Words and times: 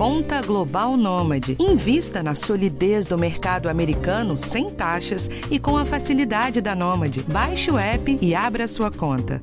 Conta 0.00 0.40
Global 0.40 0.96
Nômade. 0.96 1.58
Invista 1.60 2.22
na 2.22 2.34
solidez 2.34 3.04
do 3.04 3.18
mercado 3.18 3.68
americano 3.68 4.38
sem 4.38 4.70
taxas 4.70 5.28
e 5.50 5.60
com 5.60 5.76
a 5.76 5.84
facilidade 5.84 6.62
da 6.62 6.74
Nômade. 6.74 7.22
Baixe 7.24 7.70
o 7.70 7.78
app 7.78 8.18
e 8.18 8.34
abra 8.34 8.66
sua 8.66 8.90
conta. 8.90 9.38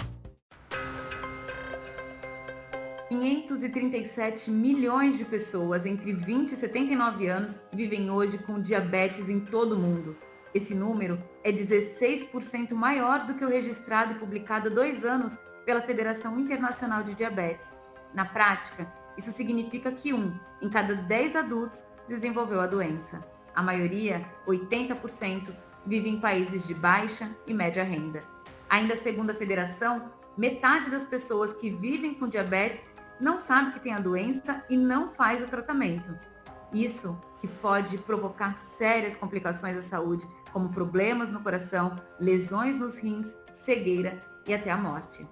537 3.08 4.50
milhões 4.50 5.20
de 5.20 5.26
pessoas 5.26 5.86
entre 5.86 6.12
20 6.12 6.54
e 6.54 6.56
79 6.56 7.28
anos 7.28 7.62
vivem 7.72 8.10
hoje 8.10 8.40
com 8.40 8.60
diabetes 8.60 9.30
em 9.30 9.40
todo 9.40 9.74
o 9.74 9.80
mundo. 9.80 10.18
Esse 10.56 10.74
número 10.74 11.22
é 11.44 11.52
16% 11.52 12.74
maior 12.74 13.28
do 13.28 13.36
que 13.36 13.46
o 13.46 13.48
registrado 13.48 14.14
e 14.14 14.16
publicado 14.16 14.70
há 14.70 14.72
dois 14.72 15.06
anos 15.06 15.38
pela 15.68 15.84
Federação 15.84 16.40
Internacional 16.40 17.04
de 17.04 17.14
Diabetes. 17.14 17.76
Na 18.12 18.26
prática, 18.26 18.92
isso 19.18 19.32
significa 19.32 19.92
que 19.92 20.14
um 20.14 20.38
em 20.62 20.70
cada 20.70 20.96
10 20.96 21.36
adultos 21.36 21.86
desenvolveu 22.08 22.62
a 22.62 22.68
doença. 22.68 23.20
A 23.56 23.64
maioria, 23.64 24.24
80%, 24.46 25.54
vive 25.86 26.10
em 26.10 26.20
países 26.20 26.68
de 26.68 26.74
baixa 26.74 27.36
e 27.46 27.54
média 27.54 27.84
renda. 27.84 28.24
Ainda 28.70 28.96
segundo 28.96 29.32
a 29.32 29.36
federação, 29.36 30.12
metade 30.38 30.90
das 30.90 31.06
pessoas 31.06 31.54
que 31.54 31.70
vivem 31.70 32.14
com 32.14 32.28
diabetes 32.28 32.88
não 33.20 33.40
sabe 33.40 33.72
que 33.72 33.80
tem 33.80 33.94
a 33.94 34.00
doença 34.00 34.64
e 34.70 34.78
não 34.78 35.14
faz 35.14 35.42
o 35.42 35.48
tratamento. 35.48 36.18
Isso 36.72 37.20
que 37.40 37.48
pode 37.48 37.98
provocar 38.00 38.56
sérias 38.58 39.16
complicações 39.16 39.78
à 39.78 39.82
saúde, 39.82 40.28
como 40.52 40.70
problemas 40.70 41.32
no 41.32 41.42
coração, 41.42 41.96
lesões 42.20 42.80
nos 42.80 42.98
rins, 42.98 43.36
cegueira 43.54 44.22
e 44.46 44.54
até 44.54 44.70
a 44.70 44.78
morte. 44.78 45.26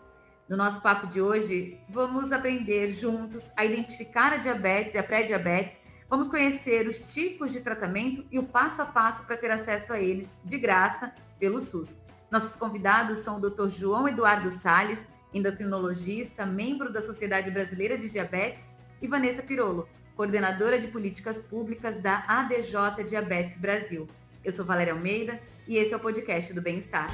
No 0.48 0.56
nosso 0.56 0.80
papo 0.80 1.08
de 1.08 1.20
hoje, 1.20 1.80
vamos 1.90 2.32
aprender 2.32 2.94
juntos 2.94 3.52
a 3.58 3.66
identificar 3.66 4.32
a 4.32 4.38
diabetes 4.38 4.94
e 4.94 4.98
a 5.00 5.04
pré-diabetes, 5.04 5.82
vamos 6.08 6.28
conhecer 6.28 6.88
os 6.88 7.00
tipos 7.12 7.52
de 7.52 7.62
tratamento 7.62 8.24
e 8.32 8.38
o 8.38 8.44
passo 8.44 8.80
a 8.84 8.86
passo 8.86 9.24
para 9.24 9.38
ter 9.38 9.50
acesso 9.50 9.92
a 9.92 10.00
eles 10.00 10.40
de 10.46 10.60
graça 10.60 11.12
pelo 11.40 11.60
SUS. 11.60 11.98
Nossos 12.30 12.56
convidados 12.56 13.20
são 13.20 13.38
o 13.38 13.50
Dr. 13.50 13.70
João 13.70 14.08
Eduardo 14.08 14.52
Sales, 14.52 15.04
endocrinologista, 15.34 16.46
membro 16.46 16.94
da 16.94 17.02
Sociedade 17.02 17.50
Brasileira 17.50 17.98
de 17.98 18.08
Diabetes, 18.08 18.68
e 19.02 19.08
Vanessa 19.08 19.42
Pirolo, 19.42 19.90
coordenadora 20.16 20.78
de 20.80 20.88
políticas 20.88 21.40
públicas 21.40 21.98
da 21.98 22.24
ADJ 22.28 23.04
Diabetes 23.08 23.58
Brasil. 23.58 24.06
Eu 24.44 24.52
sou 24.52 24.64
Valéria 24.64 24.94
Almeida 24.94 25.42
e 25.68 25.78
esse 25.78 25.92
é 25.92 25.98
o 25.98 26.00
podcast 26.00 26.54
do 26.54 26.62
Bem-Estar. 26.62 27.10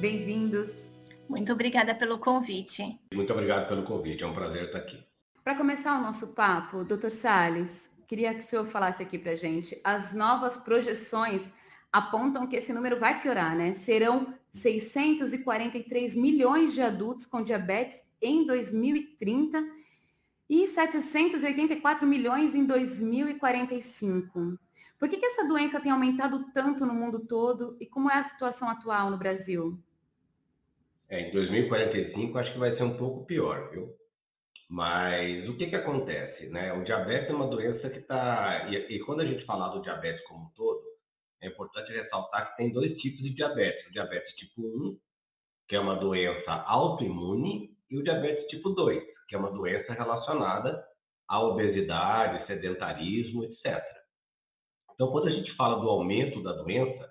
Bem-vindos. 0.00 0.88
Muito 1.28 1.52
obrigada 1.52 1.92
pelo 1.92 2.20
convite. 2.20 2.96
Muito 3.12 3.32
obrigado 3.32 3.66
pelo 3.66 3.82
convite, 3.82 4.22
é 4.22 4.26
um 4.28 4.32
prazer 4.32 4.66
estar 4.66 4.78
aqui. 4.78 5.04
Para 5.42 5.56
começar 5.56 5.98
o 5.98 6.00
nosso 6.00 6.28
papo, 6.34 6.84
doutor 6.84 7.10
Salles, 7.10 7.90
queria 8.06 8.32
que 8.32 8.38
o 8.38 8.44
senhor 8.44 8.64
falasse 8.64 9.02
aqui 9.02 9.18
para 9.18 9.34
gente 9.34 9.76
as 9.82 10.14
novas 10.14 10.56
projeções 10.56 11.50
apontam 11.92 12.46
que 12.46 12.54
esse 12.54 12.72
número 12.72 12.96
vai 12.96 13.20
piorar, 13.20 13.56
né? 13.56 13.72
Serão 13.72 14.32
643 14.52 16.14
milhões 16.14 16.74
de 16.74 16.80
adultos 16.80 17.26
com 17.26 17.42
diabetes 17.42 18.04
em 18.22 18.46
2030 18.46 19.60
e 20.48 20.68
784 20.68 22.06
milhões 22.06 22.54
em 22.54 22.64
2045. 22.64 24.56
Por 24.96 25.08
que, 25.08 25.16
que 25.16 25.26
essa 25.26 25.44
doença 25.44 25.80
tem 25.80 25.90
aumentado 25.90 26.46
tanto 26.52 26.86
no 26.86 26.94
mundo 26.94 27.18
todo 27.18 27.76
e 27.80 27.86
como 27.86 28.08
é 28.08 28.14
a 28.14 28.22
situação 28.22 28.70
atual 28.70 29.10
no 29.10 29.18
Brasil? 29.18 29.76
É, 31.08 31.20
em 31.28 31.32
2045 31.32 32.38
acho 32.38 32.52
que 32.52 32.58
vai 32.58 32.76
ser 32.76 32.82
um 32.82 32.96
pouco 32.96 33.24
pior, 33.24 33.70
viu? 33.70 33.96
Mas 34.68 35.48
o 35.48 35.56
que, 35.56 35.66
que 35.68 35.76
acontece? 35.76 36.46
Né? 36.48 36.72
O 36.74 36.84
diabetes 36.84 37.30
é 37.30 37.32
uma 37.32 37.46
doença 37.46 37.88
que 37.88 37.98
está. 37.98 38.68
E, 38.70 38.76
e, 38.96 39.00
quando 39.00 39.20
a 39.20 39.24
gente 39.24 39.44
falar 39.46 39.68
do 39.68 39.80
diabetes 39.80 40.22
como 40.26 40.44
um 40.44 40.50
todo, 40.50 40.84
é 41.40 41.48
importante 41.48 41.92
ressaltar 41.92 42.50
que 42.50 42.56
tem 42.58 42.72
dois 42.72 42.94
tipos 43.00 43.22
de 43.22 43.30
diabetes. 43.30 43.86
O 43.86 43.92
diabetes 43.92 44.34
tipo 44.34 44.60
1, 44.60 44.98
que 45.66 45.76
é 45.76 45.80
uma 45.80 45.96
doença 45.96 46.52
autoimune, 46.66 47.74
e 47.90 47.96
o 47.98 48.02
diabetes 48.02 48.46
tipo 48.48 48.70
2, 48.70 49.02
que 49.28 49.34
é 49.34 49.38
uma 49.38 49.50
doença 49.50 49.94
relacionada 49.94 50.84
à 51.26 51.40
obesidade, 51.40 52.46
sedentarismo, 52.46 53.44
etc. 53.44 53.82
Então, 54.92 55.10
quando 55.10 55.28
a 55.28 55.30
gente 55.30 55.54
fala 55.54 55.80
do 55.80 55.88
aumento 55.88 56.42
da 56.42 56.52
doença, 56.52 57.10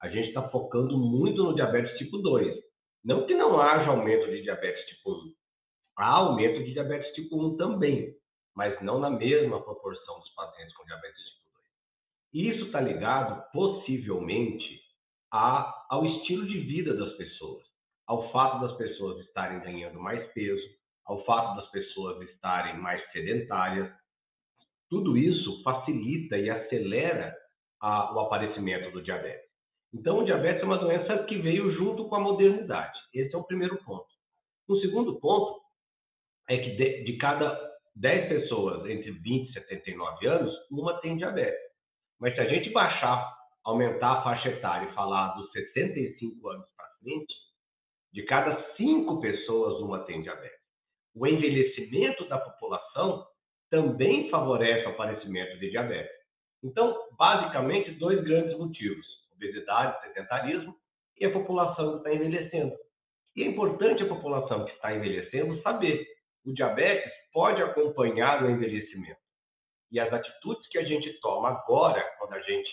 a 0.00 0.08
gente 0.08 0.28
está 0.28 0.48
focando 0.48 0.96
muito 0.96 1.44
no 1.44 1.54
diabetes 1.54 1.98
tipo 1.98 2.16
2. 2.18 2.63
Não 3.04 3.26
que 3.26 3.34
não 3.34 3.60
haja 3.60 3.90
aumento 3.90 4.30
de 4.30 4.42
diabetes 4.42 4.84
tipo 4.86 5.12
1. 5.12 5.34
Há 5.96 6.10
aumento 6.16 6.64
de 6.64 6.72
diabetes 6.72 7.12
tipo 7.12 7.40
1 7.40 7.56
também, 7.56 8.16
mas 8.54 8.80
não 8.82 8.98
na 8.98 9.10
mesma 9.10 9.62
proporção 9.62 10.18
dos 10.20 10.30
pacientes 10.30 10.74
com 10.74 10.84
diabetes 10.84 11.22
tipo 11.22 11.34
isso 12.34 12.64
está 12.64 12.80
ligado, 12.80 13.48
possivelmente, 13.52 14.82
a, 15.30 15.86
ao 15.88 16.04
estilo 16.04 16.44
de 16.44 16.58
vida 16.58 16.92
das 16.92 17.12
pessoas, 17.12 17.64
ao 18.04 18.32
fato 18.32 18.60
das 18.60 18.76
pessoas 18.76 19.24
estarem 19.24 19.60
ganhando 19.60 20.00
mais 20.00 20.26
peso, 20.32 20.68
ao 21.04 21.24
fato 21.24 21.54
das 21.54 21.70
pessoas 21.70 22.20
estarem 22.28 22.76
mais 22.76 23.00
sedentárias. 23.12 23.88
Tudo 24.90 25.16
isso 25.16 25.62
facilita 25.62 26.36
e 26.36 26.50
acelera 26.50 27.36
a, 27.80 28.12
o 28.12 28.18
aparecimento 28.18 28.90
do 28.90 29.00
diabetes. 29.00 29.48
Então, 29.94 30.18
o 30.18 30.24
diabetes 30.24 30.60
é 30.60 30.66
uma 30.66 30.76
doença 30.76 31.22
que 31.22 31.38
veio 31.38 31.70
junto 31.70 32.08
com 32.08 32.16
a 32.16 32.20
modernidade. 32.20 33.00
Esse 33.14 33.32
é 33.32 33.38
o 33.38 33.44
primeiro 33.44 33.76
ponto. 33.84 34.08
O 34.66 34.76
segundo 34.80 35.20
ponto 35.20 35.62
é 36.48 36.58
que 36.58 36.70
de, 36.70 37.04
de 37.04 37.16
cada 37.16 37.56
10 37.94 38.28
pessoas 38.28 38.90
entre 38.90 39.12
20 39.12 39.50
e 39.50 39.52
79 39.52 40.26
anos, 40.26 40.52
uma 40.68 41.00
tem 41.00 41.16
diabetes. 41.16 41.70
Mas 42.18 42.34
se 42.34 42.40
a 42.40 42.48
gente 42.48 42.70
baixar, 42.70 43.32
aumentar 43.62 44.12
a 44.14 44.22
faixa 44.22 44.48
etária 44.48 44.90
e 44.90 44.94
falar 44.94 45.28
dos 45.36 45.52
65 45.52 46.48
anos 46.48 46.66
para 46.76 46.90
frente, 47.00 47.34
de 48.12 48.22
cada 48.24 48.74
cinco 48.76 49.20
pessoas, 49.20 49.80
uma 49.80 50.00
tem 50.00 50.22
diabetes. 50.22 50.58
O 51.14 51.24
envelhecimento 51.24 52.28
da 52.28 52.38
população 52.38 53.24
também 53.70 54.28
favorece 54.28 54.86
o 54.86 54.90
aparecimento 54.90 55.56
de 55.60 55.70
diabetes. 55.70 56.14
Então, 56.62 57.08
basicamente, 57.16 57.92
dois 57.92 58.20
grandes 58.22 58.56
motivos: 58.58 59.06
obesidade, 59.44 60.02
sedentarismo 60.02 60.76
e 61.18 61.24
a 61.24 61.30
população 61.32 61.92
que 61.92 61.98
está 61.98 62.14
envelhecendo. 62.14 62.76
E 63.36 63.42
é 63.42 63.46
importante 63.46 64.02
a 64.02 64.08
população 64.08 64.64
que 64.64 64.72
está 64.72 64.94
envelhecendo 64.94 65.60
saber 65.62 66.06
o 66.44 66.52
diabetes 66.52 67.10
pode 67.32 67.62
acompanhar 67.62 68.42
o 68.42 68.50
envelhecimento. 68.50 69.20
E 69.90 69.98
as 69.98 70.12
atitudes 70.12 70.68
que 70.68 70.78
a 70.78 70.84
gente 70.84 71.12
toma 71.20 71.48
agora, 71.50 72.02
quando 72.18 72.34
a 72.34 72.40
gente 72.40 72.70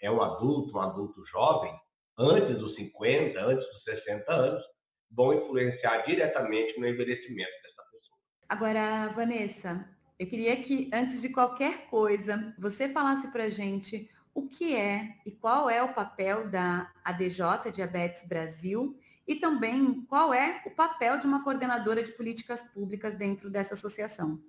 é 0.00 0.10
um 0.10 0.20
adulto, 0.20 0.76
um 0.76 0.80
adulto 0.80 1.24
jovem, 1.26 1.72
antes 2.18 2.58
dos 2.58 2.74
50, 2.74 3.40
antes 3.40 3.66
dos 3.72 3.84
60 3.84 4.32
anos, 4.32 4.64
vão 5.10 5.34
influenciar 5.34 5.98
diretamente 5.98 6.78
no 6.78 6.86
envelhecimento 6.86 7.52
dessa 7.62 7.82
pessoa. 7.90 8.18
Agora, 8.48 9.08
Vanessa, 9.14 9.88
eu 10.18 10.26
queria 10.26 10.56
que, 10.56 10.90
antes 10.92 11.20
de 11.20 11.28
qualquer 11.28 11.86
coisa, 11.88 12.54
você 12.58 12.88
falasse 12.88 13.30
para 13.30 13.44
a 13.44 13.50
gente 13.50 14.10
o 14.34 14.46
que 14.46 14.74
é 14.74 15.16
e 15.26 15.30
qual 15.30 15.68
é 15.68 15.82
o 15.82 15.92
papel 15.92 16.48
da 16.48 16.90
ADJ 17.04 17.70
Diabetes 17.72 18.24
Brasil 18.24 18.98
e 19.26 19.36
também 19.36 20.04
qual 20.08 20.32
é 20.32 20.62
o 20.66 20.70
papel 20.70 21.18
de 21.18 21.26
uma 21.26 21.44
coordenadora 21.44 22.02
de 22.02 22.12
políticas 22.12 22.62
públicas 22.62 23.14
dentro 23.14 23.50
dessa 23.50 23.74
associação. 23.74 24.42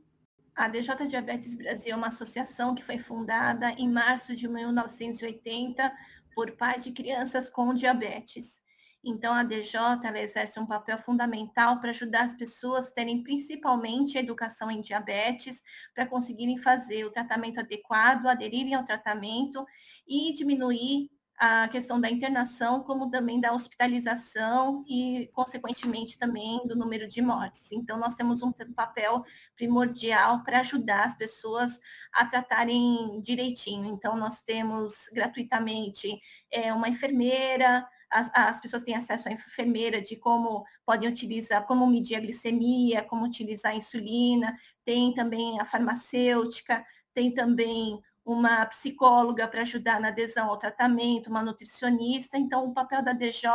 A 0.55 0.67
DJ 0.67 1.07
Diabetes 1.07 1.55
Brasil 1.55 1.93
é 1.93 1.95
uma 1.95 2.07
associação 2.07 2.75
que 2.75 2.83
foi 2.83 2.97
fundada 2.97 3.71
em 3.71 3.89
março 3.91 4.35
de 4.35 4.47
1980 4.47 5.91
por 6.33 6.51
pais 6.51 6.83
de 6.83 6.91
crianças 6.91 7.49
com 7.49 7.73
diabetes. 7.73 8.62
Então, 9.03 9.33
a 9.33 9.43
DJ 9.43 9.79
exerce 10.15 10.59
um 10.59 10.65
papel 10.65 10.97
fundamental 10.99 11.79
para 11.79 11.89
ajudar 11.89 12.23
as 12.23 12.33
pessoas 12.33 12.87
a 12.87 12.91
terem 12.91 13.21
principalmente 13.21 14.17
educação 14.17 14.71
em 14.71 14.81
diabetes, 14.81 15.61
para 15.93 16.05
conseguirem 16.05 16.57
fazer 16.57 17.03
o 17.05 17.11
tratamento 17.11 17.59
adequado, 17.59 18.27
aderirem 18.27 18.75
ao 18.75 18.85
tratamento 18.85 19.65
e 20.07 20.33
diminuir 20.33 21.09
a 21.37 21.67
questão 21.67 21.99
da 21.99 22.09
internação, 22.09 22.83
como 22.83 23.09
também 23.09 23.41
da 23.41 23.51
hospitalização 23.51 24.85
e, 24.87 25.29
consequentemente, 25.33 26.17
também 26.17 26.65
do 26.65 26.75
número 26.75 27.07
de 27.07 27.21
mortes. 27.21 27.71
Então, 27.71 27.97
nós 27.97 28.15
temos 28.15 28.41
um 28.41 28.51
papel 28.51 29.25
primordial 29.55 30.43
para 30.43 30.59
ajudar 30.59 31.05
as 31.05 31.17
pessoas 31.17 31.79
a 32.13 32.25
tratarem 32.25 33.19
direitinho. 33.21 33.89
Então, 33.89 34.15
nós 34.15 34.41
temos 34.41 35.09
gratuitamente 35.11 36.17
é, 36.51 36.71
uma 36.71 36.87
enfermeira, 36.87 37.85
as, 38.13 38.29
as, 38.33 38.59
pessoas 38.61 38.83
têm 38.83 38.95
acesso 38.95 39.27
à 39.27 39.31
enfermeira 39.31 40.01
de 40.01 40.15
como 40.15 40.63
podem 40.85 41.09
utilizar, 41.09 41.65
como 41.65 41.87
medir 41.87 42.15
a 42.15 42.19
glicemia, 42.19 43.03
como 43.03 43.25
utilizar 43.25 43.71
a 43.71 43.75
insulina, 43.75 44.55
tem 44.85 45.13
também 45.13 45.59
a 45.59 45.65
farmacêutica, 45.65 46.85
tem 47.13 47.33
também 47.33 47.99
uma 48.25 48.65
psicóloga 48.67 49.47
para 49.47 49.63
ajudar 49.63 49.99
na 49.99 50.09
adesão 50.09 50.49
ao 50.49 50.57
tratamento, 50.57 51.29
uma 51.29 51.43
nutricionista. 51.43 52.37
Então, 52.37 52.65
o 52.65 52.73
papel 52.73 53.03
da 53.03 53.11
DJ 53.11 53.49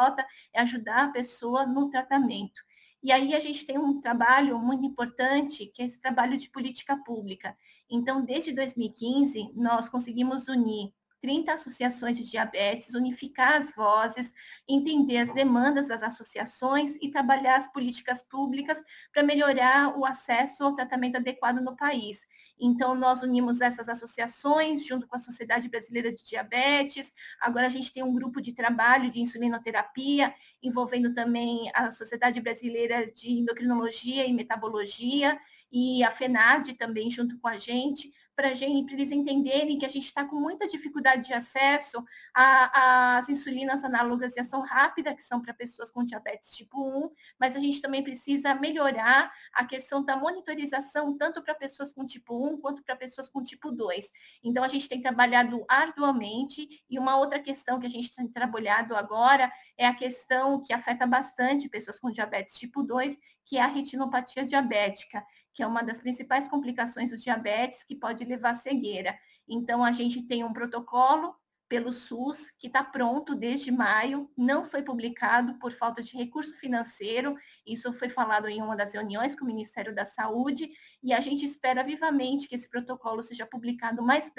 é 0.52 0.60
ajudar 0.60 1.04
a 1.04 1.12
pessoa 1.12 1.64
no 1.64 1.88
tratamento. 1.88 2.60
E 3.02 3.12
aí 3.12 3.34
a 3.34 3.40
gente 3.40 3.64
tem 3.64 3.78
um 3.78 4.00
trabalho 4.00 4.58
muito 4.58 4.84
importante, 4.84 5.66
que 5.66 5.82
é 5.82 5.86
esse 5.86 6.00
trabalho 6.00 6.36
de 6.36 6.50
política 6.50 6.96
pública. 6.96 7.56
Então, 7.88 8.24
desde 8.24 8.52
2015, 8.52 9.52
nós 9.54 9.88
conseguimos 9.88 10.48
unir 10.48 10.92
30 11.20 11.52
associações 11.52 12.16
de 12.16 12.30
diabetes, 12.30 12.94
unificar 12.94 13.60
as 13.60 13.74
vozes, 13.74 14.32
entender 14.68 15.18
as 15.18 15.32
demandas 15.34 15.88
das 15.88 16.02
associações 16.02 16.96
e 17.00 17.10
trabalhar 17.10 17.56
as 17.56 17.72
políticas 17.72 18.22
públicas 18.22 18.82
para 19.12 19.22
melhorar 19.22 19.98
o 19.98 20.04
acesso 20.04 20.64
ao 20.64 20.74
tratamento 20.74 21.16
adequado 21.16 21.60
no 21.60 21.76
país. 21.76 22.20
Então, 22.60 22.94
nós 22.94 23.22
unimos 23.22 23.60
essas 23.60 23.88
associações 23.88 24.84
junto 24.84 25.06
com 25.06 25.14
a 25.14 25.20
Sociedade 25.20 25.68
Brasileira 25.68 26.12
de 26.12 26.24
Diabetes. 26.24 27.12
Agora, 27.40 27.66
a 27.66 27.70
gente 27.70 27.92
tem 27.92 28.02
um 28.02 28.12
grupo 28.12 28.40
de 28.40 28.52
trabalho 28.52 29.10
de 29.10 29.20
insulinoterapia, 29.20 30.34
envolvendo 30.62 31.14
também 31.14 31.70
a 31.74 31.90
Sociedade 31.90 32.40
Brasileira 32.40 33.10
de 33.12 33.30
Endocrinologia 33.30 34.26
e 34.26 34.32
Metabologia 34.32 35.38
e 35.70 36.02
a 36.02 36.10
FENAD 36.10 36.74
também 36.74 37.10
junto 37.10 37.38
com 37.38 37.46
a 37.46 37.58
gente, 37.58 38.12
para 38.38 38.52
eles 38.52 39.10
entenderem 39.10 39.76
que 39.80 39.84
a 39.84 39.88
gente 39.88 40.04
está 40.04 40.24
com 40.24 40.36
muita 40.36 40.68
dificuldade 40.68 41.26
de 41.26 41.32
acesso 41.32 42.04
às 42.32 43.28
insulinas 43.28 43.82
análogas 43.82 44.34
de 44.34 44.38
ação 44.38 44.60
rápida, 44.60 45.12
que 45.12 45.24
são 45.24 45.42
para 45.42 45.52
pessoas 45.52 45.90
com 45.90 46.04
diabetes 46.04 46.50
tipo 46.50 46.80
1, 46.80 47.10
mas 47.36 47.56
a 47.56 47.58
gente 47.58 47.82
também 47.82 48.00
precisa 48.00 48.54
melhorar 48.54 49.32
a 49.52 49.64
questão 49.64 50.04
da 50.04 50.16
monitorização, 50.16 51.18
tanto 51.18 51.42
para 51.42 51.52
pessoas 51.52 51.90
com 51.90 52.06
tipo 52.06 52.48
1 52.48 52.60
quanto 52.60 52.80
para 52.84 52.94
pessoas 52.94 53.28
com 53.28 53.42
tipo 53.42 53.72
2. 53.72 54.08
Então, 54.44 54.62
a 54.62 54.68
gente 54.68 54.88
tem 54.88 55.02
trabalhado 55.02 55.64
arduamente, 55.68 56.84
e 56.88 56.96
uma 56.96 57.16
outra 57.16 57.40
questão 57.40 57.80
que 57.80 57.88
a 57.88 57.90
gente 57.90 58.14
tem 58.14 58.28
trabalhado 58.28 58.94
agora 58.94 59.50
é 59.76 59.84
a 59.84 59.94
questão 59.94 60.62
que 60.62 60.72
afeta 60.72 61.08
bastante 61.08 61.68
pessoas 61.68 61.98
com 61.98 62.08
diabetes 62.08 62.54
tipo 62.54 62.84
2, 62.84 63.18
que 63.44 63.56
é 63.56 63.62
a 63.62 63.66
retinopatia 63.66 64.44
diabética 64.44 65.26
que 65.58 65.62
é 65.64 65.66
uma 65.66 65.82
das 65.82 65.98
principais 65.98 66.46
complicações 66.46 67.10
do 67.10 67.16
diabetes, 67.16 67.82
que 67.82 67.96
pode 67.96 68.24
levar 68.24 68.50
à 68.50 68.54
cegueira. 68.54 69.18
Então, 69.48 69.82
a 69.82 69.90
gente 69.90 70.22
tem 70.22 70.44
um 70.44 70.52
protocolo 70.52 71.34
pelo 71.68 71.92
SUS, 71.92 72.50
que 72.58 72.66
está 72.66 72.82
pronto 72.82 73.34
desde 73.34 73.70
maio, 73.70 74.30
não 74.36 74.64
foi 74.64 74.82
publicado 74.82 75.54
por 75.58 75.70
falta 75.70 76.02
de 76.02 76.16
recurso 76.16 76.56
financeiro, 76.56 77.36
isso 77.66 77.92
foi 77.92 78.08
falado 78.08 78.48
em 78.48 78.62
uma 78.62 78.74
das 78.74 78.94
reuniões 78.94 79.36
com 79.36 79.44
o 79.44 79.46
Ministério 79.46 79.94
da 79.94 80.06
Saúde, 80.06 80.70
e 81.02 81.12
a 81.12 81.20
gente 81.20 81.44
espera 81.44 81.84
vivamente 81.84 82.48
que 82.48 82.54
esse 82.54 82.68
protocolo 82.70 83.22
seja 83.22 83.44
publicado 83.44 84.00
o 84.00 84.04
mais 84.04 84.28
uh, 84.28 84.32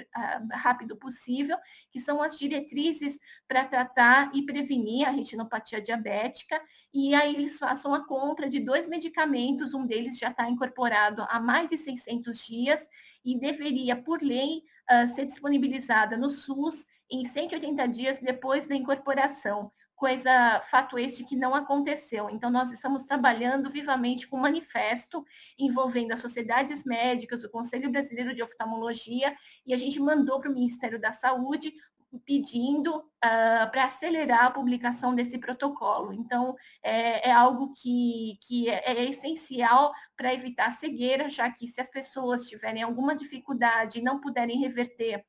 rápido 0.52 0.98
possível, 0.98 1.58
que 1.92 2.00
são 2.00 2.22
as 2.22 2.38
diretrizes 2.38 3.20
para 3.48 3.64
tratar 3.64 4.32
e 4.34 4.44
prevenir 4.44 5.08
a 5.08 5.12
retinopatia 5.12 5.80
diabética, 5.80 6.60
e 6.92 7.14
aí 7.14 7.36
eles 7.36 7.60
façam 7.60 7.94
a 7.94 8.08
compra 8.08 8.50
de 8.50 8.60
dois 8.60 8.88
medicamentos, 8.88 9.76
um 9.76 9.86
deles 9.86 10.18
já 10.18 10.30
está 10.30 10.50
incorporado 10.50 11.24
há 11.30 11.40
mais 11.40 11.70
de 11.70 11.78
600 11.78 12.40
dias, 12.40 12.90
e 13.24 13.38
deveria, 13.38 13.96
por 13.96 14.20
lei, 14.24 14.64
uh, 14.90 15.08
ser 15.14 15.26
disponibilizada 15.26 16.18
no 16.18 16.30
SUS 16.30 16.88
em 17.12 17.26
180 17.26 17.88
dias 17.88 18.20
depois 18.20 18.68
da 18.68 18.76
incorporação, 18.76 19.72
coisa, 20.00 20.62
fato 20.72 20.98
este 20.98 21.26
que 21.26 21.36
não 21.36 21.54
aconteceu. 21.54 22.30
Então, 22.30 22.50
nós 22.50 22.72
estamos 22.72 23.04
trabalhando 23.04 23.70
vivamente 23.70 24.28
com 24.28 24.38
um 24.38 24.42
manifesto 24.42 25.26
envolvendo 25.58 26.14
as 26.14 26.22
sociedades 26.22 26.86
médicas, 26.86 27.44
o 27.44 27.50
Conselho 27.50 27.92
Brasileiro 27.92 28.34
de 28.34 28.42
Oftalmologia, 28.42 29.36
e 29.68 29.74
a 29.74 29.78
gente 29.78 30.00
mandou 30.00 30.40
para 30.40 30.50
o 30.50 30.54
Ministério 30.54 31.00
da 31.00 31.12
Saúde 31.12 31.74
pedindo 32.26 32.98
uh, 32.98 33.70
para 33.72 33.86
acelerar 33.86 34.46
a 34.46 34.52
publicação 34.52 35.14
desse 35.14 35.38
protocolo. 35.38 36.14
Então, 36.14 36.56
é, 36.82 37.30
é 37.30 37.32
algo 37.32 37.74
que, 37.74 38.40
que 38.42 38.70
é, 38.70 38.82
é 38.86 39.04
essencial 39.04 39.94
para 40.18 40.34
evitar 40.34 40.72
cegueira, 40.72 41.30
já 41.30 41.52
que 41.52 41.68
se 41.68 41.80
as 41.80 41.90
pessoas 41.90 42.48
tiverem 42.48 42.82
alguma 42.82 43.16
dificuldade 43.16 44.00
e 44.00 44.02
não 44.02 44.20
puderem 44.20 44.60
reverter 44.60 45.24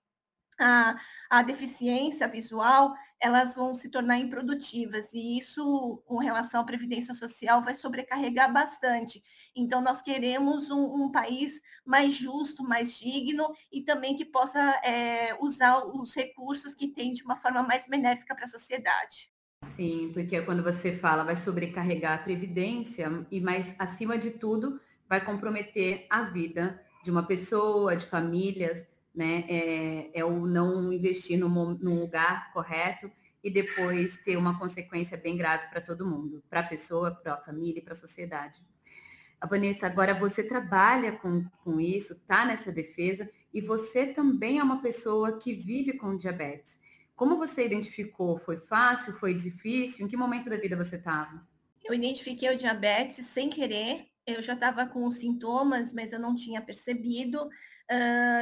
a, 0.60 1.00
a 1.28 1.42
deficiência 1.42 2.28
visual, 2.28 2.94
elas 3.20 3.54
vão 3.54 3.74
se 3.74 3.90
tornar 3.90 4.18
improdutivas, 4.18 5.12
e 5.12 5.38
isso, 5.38 6.02
com 6.06 6.16
relação 6.18 6.60
à 6.60 6.64
Previdência 6.64 7.14
Social, 7.14 7.62
vai 7.62 7.74
sobrecarregar 7.74 8.52
bastante. 8.52 9.22
Então, 9.54 9.80
nós 9.80 10.00
queremos 10.00 10.70
um, 10.70 11.04
um 11.04 11.12
país 11.12 11.60
mais 11.84 12.14
justo, 12.14 12.62
mais 12.62 12.98
digno, 12.98 13.52
e 13.70 13.82
também 13.82 14.16
que 14.16 14.24
possa 14.24 14.58
é, 14.82 15.36
usar 15.40 15.84
os 15.84 16.14
recursos 16.14 16.74
que 16.74 16.88
tem 16.88 17.12
de 17.12 17.22
uma 17.22 17.36
forma 17.36 17.62
mais 17.62 17.86
benéfica 17.86 18.34
para 18.34 18.44
a 18.44 18.48
sociedade. 18.48 19.30
Sim, 19.64 20.10
porque 20.14 20.40
quando 20.40 20.62
você 20.62 20.96
fala 20.96 21.22
vai 21.22 21.36
sobrecarregar 21.36 22.14
a 22.14 22.22
Previdência, 22.22 23.26
e 23.30 23.40
mais 23.40 23.74
acima 23.78 24.16
de 24.16 24.30
tudo, 24.30 24.80
vai 25.06 25.22
comprometer 25.22 26.06
a 26.08 26.22
vida 26.22 26.80
de 27.04 27.10
uma 27.10 27.22
pessoa, 27.26 27.96
de 27.96 28.06
famílias, 28.06 28.86
né? 29.14 29.44
É, 29.48 30.20
é 30.20 30.24
o 30.24 30.46
não 30.46 30.92
investir 30.92 31.38
num, 31.38 31.74
num 31.74 32.00
lugar 32.00 32.52
correto 32.52 33.10
e 33.42 33.50
depois 33.50 34.18
ter 34.18 34.36
uma 34.36 34.58
consequência 34.58 35.16
bem 35.16 35.36
grave 35.36 35.68
para 35.68 35.80
todo 35.80 36.06
mundo, 36.06 36.42
para 36.48 36.60
a 36.60 36.64
pessoa, 36.64 37.10
para 37.10 37.34
a 37.34 37.40
família 37.40 37.78
e 37.78 37.82
para 37.82 37.92
a 37.92 37.96
sociedade. 37.96 38.62
A 39.40 39.46
Vanessa, 39.46 39.86
agora 39.86 40.12
você 40.12 40.42
trabalha 40.42 41.12
com, 41.12 41.44
com 41.64 41.80
isso, 41.80 42.12
está 42.12 42.44
nessa 42.44 42.70
defesa, 42.70 43.28
e 43.52 43.60
você 43.60 44.06
também 44.06 44.58
é 44.58 44.62
uma 44.62 44.82
pessoa 44.82 45.38
que 45.38 45.54
vive 45.54 45.94
com 45.94 46.16
diabetes. 46.16 46.78
Como 47.16 47.38
você 47.38 47.64
identificou? 47.64 48.38
Foi 48.38 48.56
fácil? 48.56 49.14
Foi 49.14 49.34
difícil? 49.34 50.04
Em 50.04 50.08
que 50.08 50.16
momento 50.16 50.48
da 50.48 50.56
vida 50.56 50.76
você 50.76 50.96
estava? 50.96 51.46
Eu 51.82 51.94
identifiquei 51.94 52.54
o 52.54 52.56
diabetes 52.56 53.26
sem 53.26 53.48
querer. 53.48 54.06
Eu 54.26 54.42
já 54.42 54.52
estava 54.52 54.86
com 54.86 55.06
os 55.06 55.16
sintomas, 55.16 55.92
mas 55.92 56.12
eu 56.12 56.20
não 56.20 56.36
tinha 56.36 56.60
percebido 56.60 57.48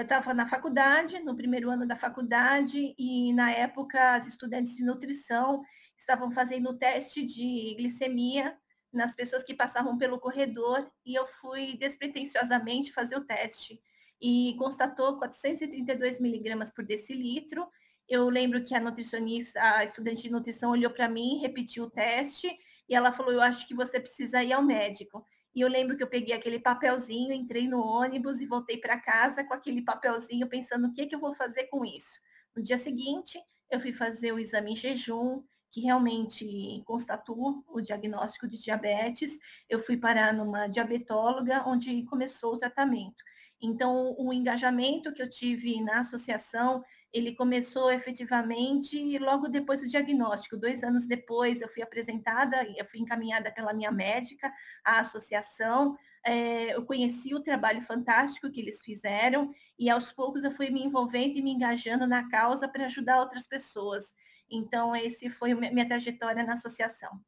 estava 0.02 0.32
uh, 0.32 0.34
na 0.34 0.46
faculdade, 0.46 1.18
no 1.20 1.34
primeiro 1.34 1.70
ano 1.70 1.86
da 1.86 1.96
faculdade, 1.96 2.94
e 2.98 3.32
na 3.32 3.50
época 3.50 4.14
as 4.14 4.26
estudantes 4.26 4.76
de 4.76 4.84
nutrição 4.84 5.62
estavam 5.96 6.30
fazendo 6.30 6.70
o 6.70 6.78
teste 6.78 7.24
de 7.24 7.74
glicemia 7.76 8.56
nas 8.92 9.14
pessoas 9.14 9.42
que 9.42 9.54
passavam 9.54 9.96
pelo 9.96 10.18
corredor, 10.18 10.90
e 11.04 11.14
eu 11.14 11.26
fui 11.26 11.76
despretensiosamente 11.76 12.92
fazer 12.92 13.16
o 13.16 13.24
teste. 13.24 13.80
E 14.20 14.54
constatou 14.58 15.18
432 15.18 16.20
miligramas 16.20 16.70
por 16.70 16.84
decilitro. 16.84 17.68
Eu 18.08 18.28
lembro 18.28 18.64
que 18.64 18.74
a 18.74 18.80
nutricionista, 18.80 19.60
a 19.62 19.84
estudante 19.84 20.22
de 20.22 20.30
nutrição 20.30 20.70
olhou 20.70 20.90
para 20.90 21.08
mim, 21.08 21.38
repetiu 21.38 21.84
o 21.84 21.90
teste, 21.90 22.48
e 22.88 22.94
ela 22.94 23.12
falou, 23.12 23.32
eu 23.32 23.42
acho 23.42 23.66
que 23.68 23.74
você 23.74 24.00
precisa 24.00 24.42
ir 24.42 24.52
ao 24.52 24.62
médico. 24.62 25.24
E 25.58 25.60
eu 25.60 25.68
lembro 25.68 25.96
que 25.96 26.02
eu 26.04 26.06
peguei 26.06 26.32
aquele 26.36 26.60
papelzinho, 26.60 27.32
entrei 27.32 27.66
no 27.66 27.84
ônibus 27.84 28.40
e 28.40 28.46
voltei 28.46 28.76
para 28.76 28.96
casa 28.96 29.42
com 29.42 29.52
aquele 29.52 29.82
papelzinho, 29.82 30.48
pensando 30.48 30.86
o 30.86 30.92
que, 30.92 31.04
que 31.04 31.16
eu 31.16 31.18
vou 31.18 31.34
fazer 31.34 31.64
com 31.64 31.84
isso. 31.84 32.20
No 32.54 32.62
dia 32.62 32.78
seguinte, 32.78 33.42
eu 33.68 33.80
fui 33.80 33.90
fazer 33.92 34.30
o 34.30 34.38
exame 34.38 34.70
em 34.70 34.76
jejum, 34.76 35.42
que 35.72 35.80
realmente 35.80 36.80
constatou 36.86 37.64
o 37.66 37.80
diagnóstico 37.80 38.46
de 38.46 38.56
diabetes. 38.62 39.36
Eu 39.68 39.80
fui 39.80 39.96
parar 39.96 40.32
numa 40.32 40.68
diabetóloga, 40.68 41.64
onde 41.66 42.04
começou 42.04 42.54
o 42.54 42.58
tratamento. 42.58 43.20
Então, 43.60 44.14
o 44.16 44.32
engajamento 44.32 45.12
que 45.12 45.20
eu 45.20 45.28
tive 45.28 45.80
na 45.80 45.98
associação 45.98 46.84
ele 47.12 47.34
começou 47.34 47.90
efetivamente 47.90 49.18
logo 49.18 49.48
depois 49.48 49.80
do 49.80 49.88
diagnóstico. 49.88 50.56
Dois 50.56 50.82
anos 50.82 51.06
depois, 51.06 51.60
eu 51.60 51.68
fui 51.68 51.82
apresentada, 51.82 52.62
eu 52.76 52.84
fui 52.84 53.00
encaminhada 53.00 53.50
pela 53.50 53.72
minha 53.72 53.90
médica 53.90 54.52
à 54.84 55.00
associação. 55.00 55.96
É, 56.24 56.74
eu 56.74 56.84
conheci 56.84 57.34
o 57.34 57.40
trabalho 57.40 57.80
fantástico 57.80 58.50
que 58.50 58.60
eles 58.60 58.82
fizeram 58.82 59.50
e 59.78 59.88
aos 59.88 60.12
poucos 60.12 60.44
eu 60.44 60.50
fui 60.50 60.68
me 60.68 60.82
envolvendo 60.82 61.36
e 61.36 61.42
me 61.42 61.52
engajando 61.52 62.06
na 62.06 62.28
causa 62.28 62.68
para 62.68 62.86
ajudar 62.86 63.20
outras 63.20 63.46
pessoas. 63.46 64.12
Então, 64.50 64.94
esse 64.94 65.30
foi 65.30 65.54
minha 65.54 65.88
trajetória 65.88 66.44
na 66.44 66.54
associação. 66.54 67.20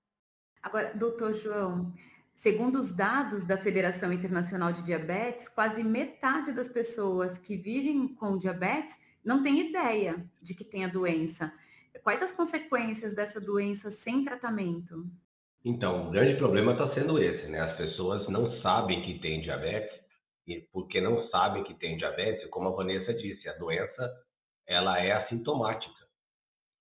Agora, 0.62 0.92
doutor 0.94 1.32
João, 1.34 1.94
segundo 2.34 2.78
os 2.78 2.92
dados 2.92 3.46
da 3.46 3.56
Federação 3.56 4.12
Internacional 4.12 4.72
de 4.72 4.82
Diabetes, 4.82 5.48
quase 5.48 5.82
metade 5.82 6.52
das 6.52 6.68
pessoas 6.68 7.38
que 7.38 7.56
vivem 7.56 8.08
com 8.08 8.36
diabetes 8.36 8.98
não 9.24 9.42
tem 9.42 9.68
ideia 9.68 10.24
de 10.40 10.54
que 10.54 10.64
tem 10.64 10.84
a 10.84 10.88
doença. 10.88 11.52
Quais 12.02 12.22
as 12.22 12.32
consequências 12.32 13.14
dessa 13.14 13.40
doença 13.40 13.90
sem 13.90 14.24
tratamento? 14.24 15.06
Então, 15.64 16.08
o 16.08 16.10
grande 16.10 16.38
problema 16.38 16.72
está 16.72 16.92
sendo 16.94 17.18
esse, 17.18 17.46
né? 17.46 17.60
As 17.60 17.76
pessoas 17.76 18.26
não 18.28 18.60
sabem 18.62 19.02
que 19.02 19.18
tem 19.18 19.42
diabetes, 19.42 20.00
e 20.46 20.60
porque 20.72 21.00
não 21.00 21.28
sabem 21.28 21.62
que 21.62 21.74
tem 21.74 21.96
diabetes, 21.96 22.48
como 22.48 22.68
a 22.68 22.72
Vanessa 22.72 23.12
disse, 23.12 23.48
a 23.48 23.56
doença 23.58 24.10
ela 24.66 24.98
é 24.98 25.12
assintomática. 25.12 26.00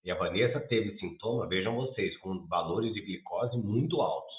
E 0.03 0.09
a 0.09 0.15
Vanessa 0.15 0.61
teve 0.61 0.97
sintoma, 0.97 1.47
vejam 1.47 1.75
vocês, 1.75 2.15
com 2.17 2.47
valores 2.47 2.93
de 2.93 3.01
glicose 3.01 3.57
muito 3.57 4.01
altos. 4.01 4.33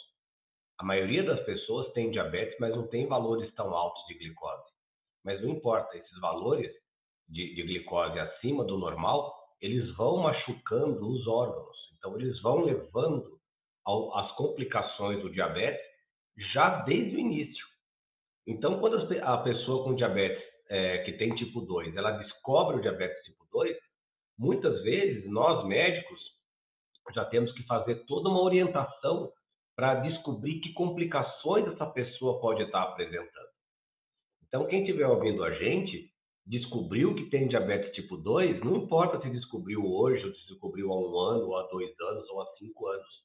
A 0.79 0.85
maioria 0.85 1.23
das 1.23 1.41
pessoas 1.41 1.93
tem 1.93 2.11
diabetes, 2.11 2.57
mas 2.59 2.75
não 2.75 2.87
tem 2.87 3.07
valores 3.07 3.53
tão 3.53 3.75
altos 3.75 4.03
de 4.07 4.15
glicose. 4.15 4.73
Mas 5.23 5.43
não 5.43 5.51
importa, 5.51 5.99
esses 5.99 6.19
valores 6.19 6.73
de, 7.31 7.55
de 7.55 7.63
glicose 7.63 8.19
acima 8.19 8.65
do 8.65 8.77
normal, 8.77 9.35
eles 9.61 9.95
vão 9.95 10.19
machucando 10.19 11.09
os 11.09 11.27
órgãos. 11.27 11.77
Então, 11.97 12.19
eles 12.19 12.41
vão 12.41 12.65
levando 12.65 13.41
ao, 13.85 14.17
as 14.17 14.33
complicações 14.33 15.23
do 15.23 15.31
diabetes 15.31 15.85
já 16.37 16.83
desde 16.83 17.17
o 17.17 17.21
início. 17.21 17.67
Então, 18.47 18.81
quando 18.81 18.97
a 19.23 19.39
pessoa 19.39 19.85
com 19.85 19.95
diabetes 19.95 20.43
é, 20.69 20.99
que 20.99 21.13
tem 21.13 21.35
tipo 21.35 21.61
2, 21.61 21.95
ela 21.97 22.13
descobre 22.13 22.77
o 22.77 22.81
diabetes 22.81 23.23
tipo 23.25 23.47
2, 23.53 23.77
muitas 24.39 24.83
vezes 24.83 25.31
nós 25.31 25.67
médicos 25.67 26.21
já 27.13 27.25
temos 27.25 27.53
que 27.53 27.63
fazer 27.65 28.07
toda 28.07 28.29
uma 28.29 28.41
orientação 28.41 29.33
para 29.77 29.97
descobrir 29.97 30.61
que 30.61 30.73
complicações 30.73 31.67
essa 31.67 31.87
pessoa 31.87 32.41
pode 32.41 32.63
estar 32.63 32.83
apresentando. 32.83 33.51
Então, 34.47 34.67
quem 34.67 34.81
estiver 34.81 35.07
ouvindo 35.07 35.45
a 35.45 35.53
gente, 35.53 36.10
descobriu 36.47 37.15
que 37.15 37.31
tem 37.31 37.47
diabetes 37.47 37.93
tipo 37.93 38.17
2, 38.17 38.61
não 38.61 38.77
importa 38.77 39.21
se 39.21 39.31
descobriu 39.31 39.85
hoje, 39.85 40.27
ou 40.27 40.35
se 40.35 40.47
descobriu 40.49 40.93
há 40.93 40.99
um 40.99 41.19
ano, 41.19 41.47
ou 41.47 41.57
há 41.57 41.63
dois 41.69 41.91
anos, 42.01 42.29
ou 42.31 42.41
há 42.43 42.47
cinco 42.57 42.87
anos. 42.89 43.25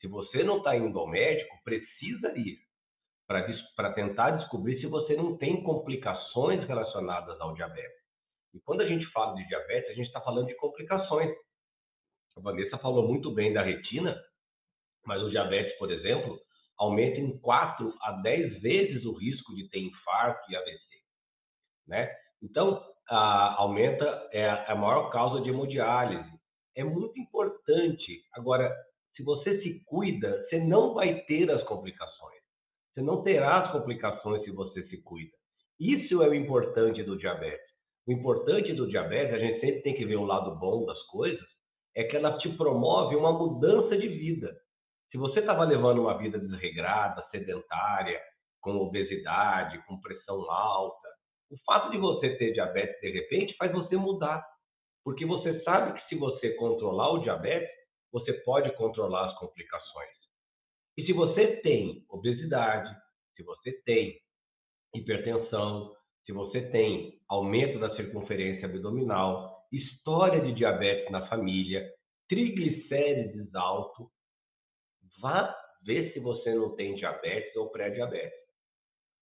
Se 0.00 0.08
você 0.08 0.42
não 0.42 0.58
está 0.58 0.76
indo 0.76 0.98
ao 0.98 1.06
médico, 1.06 1.56
precisa 1.64 2.36
ir 2.36 2.58
para 3.76 3.92
tentar 3.92 4.32
descobrir 4.32 4.80
se 4.80 4.86
você 4.86 5.16
não 5.16 5.36
tem 5.36 5.62
complicações 5.62 6.66
relacionadas 6.66 7.40
ao 7.40 7.54
diabetes. 7.54 8.02
E 8.52 8.60
quando 8.60 8.82
a 8.82 8.88
gente 8.88 9.06
fala 9.06 9.34
de 9.34 9.46
diabetes, 9.46 9.90
a 9.90 9.94
gente 9.94 10.06
está 10.06 10.20
falando 10.20 10.46
de 10.46 10.56
complicações. 10.56 11.30
A 12.36 12.40
Vanessa 12.40 12.76
falou 12.78 13.06
muito 13.06 13.32
bem 13.32 13.52
da 13.52 13.62
retina, 13.62 14.20
mas 15.04 15.22
o 15.22 15.30
diabetes, 15.30 15.78
por 15.78 15.90
exemplo, 15.90 16.38
aumenta 16.76 17.18
em 17.18 17.38
4 17.38 17.94
a 18.02 18.12
10 18.12 18.60
vezes 18.60 19.04
o 19.04 19.12
risco 19.12 19.54
de 19.54 19.68
ter 19.68 19.80
infarto 19.80 20.50
e 20.50 20.56
AVC. 20.56 21.02
Né? 21.86 22.14
Então, 22.42 22.84
a, 23.08 23.60
aumenta, 23.60 24.28
é 24.32 24.48
a, 24.48 24.64
é 24.68 24.72
a 24.72 24.76
maior 24.76 25.10
causa 25.10 25.40
de 25.40 25.50
hemodiálise. 25.50 26.30
É 26.74 26.82
muito 26.82 27.18
importante. 27.18 28.24
Agora, 28.32 28.74
se 29.14 29.22
você 29.22 29.60
se 29.62 29.80
cuida, 29.84 30.44
você 30.48 30.58
não 30.58 30.94
vai 30.94 31.20
ter 31.20 31.50
as 31.50 31.62
complicações. 31.62 32.40
Você 32.92 33.02
não 33.02 33.22
terá 33.22 33.58
as 33.58 33.72
complicações 33.72 34.42
se 34.42 34.50
você 34.50 34.86
se 34.88 34.96
cuida. 34.98 35.32
Isso 35.78 36.22
é 36.22 36.28
o 36.28 36.34
importante 36.34 37.02
do 37.02 37.16
diabetes. 37.16 37.72
O 38.06 38.12
importante 38.12 38.72
do 38.72 38.88
diabetes, 38.88 39.34
a 39.34 39.38
gente 39.38 39.60
sempre 39.60 39.82
tem 39.82 39.94
que 39.94 40.04
ver 40.04 40.16
o 40.16 40.24
lado 40.24 40.56
bom 40.56 40.84
das 40.84 41.00
coisas, 41.04 41.46
é 41.94 42.02
que 42.02 42.16
ela 42.16 42.36
te 42.36 42.48
promove 42.48 43.14
uma 43.16 43.32
mudança 43.32 43.96
de 43.96 44.08
vida. 44.08 44.58
Se 45.10 45.18
você 45.18 45.40
estava 45.40 45.64
levando 45.64 46.00
uma 46.00 46.16
vida 46.16 46.38
desregrada, 46.38 47.26
sedentária, 47.30 48.20
com 48.60 48.76
obesidade, 48.76 49.84
com 49.86 50.00
pressão 50.00 50.50
alta, 50.50 51.01
o 51.52 51.56
fato 51.66 51.90
de 51.90 51.98
você 51.98 52.34
ter 52.36 52.52
diabetes 52.52 52.98
de 53.00 53.10
repente 53.10 53.54
faz 53.58 53.70
você 53.70 53.94
mudar. 53.96 54.42
Porque 55.04 55.26
você 55.26 55.62
sabe 55.62 56.00
que 56.00 56.08
se 56.08 56.14
você 56.14 56.54
controlar 56.54 57.10
o 57.10 57.18
diabetes, 57.18 57.68
você 58.10 58.32
pode 58.32 58.74
controlar 58.76 59.26
as 59.26 59.38
complicações. 59.38 60.08
E 60.96 61.04
se 61.04 61.12
você 61.12 61.56
tem 61.56 62.06
obesidade, 62.08 62.94
se 63.36 63.42
você 63.42 63.72
tem 63.84 64.18
hipertensão, 64.94 65.94
se 66.24 66.32
você 66.32 66.62
tem 66.70 67.20
aumento 67.28 67.78
da 67.78 67.94
circunferência 67.96 68.66
abdominal, 68.66 69.66
história 69.70 70.40
de 70.40 70.52
diabetes 70.52 71.10
na 71.10 71.26
família, 71.26 71.92
triglicérides 72.28 73.54
alto, 73.54 74.10
vá 75.20 75.54
ver 75.82 76.12
se 76.12 76.20
você 76.20 76.54
não 76.54 76.74
tem 76.76 76.94
diabetes 76.94 77.54
ou 77.56 77.70
pré-diabetes. 77.70 78.38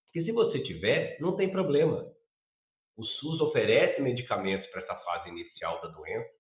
Porque 0.07 0.25
se 0.25 0.33
você 0.33 0.61
tiver, 0.61 1.17
não 1.21 1.37
tem 1.37 1.51
problema. 1.51 2.10
O 2.97 3.05
SUS 3.05 3.41
oferece 3.41 4.01
medicamentos 4.01 4.69
para 4.69 4.83
essa 4.83 4.97
fase 4.97 5.29
inicial 5.29 5.81
da 5.81 5.89
doença 5.89 6.31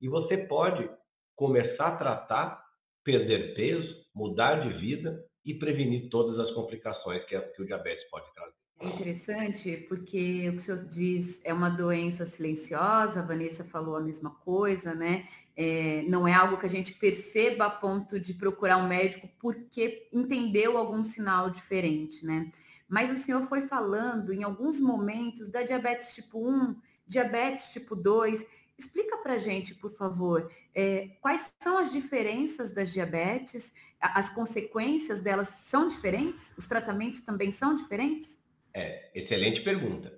e 0.00 0.08
você 0.08 0.36
pode 0.36 0.90
começar 1.34 1.88
a 1.88 1.96
tratar 1.96 2.62
perder 3.04 3.54
peso, 3.54 4.04
mudar 4.14 4.60
de 4.60 4.78
vida 4.78 5.24
e 5.44 5.54
prevenir 5.54 6.08
todas 6.08 6.38
as 6.38 6.52
complicações 6.52 7.24
que, 7.24 7.38
que 7.38 7.62
o 7.62 7.66
diabetes 7.66 8.08
pode 8.10 8.32
trazer. 8.32 8.52
É 8.80 8.86
interessante 8.86 9.76
porque 9.88 10.48
o 10.48 10.52
que 10.52 10.58
o 10.58 10.60
senhor 10.60 10.84
diz 10.86 11.40
é 11.44 11.52
uma 11.52 11.68
doença 11.68 12.26
silenciosa, 12.26 13.20
a 13.20 13.24
Vanessa 13.24 13.64
falou 13.64 13.96
a 13.96 14.00
mesma 14.00 14.30
coisa, 14.30 14.94
né? 14.94 15.28
É, 15.56 16.02
não 16.08 16.26
é 16.26 16.32
algo 16.32 16.56
que 16.56 16.66
a 16.66 16.70
gente 16.70 16.94
perceba 16.94 17.66
a 17.66 17.70
ponto 17.70 18.18
de 18.18 18.34
procurar 18.34 18.78
um 18.78 18.88
médico 18.88 19.28
porque 19.38 20.08
entendeu 20.12 20.76
algum 20.76 21.04
sinal 21.04 21.50
diferente, 21.50 22.24
né? 22.24 22.48
Mas 22.92 23.10
o 23.10 23.16
senhor 23.16 23.46
foi 23.46 23.62
falando 23.62 24.34
em 24.34 24.42
alguns 24.42 24.78
momentos 24.78 25.48
da 25.48 25.62
diabetes 25.62 26.14
tipo 26.14 26.46
1, 26.46 26.76
diabetes 27.06 27.72
tipo 27.72 27.96
2, 27.96 28.46
Explica 28.78 29.18
para 29.18 29.38
gente, 29.38 29.76
por 29.76 29.92
favor, 29.92 30.50
é, 30.74 31.08
quais 31.20 31.54
são 31.60 31.78
as 31.78 31.92
diferenças 31.92 32.74
das 32.74 32.92
diabetes? 32.92 33.72
As 34.00 34.28
consequências 34.30 35.20
delas 35.20 35.48
são 35.48 35.86
diferentes? 35.86 36.52
Os 36.58 36.66
tratamentos 36.66 37.20
também 37.20 37.52
são 37.52 37.76
diferentes? 37.76 38.42
É, 38.74 39.10
excelente 39.14 39.60
pergunta. 39.60 40.12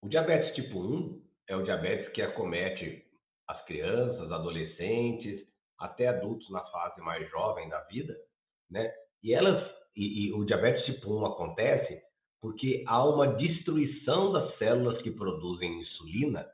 O 0.00 0.08
diabetes 0.08 0.54
tipo 0.54 0.78
1 0.80 1.22
é 1.48 1.56
o 1.56 1.62
diabetes 1.62 2.08
que 2.10 2.22
acomete 2.22 3.04
as 3.46 3.62
crianças, 3.66 4.32
adolescentes, 4.32 5.46
até 5.78 6.08
adultos 6.08 6.48
na 6.50 6.64
fase 6.66 7.00
mais 7.02 7.28
jovem 7.30 7.68
da 7.68 7.82
vida, 7.82 8.16
né? 8.70 8.90
E 9.22 9.34
elas 9.34 9.62
e, 9.94 10.28
e 10.28 10.32
o 10.32 10.44
diabetes 10.44 10.86
tipo 10.86 11.12
1 11.12 11.26
acontece 11.26 12.00
porque 12.40 12.84
há 12.86 13.04
uma 13.04 13.26
destruição 13.26 14.32
das 14.32 14.56
células 14.58 15.00
que 15.02 15.10
produzem 15.10 15.80
insulina 15.80 16.46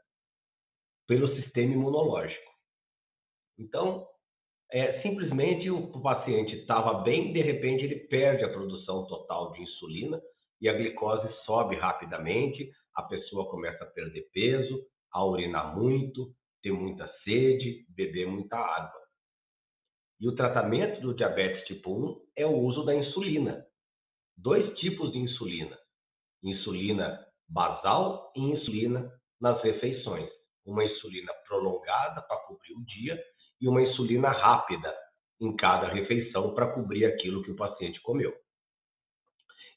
pelo 1.07 1.35
sistema 1.37 1.73
imunológico. 1.75 2.51
Então, 3.59 4.07
é, 4.71 5.03
simplesmente 5.03 5.71
o, 5.71 6.01
paciente 6.01 6.57
estava 6.57 7.03
bem, 7.03 7.33
de 7.33 7.43
repente 7.43 7.85
ele 7.85 7.97
perde 7.97 8.43
a 8.43 8.49
produção 8.49 9.07
total 9.07 9.53
de 9.53 9.63
insulina 9.63 10.21
e 10.61 10.69
a 10.69 10.73
glicose 10.73 11.29
sobe 11.45 11.77
rapidamente, 11.77 12.73
a 12.95 13.03
pessoa 13.03 13.51
começa 13.51 13.85
a 13.85 13.87
perder 13.87 14.31
peso, 14.33 14.83
a 15.11 15.25
urinar 15.25 15.77
muito, 15.77 16.35
ter 16.63 16.73
muita 16.73 17.07
sede, 17.23 17.85
beber 17.91 18.27
muita 18.27 18.57
água. 18.57 19.03
E 20.19 20.29
o 20.29 20.35
tratamento 20.35 21.01
do 21.01 21.13
diabetes 21.13 21.67
tipo 21.67 21.93
1 21.93 22.27
é 22.37 22.47
o 22.47 22.57
uso 22.57 22.85
da 22.85 22.95
insulina. 22.95 23.67
Dois 24.37 24.79
tipos 24.79 25.13
de 25.13 25.19
insulina: 25.19 25.79
insulina 26.43 27.27
basal 27.49 28.33
e 28.35 28.41
insulina 28.41 29.13
nas 29.41 29.63
refeições 29.63 30.31
uma 30.65 30.85
insulina 30.85 31.33
prolongada 31.47 32.23
para 32.23 32.37
cobrir 32.39 32.75
o 32.75 32.85
dia 32.85 33.23
e 33.61 33.69
uma 33.69 33.83
insulina 33.83 34.31
rápida 34.31 34.97
em 35.41 35.55
cada 35.55 35.89
refeição 35.89 36.55
para 36.55 36.73
cobrir 36.73 37.05
aquilo 37.05 37.43
que 37.43 37.51
o 37.51 37.57
paciente 37.57 38.01
comeu. 38.01 38.33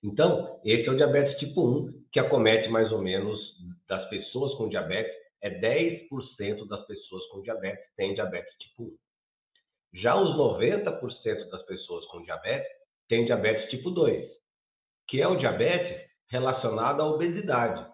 Então, 0.03 0.61
esse 0.63 0.87
é 0.87 0.91
o 0.91 0.95
diabetes 0.95 1.39
tipo 1.39 1.67
1, 1.67 2.05
que 2.11 2.19
acomete 2.19 2.69
mais 2.69 2.91
ou 2.91 3.01
menos 3.01 3.55
das 3.87 4.07
pessoas 4.09 4.53
com 4.53 4.69
diabetes, 4.69 5.15
é 5.41 5.49
10% 5.49 6.67
das 6.67 6.85
pessoas 6.85 7.25
com 7.27 7.41
diabetes 7.41 7.83
têm 7.95 8.13
diabetes 8.13 8.55
tipo 8.59 8.83
1. 8.83 8.97
Já 9.93 10.15
os 10.15 10.35
90% 10.35 11.49
das 11.49 11.63
pessoas 11.63 12.05
com 12.07 12.21
diabetes 12.21 12.69
têm 13.07 13.25
diabetes 13.25 13.69
tipo 13.69 13.89
2, 13.89 14.29
que 15.07 15.21
é 15.21 15.27
o 15.27 15.35
diabetes 15.35 16.09
relacionado 16.27 17.01
à 17.01 17.05
obesidade, 17.05 17.85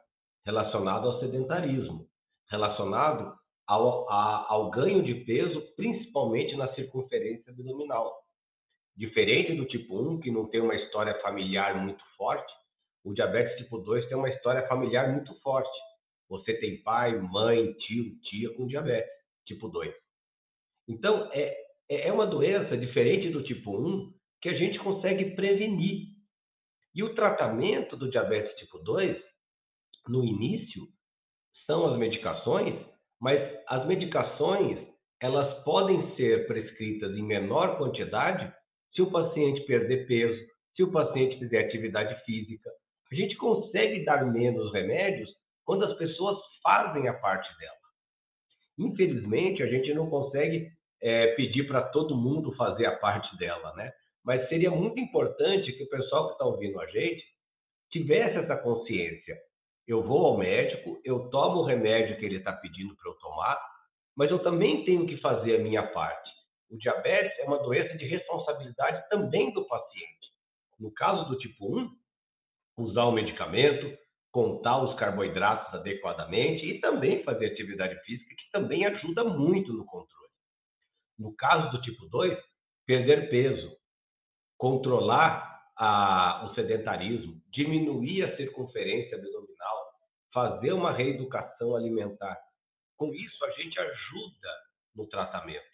relacionado 0.46 1.08
ao 1.08 1.20
sedentarismo 1.20 2.12
relacionado 2.52 3.34
ao, 3.66 4.08
a, 4.10 4.52
ao 4.52 4.70
ganho 4.70 5.02
de 5.02 5.16
peso, 5.16 5.62
principalmente 5.76 6.56
na 6.58 6.72
circunferência 6.74 7.52
abdominal. 7.52 8.22
Diferente 8.94 9.56
do 9.56 9.66
tipo 9.66 9.98
1, 9.98 10.20
que 10.20 10.30
não 10.30 10.46
tem 10.46 10.60
uma 10.60 10.76
história 10.76 11.18
familiar 11.22 11.82
muito 11.82 12.04
forte, 12.18 12.54
o 13.04 13.14
diabetes 13.14 13.58
tipo 13.58 13.78
2 13.80 14.06
tem 14.08 14.18
uma 14.18 14.30
história 14.30 14.68
familiar 14.68 15.12
muito 15.12 15.34
forte. 15.42 15.76
Você 16.30 16.54
tem 16.54 16.84
pai, 16.84 17.18
mãe, 17.18 17.74
tio, 17.74 18.20
tia 18.20 18.54
com 18.54 18.68
diabetes 18.68 19.10
tipo 19.46 19.70
2. 19.70 19.94
Então, 20.88 21.30
é, 21.32 21.58
é, 21.90 22.12
uma 22.12 22.28
doença 22.28 22.78
diferente 22.78 23.30
do 23.30 23.42
tipo 23.42 23.76
1 23.76 24.14
que 24.42 24.50
a 24.50 24.54
gente 24.54 24.78
consegue 24.78 25.34
prevenir. 25.36 26.10
E 26.94 27.04
o 27.04 27.16
tratamento 27.16 27.96
do 27.96 28.10
diabetes 28.10 28.56
tipo 28.56 28.80
2, 28.80 29.18
no 30.08 30.24
início, 30.24 30.88
são 31.66 31.90
as 31.90 31.98
medicações, 31.98 32.86
mas 33.20 33.40
as 33.68 33.86
medicações 33.86 34.80
elas 35.22 35.64
podem 35.64 36.16
ser 36.16 36.48
prescritas 36.48 37.16
em 37.16 37.22
menor 37.22 37.78
quantidade 37.78 38.52
se 38.94 39.02
o 39.02 39.12
paciente 39.12 39.62
perder 39.62 40.08
peso, 40.08 40.44
se 40.76 40.84
o 40.84 40.92
paciente 40.92 41.38
fizer 41.38 41.60
atividade 41.60 42.20
física. 42.26 42.70
A 43.12 43.16
gente 43.16 43.38
consegue 43.38 44.04
dar 44.04 44.26
menos 44.26 44.74
remédios 44.74 45.30
quando 45.64 45.86
as 45.86 45.94
pessoas 45.94 46.38
fazem 46.64 47.08
a 47.08 47.14
parte 47.14 47.56
dela. 47.60 47.76
Infelizmente, 48.78 49.62
a 49.62 49.68
gente 49.68 49.94
não 49.94 50.10
consegue 50.10 50.72
é, 51.00 51.28
pedir 51.36 51.68
para 51.68 51.82
todo 51.82 52.18
mundo 52.18 52.54
fazer 52.56 52.86
a 52.88 52.98
parte 52.98 53.38
dela, 53.38 53.74
né? 53.76 53.94
Mas 54.24 54.48
seria 54.50 54.72
muito 54.72 55.00
importante 55.00 55.74
que 55.74 55.84
o 55.84 55.90
pessoal 55.90 56.28
que 56.28 56.34
está 56.34 56.46
ouvindo 56.46 56.80
a 56.80 56.88
gente 56.88 57.26
tivesse 57.90 58.38
essa 58.38 58.56
consciência 58.56 59.38
eu 59.88 60.04
vou 60.04 60.26
ao 60.26 60.38
médico, 60.38 61.02
eu 61.04 61.30
tomo 61.30 61.60
o 61.62 61.66
remédio 61.66 62.18
que 62.18 62.26
ele 62.26 62.38
está 62.38 62.54
pedindo 62.54 62.96
para 62.96 63.10
eu 63.10 63.16
tomar, 63.16 63.60
mas 64.16 64.32
eu 64.32 64.40
também 64.40 64.86
tenho 64.86 65.06
que 65.06 65.18
fazer 65.18 65.58
a 65.58 65.64
minha 65.64 65.86
parte. 65.86 66.32
O 66.70 66.78
diabetes 66.78 67.38
é 67.40 67.44
uma 67.44 67.58
doença 67.58 67.98
de 67.98 68.06
responsabilidade 68.06 69.10
também 69.10 69.52
do 69.54 69.68
paciente. 69.68 70.32
no 70.80 70.92
caso 70.92 71.26
do 71.26 71.38
tipo 71.38 71.78
1, 71.78 71.92
usar 72.76 73.04
o 73.04 73.12
medicamento, 73.12 73.96
contar 74.32 74.82
os 74.82 74.96
carboidratos 74.96 75.72
adequadamente 75.76 76.66
e 76.66 76.80
também 76.80 77.24
fazer 77.24 77.48
atividade 77.48 78.02
física, 78.04 78.34
que 78.36 78.50
também 78.52 78.86
ajuda 78.86 79.24
muito 79.24 79.74
no 79.74 79.86
controle. 79.86 80.32
No 81.20 81.36
caso 81.36 81.70
do 81.70 81.82
tipo 81.82 82.08
2, 82.08 82.36
perder 82.84 83.30
peso, 83.30 83.78
controlar 84.62 85.72
a, 85.76 86.46
o 86.46 86.54
sedentarismo, 86.54 87.42
diminuir 87.50 88.22
a 88.22 88.38
circunferência 88.38 89.18
abdominal, 89.18 89.92
fazer 90.32 90.72
uma 90.72 90.92
reeducação 90.92 91.76
alimentar. 91.76 92.40
Com 92.96 93.12
isso, 93.12 93.44
a 93.44 93.50
gente 93.60 93.80
ajuda 93.80 94.50
no 94.94 95.08
tratamento. 95.08 95.66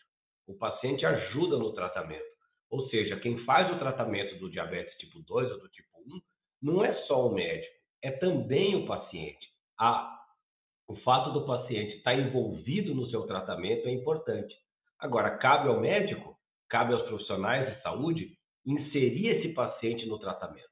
O 0.47 0.53
paciente 0.53 1.05
ajuda 1.05 1.57
no 1.57 1.73
tratamento. 1.73 2.23
Ou 2.69 2.87
seja, 2.87 3.19
quem 3.19 3.43
faz 3.43 3.69
o 3.69 3.77
tratamento 3.77 4.39
do 4.39 4.49
diabetes 4.49 4.97
tipo 4.97 5.19
2 5.19 5.51
ou 5.51 5.59
do 5.59 5.67
tipo 5.67 5.89
1 6.07 6.21
não 6.61 6.85
é 6.85 6.93
só 7.03 7.27
o 7.27 7.33
médico, 7.33 7.75
é 8.01 8.09
também 8.09 8.73
o 8.73 8.87
paciente. 8.87 9.51
A, 9.77 10.17
o 10.87 10.95
fato 10.95 11.33
do 11.33 11.45
paciente 11.45 11.97
estar 11.97 12.13
envolvido 12.13 12.95
no 12.95 13.09
seu 13.09 13.27
tratamento 13.27 13.89
é 13.89 13.91
importante. 13.91 14.55
Agora, 14.97 15.37
cabe 15.37 15.67
ao 15.67 15.77
médico, 15.77 16.39
cabe 16.69 16.93
aos 16.93 17.03
profissionais 17.03 17.75
de 17.75 17.81
saúde 17.81 18.36
inserir 18.67 19.29
esse 19.29 19.49
paciente 19.49 20.05
no 20.05 20.19
tratamento. 20.19 20.69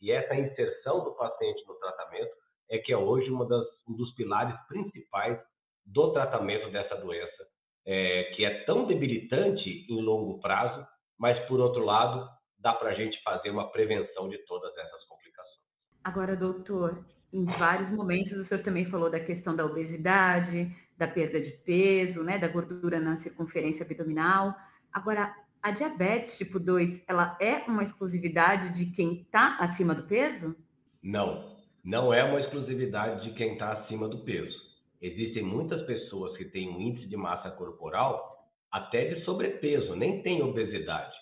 E 0.00 0.10
essa 0.10 0.34
inserção 0.34 1.04
do 1.04 1.14
paciente 1.14 1.64
no 1.66 1.74
tratamento 1.74 2.34
é 2.68 2.78
que 2.78 2.92
é 2.92 2.96
hoje 2.96 3.30
das, 3.48 3.64
um 3.88 3.94
dos 3.94 4.12
pilares 4.12 4.54
principais 4.66 5.40
do 5.86 6.12
tratamento 6.12 6.68
dessa 6.70 6.96
doença, 6.96 7.48
é, 7.86 8.24
que 8.24 8.44
é 8.44 8.64
tão 8.64 8.86
debilitante 8.86 9.86
em 9.88 10.02
longo 10.02 10.40
prazo, 10.40 10.86
mas, 11.16 11.38
por 11.46 11.60
outro 11.60 11.84
lado, 11.84 12.28
dá 12.58 12.72
para 12.72 12.90
a 12.90 12.94
gente 12.94 13.22
fazer 13.22 13.50
uma 13.50 13.70
prevenção 13.70 14.28
de 14.28 14.38
todas 14.38 14.76
essas 14.76 15.04
complicações. 15.04 15.62
Agora, 16.04 16.36
doutor, 16.36 17.04
em 17.32 17.44
vários 17.44 17.90
momentos 17.90 18.32
o 18.32 18.44
senhor 18.44 18.62
também 18.62 18.84
falou 18.84 19.10
da 19.10 19.20
questão 19.20 19.54
da 19.54 19.64
obesidade, 19.64 20.74
da 20.96 21.06
perda 21.06 21.40
de 21.40 21.52
peso, 21.52 22.24
né, 22.24 22.38
da 22.38 22.48
gordura 22.48 22.98
na 22.98 23.16
circunferência 23.16 23.84
abdominal. 23.84 24.54
Agora, 24.92 25.34
a 25.62 25.70
diabetes 25.70 26.36
tipo 26.36 26.58
2, 26.58 27.02
ela 27.06 27.36
é 27.40 27.64
uma 27.68 27.82
exclusividade 27.82 28.70
de 28.70 28.86
quem 28.92 29.22
está 29.22 29.56
acima 29.58 29.94
do 29.94 30.04
peso? 30.04 30.56
Não, 31.02 31.56
não 31.84 32.12
é 32.12 32.24
uma 32.24 32.40
exclusividade 32.40 33.24
de 33.24 33.34
quem 33.34 33.54
está 33.54 33.72
acima 33.72 34.08
do 34.08 34.24
peso. 34.24 34.58
Existem 35.00 35.42
muitas 35.42 35.82
pessoas 35.82 36.36
que 36.36 36.44
têm 36.44 36.68
um 36.68 36.80
índice 36.80 37.06
de 37.06 37.16
massa 37.16 37.50
corporal 37.50 38.48
até 38.70 39.14
de 39.14 39.24
sobrepeso, 39.24 39.94
nem 39.94 40.22
tem 40.22 40.42
obesidade. 40.42 41.16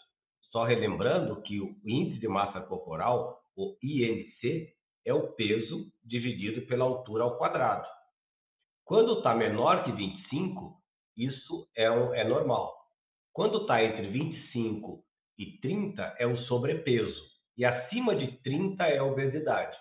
Só 0.51 0.65
relembrando 0.65 1.43
que 1.43 1.61
o 1.61 1.77
índice 1.85 2.19
de 2.19 2.29
massa 2.29 2.61
corporal, 2.61 3.43
o 3.55 3.77
IMC, 3.83 4.75
é 5.05 5.15
o 5.15 5.29
peso 5.33 5.93
dividido 6.05 6.63
pela 6.63 6.85
altura 6.85 7.25
ao 7.25 7.37
quadrado. 7.37 7.87
Quando 8.85 9.19
está 9.19 9.35
menor 9.35 9.85
que 9.85 9.93
25, 9.93 10.81
isso 11.17 11.69
é, 11.75 11.91
um, 11.91 12.15
é 12.15 12.25
normal. 12.25 12.86
Quando 13.37 13.61
está 13.61 13.85
entre 13.85 14.09
25 14.09 15.05
e 15.37 15.59
30 15.59 16.17
é 16.19 16.27
o 16.27 16.39
sobrepeso. 16.39 17.23
E 17.55 17.67
acima 17.67 18.17
de 18.17 18.29
30 18.39 18.83
é 18.87 18.97
a 18.97 19.05
obesidade. 19.05 19.77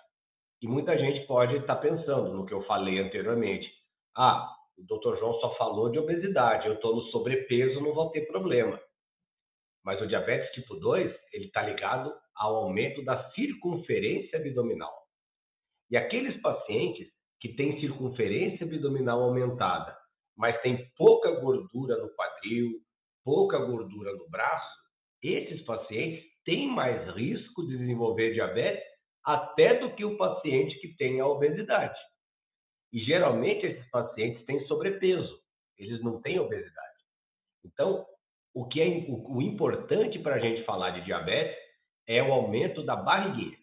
E 0.60 0.68
muita 0.68 0.98
gente 0.98 1.26
pode 1.26 1.56
estar 1.56 1.76
tá 1.76 1.80
pensando 1.80 2.34
no 2.34 2.44
que 2.44 2.52
eu 2.52 2.60
falei 2.64 2.98
anteriormente. 2.98 3.72
Ah, 4.14 4.54
o 4.76 4.82
doutor 4.82 5.18
João 5.18 5.40
só 5.40 5.54
falou 5.54 5.88
de 5.90 5.98
obesidade, 5.98 6.66
eu 6.66 6.74
estou 6.74 6.96
no 6.96 7.02
sobrepeso, 7.04 7.80
não 7.80 7.94
vou 7.94 8.10
ter 8.10 8.26
problema. 8.26 8.78
Mas 9.82 10.02
o 10.02 10.06
diabetes 10.06 10.52
tipo 10.52 10.74
2, 10.74 11.18
ele 11.32 11.46
está 11.46 11.62
ligado 11.62 12.14
ao 12.34 12.56
aumento 12.56 13.02
da 13.02 13.30
circunferência 13.30 14.38
abdominal. 14.38 14.94
E 15.90 15.96
aqueles 15.96 16.38
pacientes 16.42 17.08
que 17.40 17.56
têm 17.56 17.80
circunferência 17.80 18.66
abdominal 18.66 19.22
aumentada, 19.22 19.96
mas 20.36 20.60
têm 20.60 20.92
pouca 20.94 21.30
gordura 21.40 21.96
no 21.96 22.14
quadril, 22.14 22.84
pouca 23.26 23.58
gordura 23.58 24.12
no 24.12 24.28
braço, 24.30 24.78
esses 25.20 25.60
pacientes 25.62 26.24
têm 26.44 26.68
mais 26.68 27.12
risco 27.12 27.66
de 27.66 27.76
desenvolver 27.76 28.32
diabetes 28.32 28.84
até 29.24 29.74
do 29.74 29.92
que 29.92 30.04
o 30.04 30.16
paciente 30.16 30.78
que 30.78 30.96
tem 30.96 31.18
a 31.18 31.26
obesidade. 31.26 31.98
E 32.92 33.00
geralmente 33.00 33.66
esses 33.66 33.90
pacientes 33.90 34.44
têm 34.44 34.64
sobrepeso, 34.68 35.42
eles 35.76 36.00
não 36.00 36.22
têm 36.22 36.38
obesidade. 36.38 36.86
Então, 37.64 38.06
o 38.54 38.64
que 38.68 38.80
é 38.80 38.86
o, 39.10 39.38
o 39.38 39.42
importante 39.42 40.20
para 40.20 40.36
a 40.36 40.38
gente 40.38 40.62
falar 40.62 40.90
de 40.90 41.04
diabetes 41.04 41.58
é 42.06 42.22
o 42.22 42.32
aumento 42.32 42.84
da 42.84 42.94
barriguinha. 42.94 43.58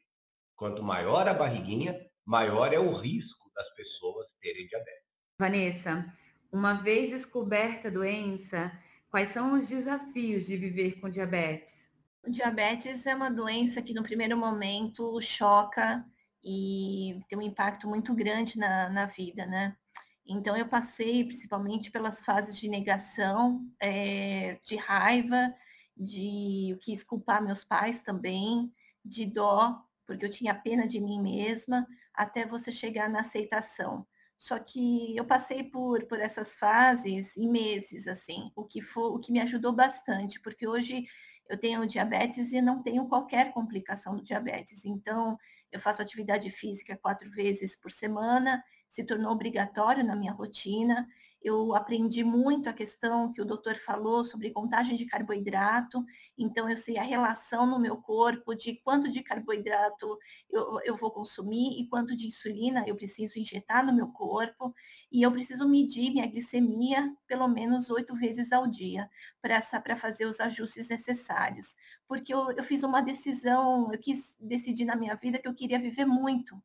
Quanto 0.58 0.84
maior 0.84 1.26
a 1.26 1.34
barriguinha, 1.34 1.98
maior 2.26 2.74
é 2.74 2.80
o 2.80 2.92
risco 2.98 3.50
das 3.56 3.74
pessoas 3.76 4.28
terem 4.42 4.68
diabetes. 4.68 5.04
Vanessa, 5.40 6.14
uma 6.52 6.74
vez 6.74 7.10
descoberta 7.10 7.88
a 7.88 7.92
doença, 7.92 8.78
Quais 9.14 9.30
são 9.30 9.54
os 9.54 9.68
desafios 9.70 10.48
de 10.48 10.58
viver 10.58 11.00
com 11.00 11.08
diabetes? 11.08 11.88
O 12.26 12.32
diabetes 12.32 13.06
é 13.06 13.14
uma 13.14 13.30
doença 13.30 13.80
que 13.80 13.94
no 13.94 14.02
primeiro 14.02 14.36
momento 14.36 15.22
choca 15.22 16.04
e 16.44 17.22
tem 17.30 17.38
um 17.38 17.42
impacto 17.44 17.88
muito 17.88 18.16
grande 18.16 18.58
na, 18.58 18.90
na 18.90 19.06
vida, 19.06 19.46
né? 19.46 19.78
Então 20.26 20.58
eu 20.58 20.68
passei 20.68 21.24
principalmente 21.24 21.92
pelas 21.92 22.26
fases 22.26 22.58
de 22.58 22.68
negação, 22.68 23.64
é, 23.80 24.58
de 24.64 24.78
raiva, 24.78 25.54
de 25.96 26.72
eu 26.72 26.80
quis 26.80 27.04
culpar 27.04 27.44
meus 27.44 27.64
pais 27.64 28.02
também, 28.02 28.74
de 29.06 29.28
dó, 29.28 29.80
porque 30.08 30.26
eu 30.26 30.32
tinha 30.32 30.56
pena 30.56 30.88
de 30.88 31.00
mim 31.00 31.22
mesma, 31.22 31.86
até 32.16 32.48
você 32.48 32.72
chegar 32.72 33.12
na 33.12 33.20
aceitação. 33.20 34.08
Só 34.44 34.60
que 34.60 35.16
eu 35.16 35.24
passei 35.24 35.64
por, 35.64 36.04
por 36.04 36.20
essas 36.20 36.58
fases 36.58 37.38
em 37.38 37.48
meses, 37.50 38.10
assim, 38.10 38.52
o 38.58 38.66
que, 38.66 38.82
for, 38.82 39.16
o 39.16 39.18
que 39.18 39.32
me 39.32 39.40
ajudou 39.40 39.72
bastante, 39.72 40.38
porque 40.42 40.68
hoje 40.68 41.06
eu 41.48 41.58
tenho 41.58 41.88
diabetes 41.88 42.52
e 42.52 42.60
não 42.60 42.84
tenho 42.84 43.08
qualquer 43.08 43.54
complicação 43.54 44.18
do 44.18 44.22
diabetes. 44.22 44.84
Então, 44.84 45.38
eu 45.72 45.80
faço 45.80 46.02
atividade 46.02 46.52
física 46.52 46.98
quatro 46.98 47.32
vezes 47.32 47.78
por 47.78 47.90
semana, 47.90 48.62
se 48.90 49.06
tornou 49.06 49.32
obrigatório 49.32 50.04
na 50.04 50.14
minha 50.14 50.34
rotina 50.34 51.08
eu 51.44 51.76
aprendi 51.76 52.24
muito 52.24 52.70
a 52.70 52.74
questão 52.74 53.34
que 53.34 53.42
o 53.42 53.46
doutor 53.46 53.76
falou 53.76 54.24
sobre 54.24 54.50
contagem 54.52 54.96
de 54.96 55.06
carboidrato, 55.06 56.06
então 56.38 56.70
eu 56.70 56.78
sei 56.78 56.98
a 56.98 57.04
relação 57.04 57.66
no 57.66 57.78
meu 57.78 57.98
corpo 57.98 58.56
de 58.56 58.76
quanto 58.78 59.12
de 59.12 59.22
carboidrato 59.22 60.18
eu, 60.50 60.80
eu 60.86 60.96
vou 60.96 61.12
consumir 61.12 61.80
e 61.80 61.88
quanto 61.88 62.16
de 62.16 62.28
insulina 62.28 62.86
eu 62.88 62.96
preciso 62.96 63.38
injetar 63.38 63.86
no 63.86 63.94
meu 63.94 64.08
corpo, 64.08 64.74
e 65.12 65.22
eu 65.22 65.32
preciso 65.32 65.68
medir 65.68 66.12
minha 66.12 66.26
glicemia 66.26 67.14
pelo 67.28 67.48
menos 67.48 67.90
oito 67.90 68.16
vezes 68.16 68.52
ao 68.54 68.66
dia 68.66 69.10
para 69.42 69.98
fazer 69.98 70.26
os 70.26 70.40
ajustes 70.40 70.88
necessários. 70.88 71.76
Porque 72.08 72.34
eu, 72.34 72.52
eu 72.52 72.64
fiz 72.64 72.84
uma 72.84 73.02
decisão, 73.02 73.92
eu 73.92 74.00
quis 74.00 74.36
decidir 74.40 74.86
na 74.86 74.96
minha 74.96 75.16
vida 75.16 75.38
que 75.38 75.48
eu 75.48 75.54
queria 75.54 75.80
viver 75.80 76.06
muito. 76.06 76.56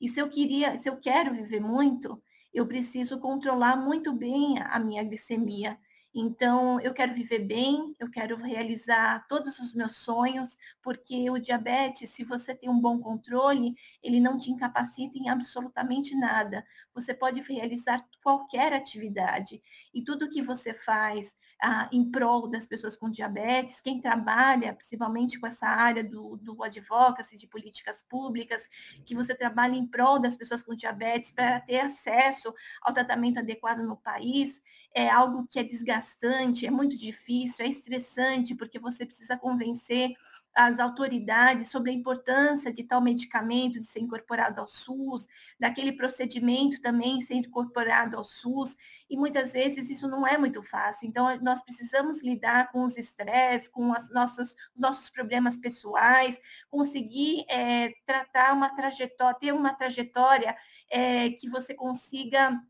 E 0.00 0.08
se 0.08 0.18
eu 0.18 0.28
queria, 0.28 0.76
se 0.78 0.88
eu 0.88 0.96
quero 0.96 1.32
viver 1.32 1.60
muito, 1.60 2.20
eu 2.54 2.66
preciso 2.66 3.18
controlar 3.20 3.76
muito 3.76 4.12
bem 4.12 4.56
a 4.60 4.78
minha 4.80 5.02
glicemia. 5.04 5.78
Então, 6.14 6.78
eu 6.80 6.92
quero 6.92 7.14
viver 7.14 7.38
bem, 7.38 7.96
eu 7.98 8.10
quero 8.10 8.36
realizar 8.36 9.26
todos 9.28 9.58
os 9.58 9.74
meus 9.74 9.96
sonhos, 9.96 10.58
porque 10.82 11.30
o 11.30 11.38
diabetes, 11.38 12.10
se 12.10 12.22
você 12.22 12.54
tem 12.54 12.68
um 12.68 12.78
bom 12.78 12.98
controle, 13.00 13.74
ele 14.02 14.20
não 14.20 14.38
te 14.38 14.50
incapacita 14.50 15.16
em 15.16 15.30
absolutamente 15.30 16.14
nada. 16.14 16.66
Você 16.94 17.14
pode 17.14 17.40
realizar 17.40 18.06
qualquer 18.22 18.74
atividade. 18.74 19.62
E 19.94 20.04
tudo 20.04 20.28
que 20.28 20.42
você 20.42 20.74
faz 20.74 21.34
ah, 21.62 21.88
em 21.92 22.10
prol 22.10 22.48
das 22.48 22.66
pessoas 22.66 22.96
com 22.96 23.08
diabetes, 23.08 23.80
quem 23.80 24.00
trabalha 24.00 24.74
principalmente 24.74 25.38
com 25.38 25.46
essa 25.46 25.66
área 25.66 26.02
do, 26.02 26.36
do 26.36 26.62
advocacy, 26.62 27.38
de 27.38 27.46
políticas 27.46 28.02
públicas, 28.02 28.68
que 29.06 29.14
você 29.14 29.34
trabalha 29.34 29.76
em 29.76 29.86
prol 29.86 30.18
das 30.18 30.36
pessoas 30.36 30.62
com 30.62 30.74
diabetes 30.74 31.30
para 31.30 31.60
ter 31.60 31.80
acesso 31.80 32.52
ao 32.82 32.92
tratamento 32.92 33.38
adequado 33.38 33.78
no 33.78 33.96
país, 33.96 34.60
é 34.94 35.08
algo 35.08 35.46
que 35.50 35.58
é 35.58 35.62
desgastante, 35.62 36.66
é 36.66 36.70
muito 36.70 36.96
difícil, 36.96 37.64
é 37.64 37.68
estressante, 37.68 38.54
porque 38.54 38.78
você 38.78 39.06
precisa 39.06 39.36
convencer 39.36 40.12
as 40.54 40.78
autoridades 40.78 41.70
sobre 41.70 41.90
a 41.90 41.94
importância 41.94 42.70
de 42.70 42.84
tal 42.84 43.00
medicamento 43.00 43.80
de 43.80 43.86
ser 43.86 44.00
incorporado 44.00 44.60
ao 44.60 44.66
SUS, 44.66 45.26
daquele 45.58 45.92
procedimento 45.92 46.80
também 46.80 47.22
ser 47.22 47.34
incorporado 47.34 48.18
ao 48.18 48.24
SUS, 48.24 48.76
e 49.08 49.16
muitas 49.16 49.52
vezes 49.52 49.88
isso 49.88 50.06
não 50.08 50.26
é 50.26 50.36
muito 50.36 50.62
fácil. 50.62 51.08
Então, 51.08 51.34
nós 51.40 51.62
precisamos 51.62 52.22
lidar 52.22 52.70
com 52.70 52.84
os 52.84 52.98
estresses, 52.98 53.68
com 53.68 53.92
as 53.92 54.10
nossas, 54.10 54.50
os 54.74 54.80
nossos 54.80 55.08
problemas 55.08 55.56
pessoais, 55.56 56.38
conseguir 56.70 57.44
é, 57.48 57.92
tratar 58.06 58.52
uma 58.52 58.68
trajetória, 58.74 59.38
ter 59.40 59.52
uma 59.52 59.72
trajetória 59.72 60.54
é, 60.90 61.30
que 61.30 61.48
você 61.48 61.74
consiga 61.74 62.60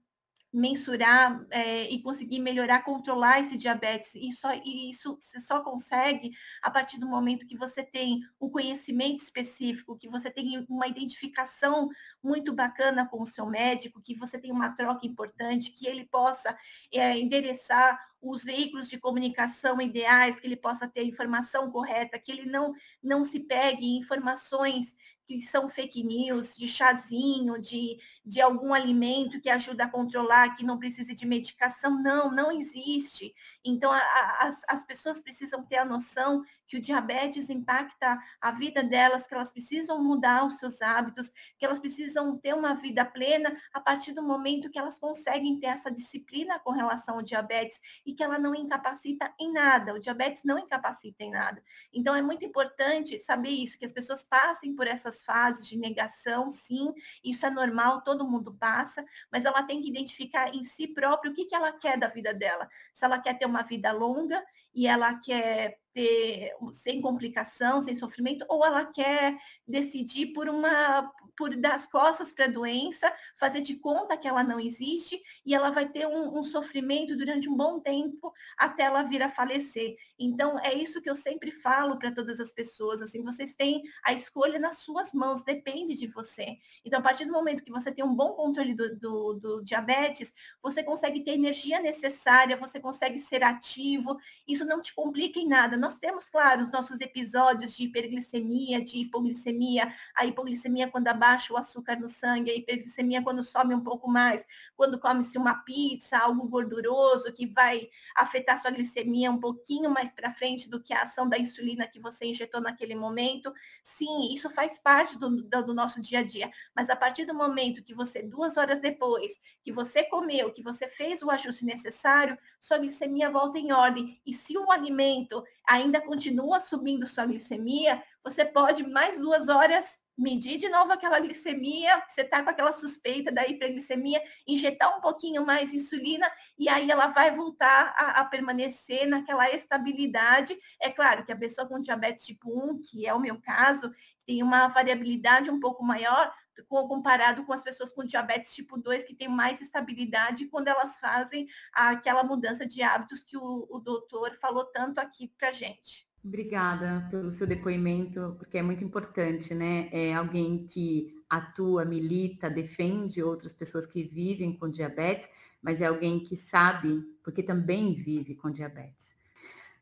mensurar 0.53 1.45
é, 1.51 1.91
e 1.91 2.03
conseguir 2.03 2.41
melhorar, 2.41 2.85
controlar 2.85 3.41
esse 3.41 3.57
diabetes. 3.57 4.15
E, 4.15 4.31
só, 4.33 4.53
e 4.55 4.91
isso 4.91 5.17
você 5.19 5.41
só 5.41 5.63
consegue 5.63 6.33
a 6.61 6.71
partir 6.71 6.99
do 6.99 7.09
momento 7.09 7.47
que 7.47 7.57
você 7.57 7.83
tem 7.83 8.21
um 8.41 8.51
conhecimento 8.51 9.23
específico, 9.23 9.97
que 9.97 10.09
você 10.09 10.31
tem 10.31 10.65
uma 10.69 10.87
identificação 10.87 11.89
muito 12.23 12.53
bacana 12.53 13.09
com 13.09 13.23
o 13.23 13.27
seu 13.27 13.47
médico, 13.47 14.03
que 14.03 14.15
você 14.15 14.39
tem 14.39 14.53
uma 14.53 14.71
troca 14.71 15.07
importante, 15.07 15.71
que 15.71 15.87
ele 15.87 16.05
possa 16.05 16.57
é, 16.93 17.19
endereçar 17.19 17.99
os 18.23 18.45
veículos 18.45 18.89
de 18.89 18.99
comunicação 18.99 19.81
ideais, 19.81 20.39
que 20.39 20.47
ele 20.47 20.57
possa 20.57 20.87
ter 20.87 21.01
a 21.01 21.05
informação 21.05 21.71
correta, 21.71 22.19
que 22.19 22.31
ele 22.31 22.47
não, 22.47 22.73
não 23.03 23.25
se 23.25 23.41
pegue 23.41 23.85
em 23.85 23.99
informações 23.99 24.95
que 25.27 25.41
são 25.41 25.69
fake 25.69 26.03
news, 26.03 26.57
de 26.57 26.67
chazinho, 26.67 27.61
de, 27.61 27.99
de 28.25 28.41
algum 28.41 28.75
alimento 28.75 29.41
que 29.41 29.49
ajuda 29.49 29.85
a 29.85 29.91
controlar, 29.91 30.55
que 30.57 30.65
não 30.65 30.79
precise 30.79 31.15
de 31.15 31.27
medicação. 31.27 32.03
Não, 32.03 32.31
não 32.31 32.51
existe. 32.51 33.35
Então, 33.65 33.91
a, 33.91 33.99
a, 33.99 34.49
as, 34.49 34.61
as 34.69 34.85
pessoas 34.85 35.21
precisam 35.21 35.65
ter 35.65 35.77
a 35.77 35.85
noção 35.85 36.43
que 36.73 36.79
o 36.79 36.81
diabetes 36.81 37.51
impacta 37.51 38.19
a 38.41 38.51
vida 38.51 38.83
delas, 38.83 39.27
que 39.27 39.35
elas 39.35 39.53
precisam 39.53 40.03
mudar 40.03 40.47
os 40.47 40.59
seus 40.59 40.81
hábitos, 40.81 41.31
que 41.59 41.67
elas 41.67 41.79
precisam 41.79 42.39
ter 42.39 42.55
uma 42.55 42.75
vida 42.75 43.05
plena 43.05 43.55
a 43.75 43.79
partir 43.79 44.13
do 44.13 44.23
momento 44.23 44.71
que 44.71 44.79
elas 44.79 44.99
conseguem 44.99 45.61
ter 45.61 45.67
essa 45.67 45.91
disciplina 45.91 46.59
com 46.61 46.71
relação 46.71 47.17
ao 47.17 47.23
diabetes 47.23 47.79
e 48.07 48.15
que 48.15 48.23
ela 48.23 48.39
não 48.39 48.55
incapacita 48.55 49.35
em 49.39 49.53
nada. 49.53 49.93
O 49.93 49.99
diabetes 49.99 50.45
não 50.45 50.59
incapacita 50.59 51.23
em 51.23 51.31
nada. 51.31 51.63
Então, 51.93 52.15
é 52.15 52.23
muito 52.23 52.43
importante 52.43 53.19
saber 53.19 53.51
isso, 53.51 53.79
que 53.79 53.85
as 53.85 53.93
pessoas 53.93 54.25
passem 54.25 54.75
por 54.75 54.87
essas 54.87 55.23
fases 55.23 55.67
de 55.67 55.77
negação, 55.77 56.49
sim, 56.49 56.91
isso 57.23 57.45
é 57.45 57.51
normal, 57.51 58.01
todo 58.01 58.27
mundo 58.27 58.57
passa, 58.59 59.05
mas 59.31 59.45
ela 59.45 59.63
tem 59.63 59.83
que 59.83 59.91
identificar 59.91 60.55
em 60.55 60.65
si 60.65 60.89
próprio 60.89 61.33
o 61.33 61.35
que, 61.35 61.45
que 61.45 61.55
ela 61.55 61.71
quer 61.71 61.99
da 61.99 62.09
vida 62.09 62.33
dela. 62.33 62.67
Se 62.95 63.05
ela 63.05 63.19
quer 63.19 63.39
ter 63.39 63.45
uma 63.45 63.63
vida 63.63 63.93
longa 63.93 64.43
e 64.75 64.87
ela 64.87 65.15
quer 65.15 65.79
ter 65.93 66.53
sem 66.73 67.01
complicação, 67.01 67.81
sem 67.81 67.95
sofrimento, 67.95 68.45
ou 68.49 68.65
ela 68.65 68.87
quer 68.87 69.37
decidir 69.67 70.33
por 70.33 70.49
uma 70.49 71.11
por 71.37 71.57
dar 71.57 71.75
as 71.75 71.87
costas 71.87 72.33
para 72.33 72.45
a 72.45 72.49
doença, 72.49 73.13
fazer 73.39 73.61
de 73.63 73.77
conta 73.77 74.17
que 74.17 74.29
ela 74.29 74.45
não 74.45 74.61
existe 74.61 75.21
e 75.45 75.55
ela 75.55 75.71
vai 75.71 75.89
ter 75.89 76.07
um, 76.07 76.39
um, 76.39 76.43
sofrimento 76.43 77.17
durante 77.17 77.49
um 77.49 77.57
bom 77.57 77.81
tempo 77.81 78.33
até 78.57 78.85
ela 78.85 79.03
vir 79.03 79.23
a 79.23 79.31
falecer. 79.31 79.97
Então 80.19 80.59
é 80.61 80.75
isso 80.75 81.01
que 81.01 81.09
eu 81.09 81.15
sempre 81.15 81.51
falo 81.51 81.99
para 81.99 82.13
todas 82.13 82.39
as 82.39 82.53
pessoas, 82.53 83.01
assim, 83.01 83.23
vocês 83.23 83.55
têm 83.55 83.83
a 84.05 84.13
escolha 84.13 84.59
nas 84.59 84.79
suas 84.79 85.13
mãos, 85.13 85.43
depende 85.43 85.95
de 85.95 86.07
você. 86.07 86.59
Então 86.85 87.01
a 87.01 87.03
partir 87.03 87.25
do 87.25 87.33
momento 87.33 87.65
que 87.65 87.73
você 87.73 87.91
tem 87.91 88.05
um 88.05 88.15
bom 88.15 88.33
controle 88.35 88.75
do, 88.75 88.97
do, 88.97 89.35
do 89.35 89.65
diabetes, 89.65 90.35
você 90.63 90.83
consegue 90.83 91.25
ter 91.25 91.33
energia 91.33 91.81
necessária, 91.81 92.57
você 92.57 92.79
consegue 92.79 93.19
ser 93.19 93.43
ativo, 93.43 94.19
isso 94.47 94.62
não 94.65 94.81
te 94.81 94.95
complica 94.95 95.39
em 95.39 95.47
nada 95.47 95.77
nós 95.77 95.99
temos, 95.99 96.29
claro, 96.29 96.63
os 96.63 96.71
nossos 96.71 97.01
episódios 97.01 97.75
de 97.75 97.85
hiperglicemia, 97.85 98.83
de 98.85 98.99
hipoglicemia, 98.99 99.93
a 100.17 100.25
hipoglicemia 100.25 100.89
quando 100.89 101.09
abaixa 101.09 101.53
o 101.53 101.57
açúcar 101.57 101.99
no 101.99 102.09
sangue, 102.09 102.51
a 102.51 102.55
hiperglicemia 102.55 103.23
quando 103.23 103.43
sobe 103.43 103.75
um 103.75 103.83
pouco 103.83 104.09
mais, 104.09 104.47
quando 104.77 104.99
come-se 104.99 105.37
uma 105.37 105.55
pizza, 105.65 106.19
algo 106.19 106.49
gorduroso 106.49 107.33
que 107.33 107.47
vai 107.47 107.89
afetar 108.17 108.61
sua 108.61 108.71
glicemia 108.71 109.31
um 109.31 109.41
pouquinho 109.41 109.91
mais 109.91 110.13
para 110.13 110.33
frente 110.33 110.69
do 110.69 110.81
que 110.81 110.93
a 110.93 111.03
ação 111.03 111.29
da 111.29 111.39
insulina 111.39 111.87
que 111.87 112.01
você 112.01 112.27
injetou 112.27 112.61
naquele 112.61 112.95
momento. 112.95 113.53
Sim, 113.83 114.33
isso 114.33 114.49
faz 114.51 114.79
parte 114.79 115.19
do, 115.19 115.43
do, 115.43 115.67
do 115.67 115.75
nosso 115.75 116.01
dia 116.01 116.21
a 116.21 116.23
dia. 116.23 116.51
Mas 116.75 116.91
a 116.91 116.97
partir 116.97 117.25
do 117.25 117.35
momento 117.35 117.83
que 117.83 117.95
você, 117.95 118.23
duas 118.23 118.57
horas 118.57 118.81
depois, 118.81 119.33
que 119.63 119.73
você 119.73 120.05
comeu, 120.05 120.53
que 120.53 120.63
você 120.63 120.89
fez 120.89 121.23
o 121.23 121.31
ajuste 121.31 121.65
necessário, 121.65 122.39
sua 122.61 122.79
glicemia 122.79 123.31
volta 123.31 123.59
em 123.59 123.73
ordem. 123.73 124.21
E 124.27 124.33
se 124.33 124.52
o 124.59 124.71
alimento 124.71 125.43
ainda 125.67 126.01
continua 126.01 126.61
subindo 126.61 127.07
sua 127.07 127.27
glicemia, 127.27 128.03
você 128.23 128.45
pode 128.45 128.87
mais 128.87 129.19
duas 129.19 129.49
horas 129.49 129.99
medir 130.17 130.59
de 130.59 130.69
novo 130.69 130.93
aquela 130.93 131.19
glicemia, 131.21 132.03
você 132.07 132.21
está 132.21 132.43
com 132.43 132.51
aquela 132.51 132.73
suspeita 132.73 133.33
da 133.33 133.47
hiperglicemia, 133.47 134.23
injetar 134.47 134.97
um 134.97 135.01
pouquinho 135.01 135.45
mais 135.45 135.73
insulina 135.73 136.31
e 136.59 136.69
aí 136.69 136.91
ela 136.91 137.09
vai 137.09 137.35
voltar 137.35 137.95
a, 137.97 138.21
a, 138.21 138.25
permanecer 138.25 139.07
naquela 139.07 139.51
estabilidade. 139.51 140.57
É 140.81 140.91
claro 140.91 141.25
que 141.25 141.33
a 141.33 141.37
pessoa 141.37 141.67
com 141.67 141.81
diabetes 141.81 142.27
tipo 142.27 142.51
1, 142.51 142.83
que 142.83 143.07
é 143.07 143.15
o 143.15 143.21
meu 143.21 143.41
caso, 143.41 143.91
tem 144.27 144.43
uma 144.43 144.69
variabilidade 144.69 145.51
um 145.51 145.59
pouco 145.59 145.83
maior 145.83 146.33
comparado 146.63 147.45
com 147.45 147.53
as 147.53 147.63
pessoas 147.63 147.93
com 147.93 148.05
diabetes 148.05 148.55
tipo 148.55 148.77
2, 148.79 149.05
que 149.05 149.15
tem 149.15 149.29
mais 149.29 149.61
estabilidade 149.61 150.47
quando 150.47 150.69
elas 150.69 150.99
fazem 150.99 151.49
aquela 151.73 152.23
mudança 152.25 152.67
de 152.67 152.83
hábitos 152.83 153.23
que 153.23 153.37
o, 153.37 153.67
o 153.71 153.79
doutor 153.79 154.37
falou 154.41 154.65
tanto 154.65 154.99
aqui 154.99 155.29
para 155.39 155.53
gente. 155.53 156.07
Obrigada 156.25 157.09
pelo 157.11 157.31
seu 157.33 157.47
depoimento, 157.47 158.37
porque 158.39 158.59
é 158.59 158.63
muito 158.63 158.85
importante, 158.85 159.53
né? 159.55 159.89
É 159.91 160.15
alguém 160.15 160.67
que 160.67 161.21
atua, 161.29 161.85
milita, 161.85 162.49
defende 162.49 163.23
outras 163.23 163.53
pessoas 163.53 163.87
que 163.87 164.05
vivem 164.05 164.57
com 164.57 164.69
diabetes, 164.69 165.29
mas 165.61 165.81
é 165.81 165.87
alguém 165.87 166.21
que 166.21 166.37
sabe, 166.37 167.03
porque 167.25 167.43
também 167.43 167.95
vive 167.95 168.37
com 168.37 168.51
diabetes. 168.51 169.17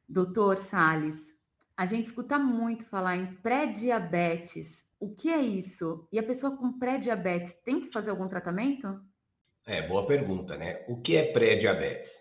Doutor 0.08 0.56
Sales, 0.56 1.36
a 1.76 1.86
gente 1.86 2.06
escuta 2.06 2.38
muito 2.38 2.84
falar 2.84 3.16
em 3.16 3.34
pré-diabetes. 3.36 4.84
O 5.00 5.16
que 5.16 5.30
é 5.30 5.40
isso? 5.40 6.06
E 6.12 6.18
a 6.18 6.22
pessoa 6.22 6.54
com 6.54 6.78
pré-diabetes 6.78 7.54
tem 7.64 7.80
que 7.80 7.90
fazer 7.90 8.10
algum 8.10 8.28
tratamento? 8.28 9.00
É, 9.66 9.80
boa 9.80 10.06
pergunta, 10.06 10.58
né? 10.58 10.84
O 10.88 11.00
que 11.00 11.16
é 11.16 11.32
pré-diabetes? 11.32 12.12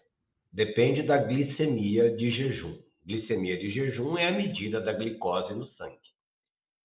Depende 0.49 1.03
da 1.03 1.17
glicemia 1.17 2.15
de 2.15 2.31
jejum. 2.31 2.81
Glicemia 3.05 3.57
de 3.57 3.69
jejum 3.69 4.17
é 4.17 4.29
a 4.29 4.31
medida 4.31 4.79
da 4.79 4.93
glicose 4.93 5.53
no 5.53 5.65
sangue, 5.73 5.99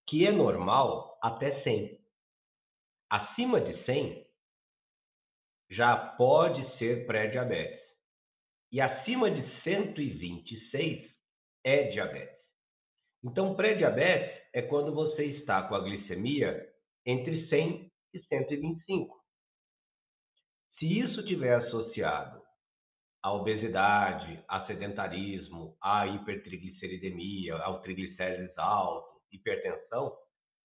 que 0.05 0.27
é 0.27 0.33
normal 0.33 1.17
até 1.23 1.63
100. 1.63 1.97
Acima 3.09 3.61
de 3.61 3.85
100 3.85 4.27
já 5.71 5.97
pode 5.97 6.77
ser 6.77 7.07
pré-diabetes. 7.07 7.81
E 8.73 8.81
acima 8.81 9.31
de 9.31 9.49
126 9.63 11.09
é 11.63 11.85
diabetes. 11.85 12.35
Então, 13.23 13.55
pré-diabetes 13.55 14.44
é 14.55 14.63
quando 14.63 14.95
você 14.95 15.25
está 15.25 15.63
com 15.65 15.75
a 15.75 15.81
glicemia 15.81 16.73
entre 17.05 17.49
100 17.49 17.93
e 18.15 18.23
125. 18.23 19.21
Se 20.79 21.01
isso 21.01 21.25
tiver 21.25 21.57
associado 21.57 22.41
a 23.21 23.33
obesidade, 23.33 24.45
a 24.47 24.65
sedentarismo, 24.65 25.77
a 25.81 26.07
hipertrigliceridemia, 26.07 27.57
ao 27.57 27.81
triglicérides 27.81 28.57
alto, 28.57 29.21
hipertensão, 29.33 30.17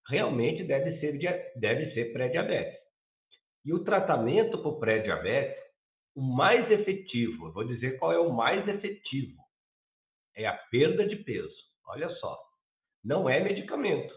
realmente 0.07 0.63
deve 0.63 0.99
ser, 0.99 1.17
deve 1.55 1.91
ser 1.93 2.13
pré-diabetes. 2.13 2.79
E 3.65 3.73
o 3.73 3.83
tratamento 3.83 4.59
para 4.59 4.69
o 4.69 4.79
pré-diabetes, 4.79 5.63
o 6.13 6.21
mais 6.21 6.69
efetivo, 6.69 7.47
eu 7.47 7.53
vou 7.53 7.63
dizer 7.63 7.97
qual 7.97 8.11
é 8.11 8.19
o 8.19 8.31
mais 8.31 8.67
efetivo, 8.67 9.41
é 10.35 10.45
a 10.45 10.53
perda 10.53 11.07
de 11.07 11.15
peso. 11.15 11.55
Olha 11.85 12.09
só, 12.09 12.48
não 13.03 13.29
é 13.29 13.39
medicamento. 13.39 14.13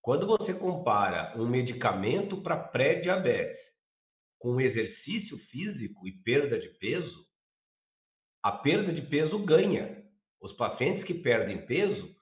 Quando 0.00 0.26
você 0.26 0.54
compara 0.54 1.34
um 1.36 1.46
medicamento 1.46 2.40
para 2.42 2.56
pré-diabetes 2.56 3.58
com 4.38 4.60
exercício 4.60 5.38
físico 5.50 6.06
e 6.06 6.12
perda 6.12 6.58
de 6.58 6.68
peso, 6.78 7.26
a 8.42 8.52
perda 8.52 8.92
de 8.92 9.02
peso 9.02 9.44
ganha. 9.44 9.98
Os 10.40 10.52
pacientes 10.52 11.04
que 11.04 11.14
perdem 11.14 11.66
peso 11.66 12.14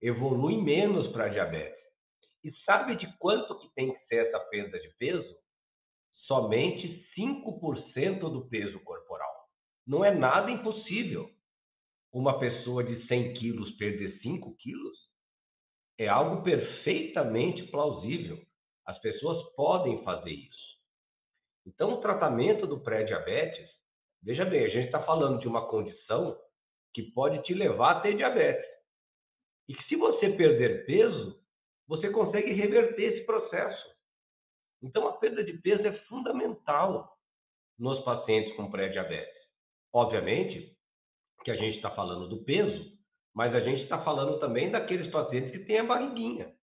evoluem 0.00 0.62
menos 0.62 1.08
para 1.08 1.28
diabetes. 1.28 1.82
E 2.44 2.52
sabe 2.64 2.94
de 2.94 3.12
quanto 3.18 3.58
que 3.58 3.68
tem 3.74 3.92
que 3.92 4.06
ser 4.06 4.26
essa 4.26 4.38
perda 4.38 4.78
de 4.78 4.88
peso? 4.96 5.36
Somente 6.26 7.04
5% 7.18 8.20
do 8.20 8.48
peso 8.48 8.78
corporal. 8.80 9.32
Não 9.86 10.04
é 10.04 10.10
nada 10.10 10.50
impossível. 10.50 11.33
Uma 12.14 12.38
pessoa 12.38 12.84
de 12.84 13.04
100 13.08 13.34
quilos 13.34 13.72
perder 13.72 14.20
5 14.22 14.54
quilos 14.54 14.96
é 15.98 16.06
algo 16.06 16.44
perfeitamente 16.44 17.64
plausível. 17.64 18.40
As 18.86 18.96
pessoas 19.00 19.42
podem 19.56 20.00
fazer 20.04 20.30
isso. 20.30 20.78
Então, 21.66 21.94
o 21.94 22.00
tratamento 22.00 22.68
do 22.68 22.78
pré-diabetes, 22.78 23.68
veja 24.22 24.44
bem, 24.44 24.64
a 24.64 24.68
gente 24.68 24.86
está 24.86 25.02
falando 25.02 25.40
de 25.40 25.48
uma 25.48 25.66
condição 25.66 26.40
que 26.92 27.02
pode 27.02 27.42
te 27.42 27.52
levar 27.52 27.96
a 27.96 28.00
ter 28.00 28.16
diabetes. 28.16 28.70
E 29.66 29.74
que 29.74 29.82
se 29.88 29.96
você 29.96 30.30
perder 30.30 30.86
peso, 30.86 31.42
você 31.84 32.10
consegue 32.10 32.52
reverter 32.52 33.12
esse 33.12 33.26
processo. 33.26 33.92
Então, 34.80 35.08
a 35.08 35.14
perda 35.14 35.42
de 35.42 35.54
peso 35.54 35.84
é 35.84 35.92
fundamental 36.06 37.18
nos 37.76 38.04
pacientes 38.04 38.54
com 38.54 38.70
pré-diabetes. 38.70 39.34
Obviamente 39.92 40.73
que 41.44 41.50
a 41.52 41.56
gente 41.56 41.76
está 41.76 41.90
falando 41.90 42.28
do 42.28 42.44
peso, 42.44 42.92
mas 43.34 43.54
a 43.54 43.60
gente 43.60 43.82
está 43.84 44.02
falando 44.02 44.40
também 44.40 44.70
daqueles 44.70 45.08
pacientes 45.12 45.52
que 45.52 45.60
têm 45.60 45.78
a 45.78 45.84
barriguinha. 45.84 46.54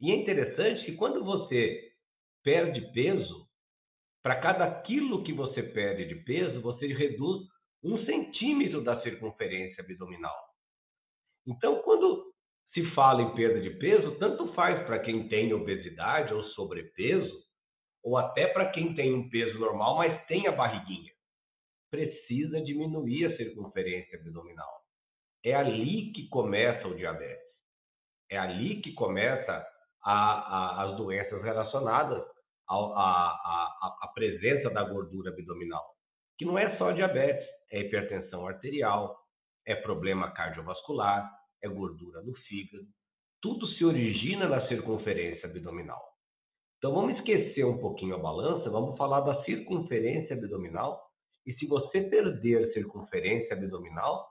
E 0.00 0.12
é 0.12 0.16
interessante 0.16 0.84
que 0.84 0.96
quando 0.96 1.24
você 1.24 1.92
perde 2.42 2.82
peso, 2.92 3.48
Para 4.22 4.36
cada 4.40 4.82
quilo 4.82 5.22
que 5.24 5.32
você 5.32 5.62
perde 5.62 6.06
de 6.06 6.16
peso, 6.16 6.60
você 6.60 6.86
reduz 6.88 7.42
um 7.82 8.04
centímetro 8.04 8.82
da 8.82 9.00
circunferência 9.02 9.82
abdominal. 9.82 10.36
Então, 11.46 11.82
quando 11.82 12.34
se 12.74 12.84
fala 12.94 13.22
em 13.22 13.34
perda 13.34 13.60
de 13.60 13.70
peso, 13.70 14.18
tanto 14.18 14.52
faz 14.54 14.84
para 14.84 14.98
quem 14.98 15.28
tem 15.28 15.52
obesidade 15.54 16.34
ou 16.34 16.44
sobrepeso, 16.44 17.34
ou 18.02 18.16
até 18.16 18.46
para 18.46 18.70
quem 18.70 18.94
tem 18.94 19.14
um 19.14 19.28
peso 19.30 19.58
normal, 19.58 19.96
mas 19.96 20.26
tem 20.26 20.46
a 20.46 20.52
barriguinha. 20.52 21.12
Precisa 21.90 22.60
diminuir 22.60 23.26
a 23.26 23.36
circunferência 23.36 24.18
abdominal. 24.18 24.80
É 25.44 25.54
ali 25.54 26.12
que 26.12 26.28
começa 26.28 26.86
o 26.86 26.94
diabetes. 26.94 27.50
É 28.30 28.38
ali 28.38 28.80
que 28.80 28.92
começa 28.92 29.66
a, 30.02 30.12
a, 30.12 30.82
as 30.84 30.96
doenças 30.96 31.42
relacionadas 31.42 32.22
à 32.68 34.10
presença 34.14 34.70
da 34.70 34.84
gordura 34.84 35.30
abdominal. 35.30 35.84
Que 36.38 36.44
não 36.44 36.56
é 36.56 36.76
só 36.78 36.92
diabetes, 36.92 37.46
é 37.70 37.80
hipertensão 37.80 38.46
arterial, 38.46 39.18
é 39.66 39.74
problema 39.74 40.30
cardiovascular, 40.30 41.30
é 41.60 41.68
gordura 41.68 42.22
no 42.22 42.34
fígado. 42.34 42.86
Tudo 43.40 43.66
se 43.66 43.84
origina 43.84 44.46
na 44.46 44.66
circunferência 44.68 45.48
abdominal. 45.48 46.02
Então 46.78 46.94
vamos 46.94 47.16
esquecer 47.16 47.64
um 47.64 47.78
pouquinho 47.78 48.14
a 48.14 48.18
balança, 48.18 48.70
vamos 48.70 48.96
falar 48.96 49.20
da 49.20 49.42
circunferência 49.44 50.34
abdominal. 50.34 51.09
E 51.46 51.54
se 51.54 51.66
você 51.66 52.02
perder 52.02 52.72
circunferência 52.72 53.54
abdominal, 53.54 54.30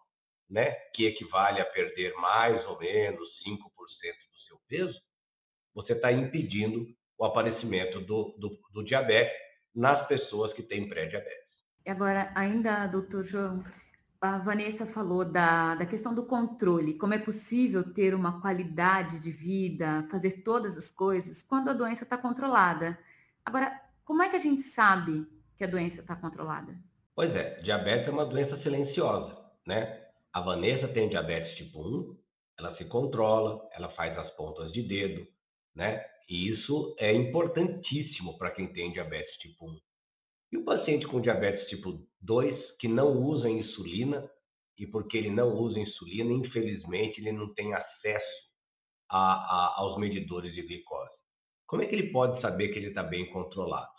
né, 0.49 0.71
que 0.93 1.05
equivale 1.05 1.61
a 1.61 1.65
perder 1.65 2.13
mais 2.15 2.65
ou 2.67 2.79
menos 2.79 3.29
5% 3.45 3.57
do 3.57 4.39
seu 4.47 4.59
peso, 4.67 4.99
você 5.73 5.93
está 5.93 6.11
impedindo 6.11 6.87
o 7.17 7.25
aparecimento 7.25 7.99
do, 8.01 8.35
do, 8.37 8.57
do 8.71 8.83
diabetes 8.83 9.37
nas 9.75 10.07
pessoas 10.07 10.53
que 10.53 10.63
têm 10.63 10.87
pré-diabetes. 10.87 11.49
Agora, 11.85 12.31
ainda, 12.35 12.87
doutor 12.87 13.23
João, 13.23 13.63
a 14.21 14.37
Vanessa 14.37 14.85
falou 14.85 15.23
da, 15.23 15.75
da 15.75 15.85
questão 15.85 16.13
do 16.13 16.25
controle, 16.25 16.95
como 16.95 17.13
é 17.13 17.17
possível 17.17 17.93
ter 17.93 18.13
uma 18.13 18.41
qualidade 18.41 19.19
de 19.19 19.31
vida, 19.31 20.05
fazer 20.11 20.43
todas 20.43 20.77
as 20.77 20.91
coisas 20.91 21.41
quando 21.41 21.69
a 21.69 21.73
doença 21.73 22.03
está 22.03 22.17
controlada. 22.17 22.99
Agora, 23.45 23.79
como 24.03 24.21
é 24.21 24.29
que 24.29 24.35
a 24.35 24.39
gente 24.39 24.61
sabe 24.61 25.25
que 25.55 25.63
a 25.63 25.67
doença 25.67 26.01
está 26.01 26.15
controlada? 26.15 26.77
Pois 27.19 27.35
é, 27.35 27.59
diabetes 27.59 28.07
é 28.07 28.11
uma 28.11 28.25
doença 28.25 28.57
silenciosa, 28.63 29.37
né? 29.67 30.07
A 30.31 30.39
Vanessa 30.39 30.87
tem 30.87 31.09
diabetes 31.09 31.53
tipo 31.57 31.81
1, 31.85 32.17
ela 32.57 32.77
se 32.77 32.85
controla, 32.85 33.59
ela 33.73 33.89
faz 33.89 34.17
as 34.17 34.31
pontas 34.37 34.71
de 34.71 34.81
dedo, 34.81 35.27
né? 35.75 36.01
E 36.29 36.47
isso 36.47 36.95
é 36.97 37.11
importantíssimo 37.11 38.37
para 38.37 38.51
quem 38.51 38.71
tem 38.71 38.93
diabetes 38.93 39.35
tipo 39.35 39.69
1. 39.69 39.79
E 40.53 40.57
o 40.59 40.63
paciente 40.63 41.05
com 41.07 41.19
diabetes 41.19 41.67
tipo 41.67 42.07
2, 42.21 42.77
que 42.79 42.87
não 42.87 43.21
usa 43.21 43.49
insulina, 43.49 44.31
e 44.77 44.87
porque 44.87 45.17
ele 45.17 45.29
não 45.29 45.53
usa 45.57 45.77
insulina, 45.77 46.31
infelizmente, 46.31 47.19
ele 47.19 47.33
não 47.33 47.53
tem 47.53 47.73
acesso 47.73 48.47
a, 49.09 49.33
a, 49.33 49.79
aos 49.81 49.97
medidores 49.97 50.53
de 50.55 50.61
glicose. 50.61 51.11
Como 51.67 51.81
é 51.81 51.85
que 51.85 51.95
ele 51.95 52.13
pode 52.13 52.39
saber 52.39 52.69
que 52.69 52.79
ele 52.79 52.87
está 52.87 53.03
bem 53.03 53.29
controlado? 53.29 53.91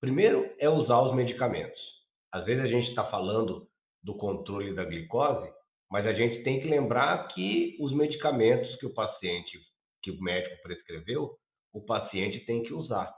Primeiro 0.00 0.52
é 0.58 0.68
usar 0.68 1.00
os 1.00 1.14
medicamentos. 1.14 1.93
Às 2.34 2.44
vezes 2.44 2.64
a 2.64 2.66
gente 2.66 2.88
está 2.88 3.08
falando 3.08 3.70
do 4.02 4.12
controle 4.12 4.74
da 4.74 4.84
glicose, 4.84 5.48
mas 5.88 6.04
a 6.04 6.12
gente 6.12 6.42
tem 6.42 6.60
que 6.60 6.66
lembrar 6.66 7.28
que 7.28 7.76
os 7.78 7.92
medicamentos 7.92 8.74
que 8.74 8.84
o 8.84 8.92
paciente, 8.92 9.56
que 10.02 10.10
o 10.10 10.20
médico 10.20 10.60
prescreveu, 10.60 11.38
o 11.72 11.80
paciente 11.80 12.40
tem 12.40 12.64
que 12.64 12.74
usar. 12.74 13.14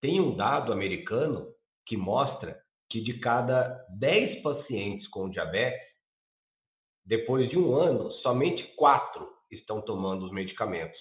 Tem 0.00 0.18
um 0.18 0.34
dado 0.34 0.72
americano 0.72 1.54
que 1.84 1.94
mostra 1.94 2.58
que 2.88 3.02
de 3.02 3.18
cada 3.18 3.86
10 3.90 4.40
pacientes 4.40 5.06
com 5.08 5.28
diabetes, 5.28 5.86
depois 7.04 7.50
de 7.50 7.58
um 7.58 7.74
ano, 7.74 8.10
somente 8.12 8.64
quatro 8.76 9.30
estão 9.50 9.82
tomando 9.82 10.24
os 10.24 10.32
medicamentos. 10.32 10.98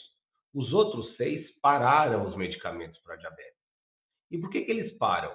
Os 0.53 0.73
outros 0.73 1.15
seis 1.15 1.49
pararam 1.61 2.27
os 2.27 2.35
medicamentos 2.35 2.99
para 2.99 3.15
diabetes. 3.15 3.57
E 4.29 4.37
por 4.37 4.49
que, 4.49 4.63
que 4.63 4.71
eles 4.71 4.91
param? 4.97 5.33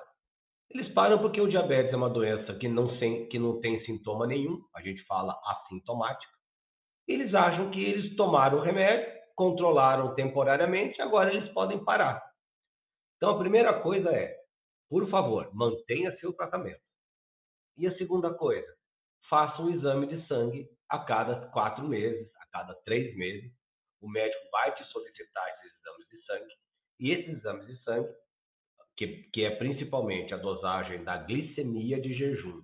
Eles 0.74 0.88
param 0.88 1.18
porque 1.18 1.40
o 1.40 1.48
diabetes 1.48 1.92
é 1.92 1.96
uma 1.96 2.08
doença 2.08 2.54
que 2.54 2.68
não, 2.68 2.98
tem, 2.98 3.28
que 3.28 3.38
não 3.38 3.60
tem 3.60 3.84
sintoma 3.84 4.26
nenhum, 4.26 4.64
a 4.74 4.82
gente 4.82 5.04
fala 5.04 5.38
assintomática. 5.44 6.32
Eles 7.06 7.34
acham 7.34 7.70
que 7.70 7.82
eles 7.84 8.16
tomaram 8.16 8.58
o 8.58 8.62
remédio, 8.62 9.06
controlaram 9.34 10.14
temporariamente, 10.14 11.02
agora 11.02 11.34
eles 11.34 11.50
podem 11.52 11.84
parar. 11.84 12.22
Então 13.16 13.30
a 13.30 13.38
primeira 13.38 13.72
coisa 13.74 14.10
é 14.10 14.42
por 14.92 15.08
favor, 15.08 15.48
mantenha 15.54 16.14
seu 16.18 16.34
tratamento. 16.34 16.82
E 17.78 17.86
a 17.86 17.96
segunda 17.96 18.34
coisa, 18.34 18.76
faça 19.26 19.62
um 19.62 19.70
exame 19.70 20.06
de 20.06 20.26
sangue 20.28 20.68
a 20.86 20.98
cada 20.98 21.48
quatro 21.48 21.88
meses, 21.88 22.30
a 22.36 22.46
cada 22.48 22.74
três 22.84 23.16
meses. 23.16 23.50
O 24.02 24.10
médico 24.10 24.50
vai 24.50 24.74
te 24.74 24.84
solicitar 24.92 25.48
esses 25.48 25.72
exames 25.78 26.08
de 26.10 26.26
sangue. 26.26 26.54
E 27.00 27.10
esses 27.10 27.38
exames 27.38 27.66
de 27.68 27.82
sangue, 27.82 28.14
que, 29.02 29.22
que 29.30 29.44
é 29.44 29.50
principalmente 29.50 30.32
a 30.32 30.36
dosagem 30.36 31.02
da 31.02 31.16
glicemia 31.16 32.00
de 32.00 32.14
jejum 32.14 32.62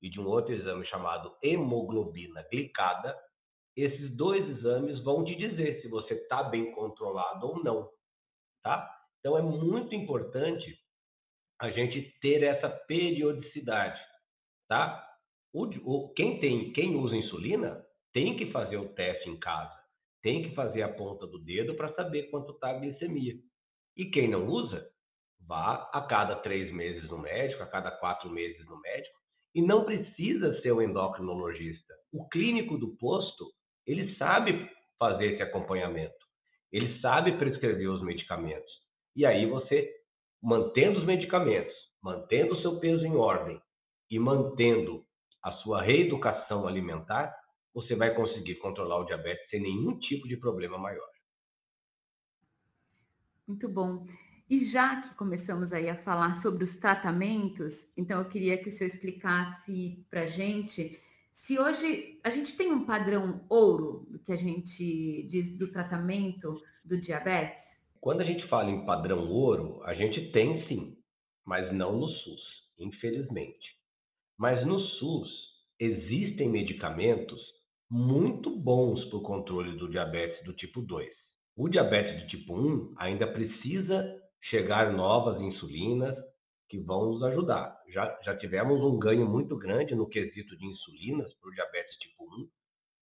e 0.00 0.08
de 0.08 0.20
um 0.20 0.26
outro 0.26 0.54
exame 0.54 0.84
chamado 0.84 1.36
hemoglobina 1.42 2.46
glicada, 2.50 3.18
esses 3.76 4.10
dois 4.10 4.48
exames 4.48 5.00
vão 5.00 5.24
te 5.24 5.34
dizer 5.34 5.80
se 5.80 5.88
você 5.88 6.14
está 6.14 6.42
bem 6.42 6.72
controlado 6.72 7.46
ou 7.46 7.64
não. 7.64 7.90
Tá? 8.62 8.88
Então 9.18 9.36
é 9.36 9.42
muito 9.42 9.94
importante 9.94 10.78
a 11.60 11.70
gente 11.70 12.02
ter 12.20 12.42
essa 12.42 12.68
periodicidade, 12.68 14.00
tá? 14.68 15.08
O, 15.52 15.64
o, 15.84 16.12
quem 16.12 16.40
tem, 16.40 16.72
quem 16.72 16.96
usa 16.96 17.16
insulina 17.16 17.84
tem 18.12 18.36
que 18.36 18.50
fazer 18.50 18.78
o 18.78 18.88
teste 18.94 19.28
em 19.28 19.38
casa, 19.38 19.78
tem 20.22 20.42
que 20.42 20.54
fazer 20.54 20.82
a 20.82 20.92
ponta 20.92 21.26
do 21.26 21.38
dedo 21.38 21.74
para 21.74 21.94
saber 21.94 22.30
quanto 22.30 22.52
está 22.52 22.70
a 22.70 22.78
glicemia. 22.78 23.34
E 23.96 24.06
quem 24.06 24.28
não 24.28 24.46
usa, 24.46 24.90
vá 25.46 25.90
a 25.92 26.00
cada 26.00 26.36
três 26.36 26.72
meses 26.72 27.08
no 27.08 27.18
médico, 27.18 27.62
a 27.62 27.66
cada 27.66 27.90
quatro 27.90 28.30
meses 28.30 28.64
no 28.66 28.80
médico, 28.80 29.20
e 29.54 29.60
não 29.60 29.84
precisa 29.84 30.60
ser 30.62 30.72
o 30.72 30.82
endocrinologista. 30.82 31.94
O 32.10 32.28
clínico 32.28 32.78
do 32.78 32.96
posto, 32.96 33.52
ele 33.86 34.16
sabe 34.16 34.70
fazer 34.98 35.34
esse 35.34 35.42
acompanhamento, 35.42 36.14
ele 36.70 37.00
sabe 37.00 37.32
prescrever 37.32 37.90
os 37.90 38.02
medicamentos. 38.02 38.72
E 39.14 39.26
aí 39.26 39.46
você 39.46 39.92
mantendo 40.42 40.98
os 40.98 41.04
medicamentos, 41.04 41.74
mantendo 42.02 42.54
o 42.54 42.60
seu 42.60 42.80
peso 42.80 43.04
em 43.04 43.14
ordem 43.14 43.60
e 44.10 44.18
mantendo 44.18 45.06
a 45.42 45.52
sua 45.52 45.82
reeducação 45.82 46.66
alimentar, 46.66 47.34
você 47.74 47.94
vai 47.94 48.14
conseguir 48.14 48.56
controlar 48.56 48.98
o 48.98 49.04
diabetes 49.04 49.48
sem 49.50 49.60
nenhum 49.60 49.98
tipo 49.98 50.28
de 50.28 50.36
problema 50.36 50.78
maior. 50.78 51.08
Muito 53.46 53.68
bom. 53.68 54.06
E 54.52 54.66
já 54.66 55.00
que 55.00 55.14
começamos 55.14 55.72
aí 55.72 55.88
a 55.88 55.96
falar 55.96 56.34
sobre 56.34 56.62
os 56.62 56.76
tratamentos, 56.76 57.88
então 57.96 58.18
eu 58.18 58.28
queria 58.28 58.58
que 58.58 58.68
o 58.68 58.70
senhor 58.70 58.88
explicasse 58.88 60.04
para 60.10 60.24
a 60.24 60.26
gente 60.26 61.00
se 61.32 61.58
hoje 61.58 62.20
a 62.22 62.28
gente 62.28 62.54
tem 62.54 62.70
um 62.70 62.84
padrão 62.84 63.46
ouro 63.48 64.06
que 64.26 64.30
a 64.30 64.36
gente 64.36 65.22
diz 65.22 65.56
do 65.56 65.68
tratamento 65.68 66.62
do 66.84 67.00
diabetes. 67.00 67.80
Quando 67.98 68.20
a 68.20 68.24
gente 68.24 68.46
fala 68.46 68.70
em 68.70 68.84
padrão 68.84 69.26
ouro, 69.26 69.80
a 69.84 69.94
gente 69.94 70.30
tem 70.32 70.68
sim, 70.68 70.98
mas 71.46 71.72
não 71.72 71.96
no 71.96 72.08
SUS, 72.08 72.42
infelizmente. 72.78 73.78
Mas 74.36 74.66
no 74.66 74.78
SUS 74.78 75.30
existem 75.80 76.50
medicamentos 76.50 77.40
muito 77.88 78.54
bons 78.54 79.02
para 79.06 79.16
o 79.16 79.22
controle 79.22 79.78
do 79.78 79.88
diabetes 79.88 80.44
do 80.44 80.52
tipo 80.52 80.82
2. 80.82 81.08
O 81.56 81.70
diabetes 81.70 82.20
do 82.20 82.26
tipo 82.26 82.54
1 82.54 82.92
ainda 82.98 83.26
precisa 83.26 84.21
chegar 84.42 84.92
novas 84.92 85.40
insulinas 85.40 86.16
que 86.68 86.78
vão 86.78 87.12
nos 87.12 87.22
ajudar. 87.22 87.80
Já, 87.88 88.18
já 88.22 88.36
tivemos 88.36 88.80
um 88.80 88.98
ganho 88.98 89.26
muito 89.26 89.56
grande 89.56 89.94
no 89.94 90.08
quesito 90.08 90.56
de 90.56 90.66
insulinas 90.66 91.32
para 91.34 91.48
o 91.48 91.54
diabetes 91.54 91.96
tipo 91.96 92.24
1, 92.24 92.48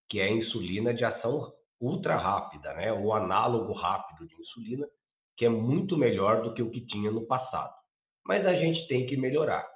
que 0.08 0.20
é 0.20 0.24
a 0.24 0.30
insulina 0.30 0.92
de 0.92 1.04
ação 1.04 1.52
ultra 1.80 2.16
rápida, 2.16 2.74
né? 2.74 2.92
o 2.92 3.12
análogo 3.14 3.72
rápido 3.72 4.28
de 4.28 4.34
insulina, 4.34 4.86
que 5.36 5.46
é 5.46 5.48
muito 5.48 5.96
melhor 5.96 6.42
do 6.42 6.52
que 6.52 6.62
o 6.62 6.70
que 6.70 6.84
tinha 6.84 7.10
no 7.10 7.26
passado. 7.26 7.74
Mas 8.24 8.46
a 8.46 8.52
gente 8.52 8.86
tem 8.86 9.06
que 9.06 9.16
melhorar. 9.16 9.66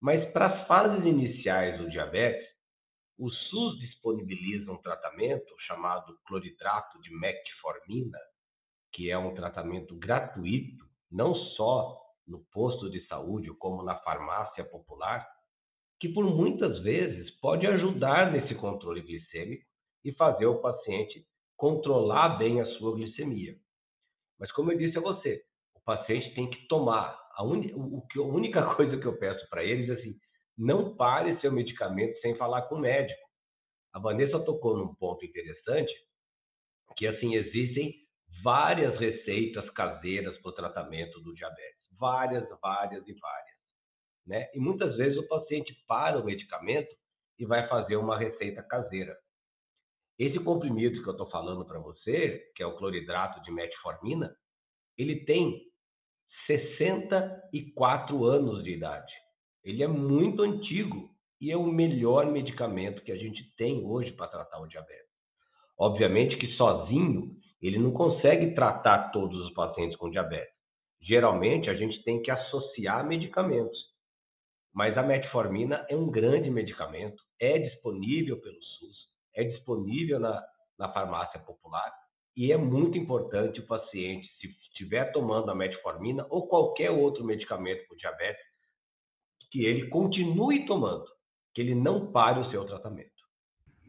Mas 0.00 0.24
para 0.32 0.46
as 0.46 0.66
fases 0.68 1.04
iniciais 1.04 1.78
do 1.78 1.90
diabetes, 1.90 2.48
o 3.18 3.28
SUS 3.28 3.78
disponibiliza 3.80 4.70
um 4.70 4.80
tratamento 4.80 5.54
chamado 5.58 6.18
cloridrato 6.26 7.00
de 7.02 7.10
metformina, 7.12 8.18
que 8.92 9.10
é 9.10 9.18
um 9.18 9.34
tratamento 9.34 9.94
gratuito, 9.96 10.88
não 11.10 11.34
só 11.34 12.00
no 12.26 12.40
posto 12.52 12.88
de 12.90 13.06
saúde, 13.06 13.52
como 13.54 13.82
na 13.82 13.96
farmácia 13.96 14.64
popular, 14.64 15.28
que 15.98 16.08
por 16.08 16.24
muitas 16.24 16.78
vezes 16.80 17.30
pode 17.30 17.66
ajudar 17.66 18.32
nesse 18.32 18.54
controle 18.54 19.02
glicêmico 19.02 19.64
e 20.04 20.12
fazer 20.12 20.46
o 20.46 20.60
paciente 20.60 21.26
controlar 21.56 22.38
bem 22.38 22.60
a 22.60 22.64
sua 22.64 22.94
glicemia. 22.94 23.58
Mas 24.38 24.50
como 24.50 24.72
eu 24.72 24.78
disse 24.78 24.96
a 24.96 25.02
você, 25.02 25.44
o 25.74 25.80
paciente 25.80 26.34
tem 26.34 26.48
que 26.48 26.66
tomar 26.66 27.20
A, 27.34 27.44
un... 27.44 27.60
o 27.74 28.00
que, 28.06 28.18
a 28.18 28.22
única 28.22 28.62
coisa 28.74 28.96
que 28.96 29.06
eu 29.06 29.18
peço 29.18 29.46
para 29.50 29.62
eles 29.62 29.90
é 29.90 30.00
assim, 30.00 30.18
não 30.56 30.96
pare 30.96 31.38
seu 31.40 31.52
medicamento 31.52 32.18
sem 32.20 32.34
falar 32.34 32.62
com 32.62 32.76
o 32.76 32.80
médico. 32.80 33.28
A 33.92 33.98
Vanessa 33.98 34.38
tocou 34.38 34.76
num 34.76 34.94
ponto 34.94 35.24
interessante, 35.24 35.92
que 36.96 37.06
assim, 37.06 37.34
existem 37.34 37.99
várias 38.42 38.98
receitas 38.98 39.68
caseiras 39.70 40.38
para 40.38 40.50
o 40.50 40.54
tratamento 40.54 41.20
do 41.20 41.34
diabetes. 41.34 41.80
Várias, 41.92 42.48
várias 42.60 43.06
e 43.06 43.12
várias. 43.14 43.56
Né? 44.26 44.48
E 44.54 44.60
muitas 44.60 44.96
vezes 44.96 45.18
o 45.18 45.26
paciente 45.26 45.74
para 45.86 46.18
o 46.18 46.24
medicamento 46.24 46.94
e 47.38 47.44
vai 47.44 47.66
fazer 47.68 47.96
uma 47.96 48.18
receita 48.18 48.62
caseira. 48.62 49.18
Esse 50.18 50.38
comprimido 50.38 51.02
que 51.02 51.08
eu 51.08 51.12
estou 51.12 51.30
falando 51.30 51.64
para 51.64 51.78
você, 51.78 52.50
que 52.54 52.62
é 52.62 52.66
o 52.66 52.76
cloridrato 52.76 53.42
de 53.42 53.50
metformina, 53.50 54.36
ele 54.96 55.24
tem 55.24 55.62
64 56.46 58.24
anos 58.24 58.62
de 58.62 58.70
idade. 58.70 59.12
Ele 59.64 59.82
é 59.82 59.88
muito 59.88 60.42
antigo 60.42 61.10
e 61.40 61.50
é 61.50 61.56
o 61.56 61.64
melhor 61.64 62.26
medicamento 62.26 63.02
que 63.02 63.12
a 63.12 63.16
gente 63.16 63.42
tem 63.56 63.82
hoje 63.84 64.12
para 64.12 64.28
tratar 64.28 64.60
o 64.60 64.66
diabetes. 64.66 65.08
Obviamente 65.78 66.36
que 66.36 66.48
sozinho 66.48 67.39
ele 67.60 67.78
não 67.78 67.92
consegue 67.92 68.54
tratar 68.54 69.10
todos 69.10 69.40
os 69.40 69.52
pacientes 69.52 69.96
com 69.96 70.10
diabetes. 70.10 70.54
Geralmente 71.00 71.68
a 71.68 71.74
gente 71.74 72.02
tem 72.02 72.20
que 72.20 72.30
associar 72.30 73.06
medicamentos. 73.06 73.90
Mas 74.72 74.96
a 74.96 75.02
metformina 75.02 75.84
é 75.88 75.96
um 75.96 76.10
grande 76.10 76.50
medicamento, 76.50 77.22
é 77.38 77.58
disponível 77.58 78.40
pelo 78.40 78.62
SUS, 78.62 79.08
é 79.34 79.42
disponível 79.44 80.20
na, 80.20 80.42
na 80.78 80.92
farmácia 80.92 81.40
popular 81.40 81.92
e 82.36 82.52
é 82.52 82.56
muito 82.56 82.96
importante 82.96 83.60
o 83.60 83.66
paciente, 83.66 84.30
se 84.40 84.48
estiver 84.62 85.12
tomando 85.12 85.50
a 85.50 85.54
metformina 85.54 86.26
ou 86.30 86.46
qualquer 86.46 86.90
outro 86.90 87.24
medicamento 87.24 87.86
para 87.86 87.96
diabetes, 87.96 88.44
que 89.50 89.64
ele 89.64 89.88
continue 89.88 90.64
tomando, 90.64 91.06
que 91.52 91.60
ele 91.60 91.74
não 91.74 92.12
pare 92.12 92.40
o 92.40 92.50
seu 92.50 92.64
tratamento. 92.64 93.09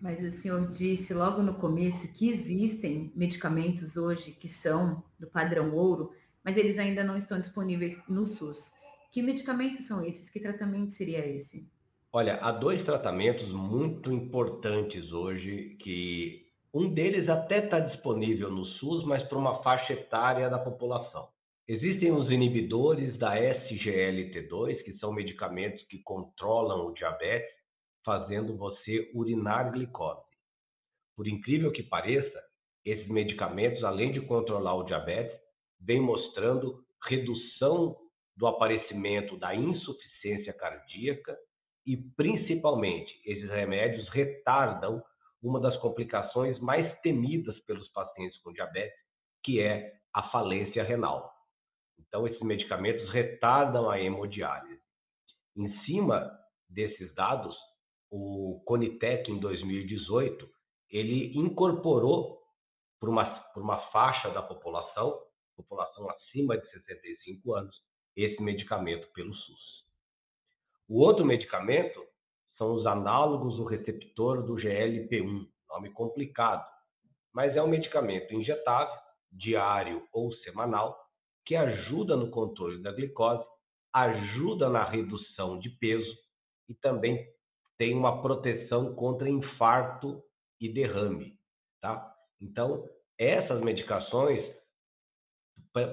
Mas 0.02 0.20
o 0.26 0.32
senhor 0.32 0.68
disse 0.68 1.14
logo 1.14 1.44
no 1.44 1.54
começo 1.54 2.12
que 2.12 2.28
existem 2.28 3.12
medicamentos 3.16 3.96
hoje 3.96 4.32
que 4.32 4.48
são 4.48 5.04
do 5.20 5.28
padrão 5.28 5.76
ouro, 5.76 6.12
mas 6.44 6.58
eles 6.58 6.80
ainda 6.80 7.04
não 7.04 7.16
estão 7.16 7.38
disponíveis 7.38 8.02
no 8.10 8.26
SUS. 8.26 8.74
Que 9.12 9.22
medicamentos 9.22 9.86
são 9.86 10.04
esses? 10.04 10.28
Que 10.30 10.40
tratamento 10.40 10.92
seria 10.92 11.24
esse? 11.24 11.70
Olha, 12.12 12.38
há 12.38 12.52
dois 12.52 12.84
tratamentos 12.84 13.54
muito 13.54 14.12
importantes 14.12 15.12
hoje 15.12 15.78
que 15.80 16.48
um 16.74 16.92
deles 16.92 17.30
até 17.30 17.64
está 17.64 17.80
disponível 17.80 18.50
no 18.50 18.66
SUS, 18.66 19.06
mas 19.06 19.22
para 19.22 19.38
uma 19.38 19.62
faixa 19.62 19.94
etária 19.94 20.50
da 20.50 20.58
população. 20.58 21.30
Existem 21.68 22.12
os 22.12 22.32
inibidores 22.32 23.18
da 23.18 23.36
SGLT2, 23.36 24.84
que 24.84 24.98
são 24.98 25.14
medicamentos 25.14 25.84
que 25.84 26.00
controlam 26.00 26.88
o 26.88 26.94
diabetes, 26.94 27.61
fazendo 28.04 28.58
você 28.58 29.12
urinar 29.14 29.72
glicose. 29.72 30.26
Por 31.16 31.28
incrível 31.28 31.72
que 31.72 31.84
pareça, 31.84 32.44
esses 32.84 33.08
medicamentos, 33.08 33.84
além 33.84 34.12
de 34.12 34.22
controlar 34.22 34.76
o 34.76 34.84
diabetes, 34.84 35.40
vêm 35.80 36.02
mostrando 36.02 36.84
redução 37.04 37.98
do 38.36 38.48
aparecimento 38.48 39.38
da 39.38 39.54
insuficiência 39.54 40.54
cardíaca 40.54 41.38
e, 41.86 41.98
principalmente, 41.98 43.22
esses 43.26 43.50
remédios 43.50 44.08
retardam 44.10 45.04
uma 45.42 45.60
das 45.60 45.76
complicações 45.78 46.60
mais 46.60 47.00
temidas 47.02 47.60
pelos 47.62 47.90
pacientes 47.90 48.40
com 48.40 48.54
diabetes, 48.54 48.98
que 49.44 49.60
é 49.60 49.94
a 50.14 50.24
falência 50.30 50.84
renal. 50.84 51.34
Então, 52.00 52.28
esses 52.28 52.42
medicamentos 52.42 53.10
retardam 53.12 53.90
a 53.90 54.00
hemodiálise. 54.00 54.82
Em 55.56 55.72
cima 55.84 56.32
desses 56.70 57.14
dados, 57.14 57.56
o 58.12 58.62
Conitec, 58.66 59.32
em 59.32 59.40
2018, 59.40 60.48
ele 60.90 61.36
incorporou 61.38 62.42
para 63.00 63.10
uma, 63.10 63.26
por 63.26 63.64
uma 63.64 63.78
faixa 63.78 64.30
da 64.30 64.44
população, 64.44 65.18
população 65.56 66.10
acima 66.10 66.58
de 66.58 66.70
65 66.70 67.54
anos, 67.56 67.82
esse 68.16 68.42
medicamento 68.42 69.08
pelo 69.14 69.34
SUS. 69.34 69.86
O 70.88 71.00
outro 71.00 71.26
medicamento 71.26 72.06
são 72.58 72.74
os 72.74 72.86
análogos 72.86 73.56
do 73.56 73.64
receptor 73.64 74.44
do 74.44 74.56
GLP-1, 74.56 75.48
nome 75.70 75.90
complicado, 75.92 76.70
mas 77.32 77.56
é 77.56 77.64
um 77.64 77.68
medicamento 77.68 78.34
injetável, 78.34 78.94
diário 79.32 80.06
ou 80.12 80.34
semanal, 80.34 81.00
que 81.46 81.56
ajuda 81.56 82.18
no 82.18 82.30
controle 82.30 82.82
da 82.84 82.92
glicose, 82.92 83.46
ajuda 83.94 84.70
na 84.70 84.84
redução 84.84 85.58
de 85.58 85.70
peso 85.70 86.14
e 86.68 86.76
também 86.76 87.26
tem 87.82 87.96
uma 87.96 88.22
proteção 88.22 88.94
contra 88.94 89.28
infarto 89.28 90.24
e 90.60 90.72
derrame, 90.72 91.36
tá? 91.82 92.14
Então, 92.40 92.88
essas 93.18 93.60
medicações, 93.60 94.54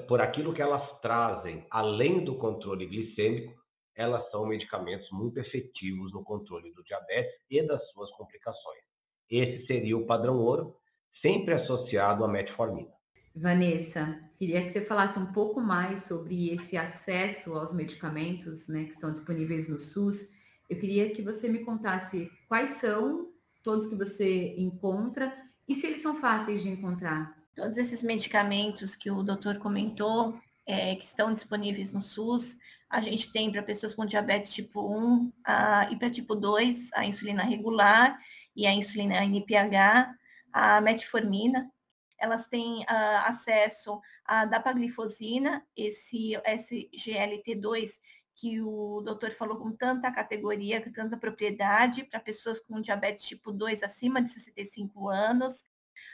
por 0.07 0.21
aquilo 0.21 0.53
que 0.53 0.61
elas 0.61 1.01
trazem, 1.01 1.67
além 1.71 2.23
do 2.23 2.37
controle 2.37 2.85
glicêmico, 2.85 3.55
elas 3.97 4.31
são 4.31 4.45
medicamentos 4.45 5.11
muito 5.11 5.41
efetivos 5.41 6.13
no 6.13 6.23
controle 6.23 6.75
do 6.75 6.85
diabetes 6.85 7.41
e 7.49 7.67
das 7.67 7.83
suas 7.89 8.11
complicações. 8.11 8.83
Esse 9.31 9.67
seria 9.67 9.97
o 9.97 10.05
padrão 10.05 10.37
ouro, 10.37 10.77
sempre 11.23 11.55
associado 11.55 12.23
à 12.23 12.29
metformina. 12.29 12.93
Vanessa, 13.35 14.31
queria 14.37 14.63
que 14.63 14.73
você 14.73 14.85
falasse 14.85 15.19
um 15.19 15.33
pouco 15.33 15.59
mais 15.59 16.03
sobre 16.03 16.51
esse 16.51 16.77
acesso 16.77 17.55
aos 17.55 17.73
medicamentos 17.73 18.69
né, 18.69 18.85
que 18.85 18.91
estão 18.91 19.11
disponíveis 19.11 19.71
no 19.71 19.81
SUS. 19.81 20.37
Eu 20.69 20.79
queria 20.79 21.11
que 21.11 21.23
você 21.23 21.49
me 21.49 21.61
contasse 21.65 22.31
quais 22.47 22.71
são 22.71 23.29
todos 23.63 23.87
que 23.87 23.95
você 23.95 24.55
encontra 24.57 25.35
e 25.67 25.75
se 25.75 25.87
eles 25.87 26.01
são 26.01 26.21
fáceis 26.21 26.63
de 26.63 26.69
encontrar. 26.69 27.37
Todos 27.55 27.77
esses 27.77 28.03
medicamentos 28.03 28.95
que 28.95 29.11
o 29.11 29.23
doutor 29.23 29.59
comentou, 29.59 30.39
é, 30.69 30.95
que 30.95 31.05
estão 31.05 31.33
disponíveis 31.33 31.93
no 31.93 32.03
SUS. 32.03 32.59
A 32.91 33.01
gente 33.01 33.33
tem 33.33 33.51
para 33.51 33.63
pessoas 33.63 33.95
com 33.95 34.05
diabetes 34.05 34.53
tipo 34.53 34.87
1 34.87 35.33
a, 35.45 35.91
e 35.91 35.97
para 35.97 36.11
tipo 36.11 36.35
2 36.35 36.91
a 36.93 37.07
insulina 37.07 37.43
regular 37.43 38.19
e 38.55 38.67
a 38.67 38.73
insulina 38.73 39.25
NPH, 39.25 40.15
a 40.53 40.81
metformina. 40.83 41.71
Elas 42.19 42.47
têm 42.49 42.81
uh, 42.83 43.27
acesso 43.27 44.01
à 44.25 44.45
dapaglifosina, 44.45 45.65
esse 45.77 46.33
SGLT2, 46.45 47.91
que 48.41 48.61
o 48.63 49.01
doutor 49.01 49.33
falou 49.33 49.57
com 49.57 49.73
tanta 49.73 50.13
categoria, 50.13 50.81
com 50.81 50.93
tanta 50.93 51.17
propriedade, 51.17 52.05
para 52.05 52.21
pessoas 52.21 52.61
com 52.61 52.81
diabetes 52.81 53.27
tipo 53.27 53.51
2 53.51 53.83
acima 53.83 54.23
de 54.23 54.31
65 54.31 55.09
anos. 55.09 55.65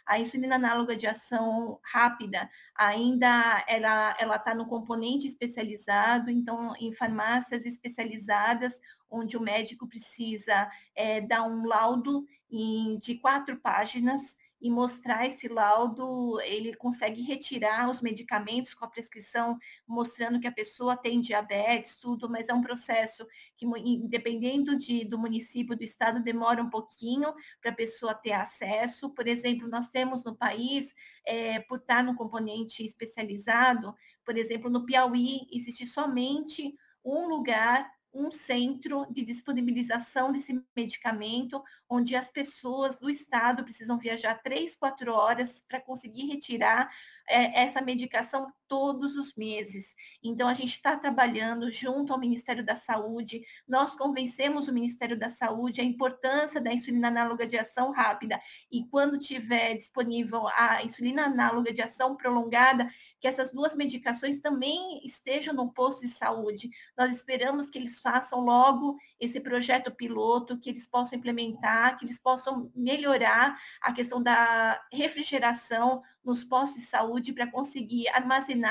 A 0.06 0.18
insulina 0.18 0.54
análoga 0.56 0.96
de 0.96 1.06
ação 1.06 1.78
rápida 1.82 2.50
ainda 2.74 3.62
ela 3.68 4.37
está 4.37 4.54
no 4.54 4.66
componente 4.66 5.26
especializado, 5.26 6.30
então 6.30 6.74
em 6.80 6.94
farmácias 6.94 7.66
especializadas 7.66 8.80
onde 9.10 9.37
o 9.37 9.40
médico 9.40 9.87
precisa 9.87 10.70
é, 10.94 11.20
dar 11.20 11.42
um 11.42 11.66
laudo 11.66 12.26
em, 12.50 12.98
de 12.98 13.16
quatro 13.16 13.58
páginas 13.58 14.37
e 14.64 14.70
mostrar 14.70 15.27
esse 15.27 15.46
laudo, 15.46 16.40
ele 16.40 16.74
consegue 16.74 17.20
retirar 17.20 17.90
os 17.90 18.00
medicamentos 18.00 18.72
com 18.72 18.83
a 18.83 18.88
prescrição, 18.88 19.59
mostrando 19.87 20.40
que 20.40 20.46
a 20.46 20.53
pessoa 20.53 20.96
tem 20.96 21.20
diabetes, 21.20 21.96
tudo, 21.96 22.31
mas 22.31 22.48
é 22.48 22.55
um 22.55 22.62
processo 22.62 23.27
que, 23.59 23.66
dependendo 24.09 24.74
de, 24.79 25.05
do 25.05 25.18
município, 25.18 25.77
do 25.77 25.85
estado, 25.85 26.22
demora 26.22 26.62
um 26.62 26.70
pouquinho 26.70 27.35
para 27.61 27.72
a 27.72 27.74
pessoa 27.74 28.14
ter 28.14 28.33
acesso. 28.33 29.11
Por 29.11 29.29
exemplo, 29.29 29.68
nós 29.68 29.90
temos 29.90 30.24
no 30.24 30.35
país, 30.35 30.94
é, 31.27 31.61
por 31.61 31.77
estar 31.77 32.03
no 32.03 32.16
componente 32.16 32.87
especializado, 32.87 33.94
por 34.24 34.38
exemplo, 34.38 34.70
no 34.70 34.87
Piauí, 34.87 35.46
existe 35.53 35.87
somente 35.87 36.74
um 37.05 37.29
lugar 37.29 37.87
um 38.14 38.31
centro 38.31 39.07
de 39.11 39.22
disponibilização 39.22 40.31
desse 40.31 40.62
medicamento, 40.77 41.62
onde 41.88 42.14
as 42.14 42.29
pessoas 42.29 42.96
do 42.96 43.11
estado 43.11 43.65
precisam 43.65 43.98
viajar 43.98 44.37
três, 44.37 44.77
quatro 44.77 45.12
horas 45.12 45.65
para 45.69 45.81
conseguir 45.81 46.27
retirar 46.27 46.90
é, 47.29 47.62
essa 47.62 47.81
medicação 47.81 48.52
todos 48.75 49.14
os 49.14 49.37
meses. 49.37 49.94
Então, 50.20 50.48
a 50.48 50.54
gente 50.54 50.72
está 50.72 50.96
trabalhando 50.96 51.70
junto 51.70 52.12
ao 52.12 52.18
Ministério 52.18 52.64
da 52.64 52.75
Saúde, 52.75 53.40
nós 53.68 53.94
convencemos 53.94 54.66
o 54.66 54.72
Ministério 54.72 55.16
da 55.16 55.31
Saúde 55.31 55.81
a 55.81 55.85
importância 55.85 56.60
da 56.60 56.72
insulina 56.72 57.06
análoga 57.06 57.46
de 57.46 57.56
ação 57.56 57.92
rápida, 57.92 58.40
e 58.72 58.85
quando 58.87 59.16
tiver 59.16 59.77
disponível 59.77 60.48
a 60.56 60.83
insulina 60.83 61.27
análoga 61.27 61.72
de 61.72 61.83
ação 61.83 62.16
prolongada, 62.16 62.90
que 63.20 63.29
essas 63.29 63.52
duas 63.52 63.77
medicações 63.77 64.40
também 64.40 65.00
estejam 65.04 65.54
no 65.54 65.72
posto 65.72 66.00
de 66.00 66.08
saúde. 66.08 66.68
Nós 66.98 67.14
esperamos 67.14 67.70
que 67.70 67.79
eles 67.79 68.00
façam 68.00 68.40
logo 68.40 68.98
esse 69.20 69.40
projeto 69.40 69.90
piloto, 69.90 70.58
que 70.58 70.68
eles 70.68 70.87
possam 70.87 71.16
implementar, 71.18 71.96
que 71.96 72.04
eles 72.04 72.18
possam 72.18 72.72
melhorar 72.75 73.56
a 73.81 73.92
questão 73.92 74.20
da 74.20 74.79
refrigeração 74.92 76.02
nos 76.25 76.42
postos 76.42 76.81
de 76.81 76.87
saúde 76.87 77.33
para 77.33 77.50
conseguir 77.50 78.08
armazenar 78.08 78.63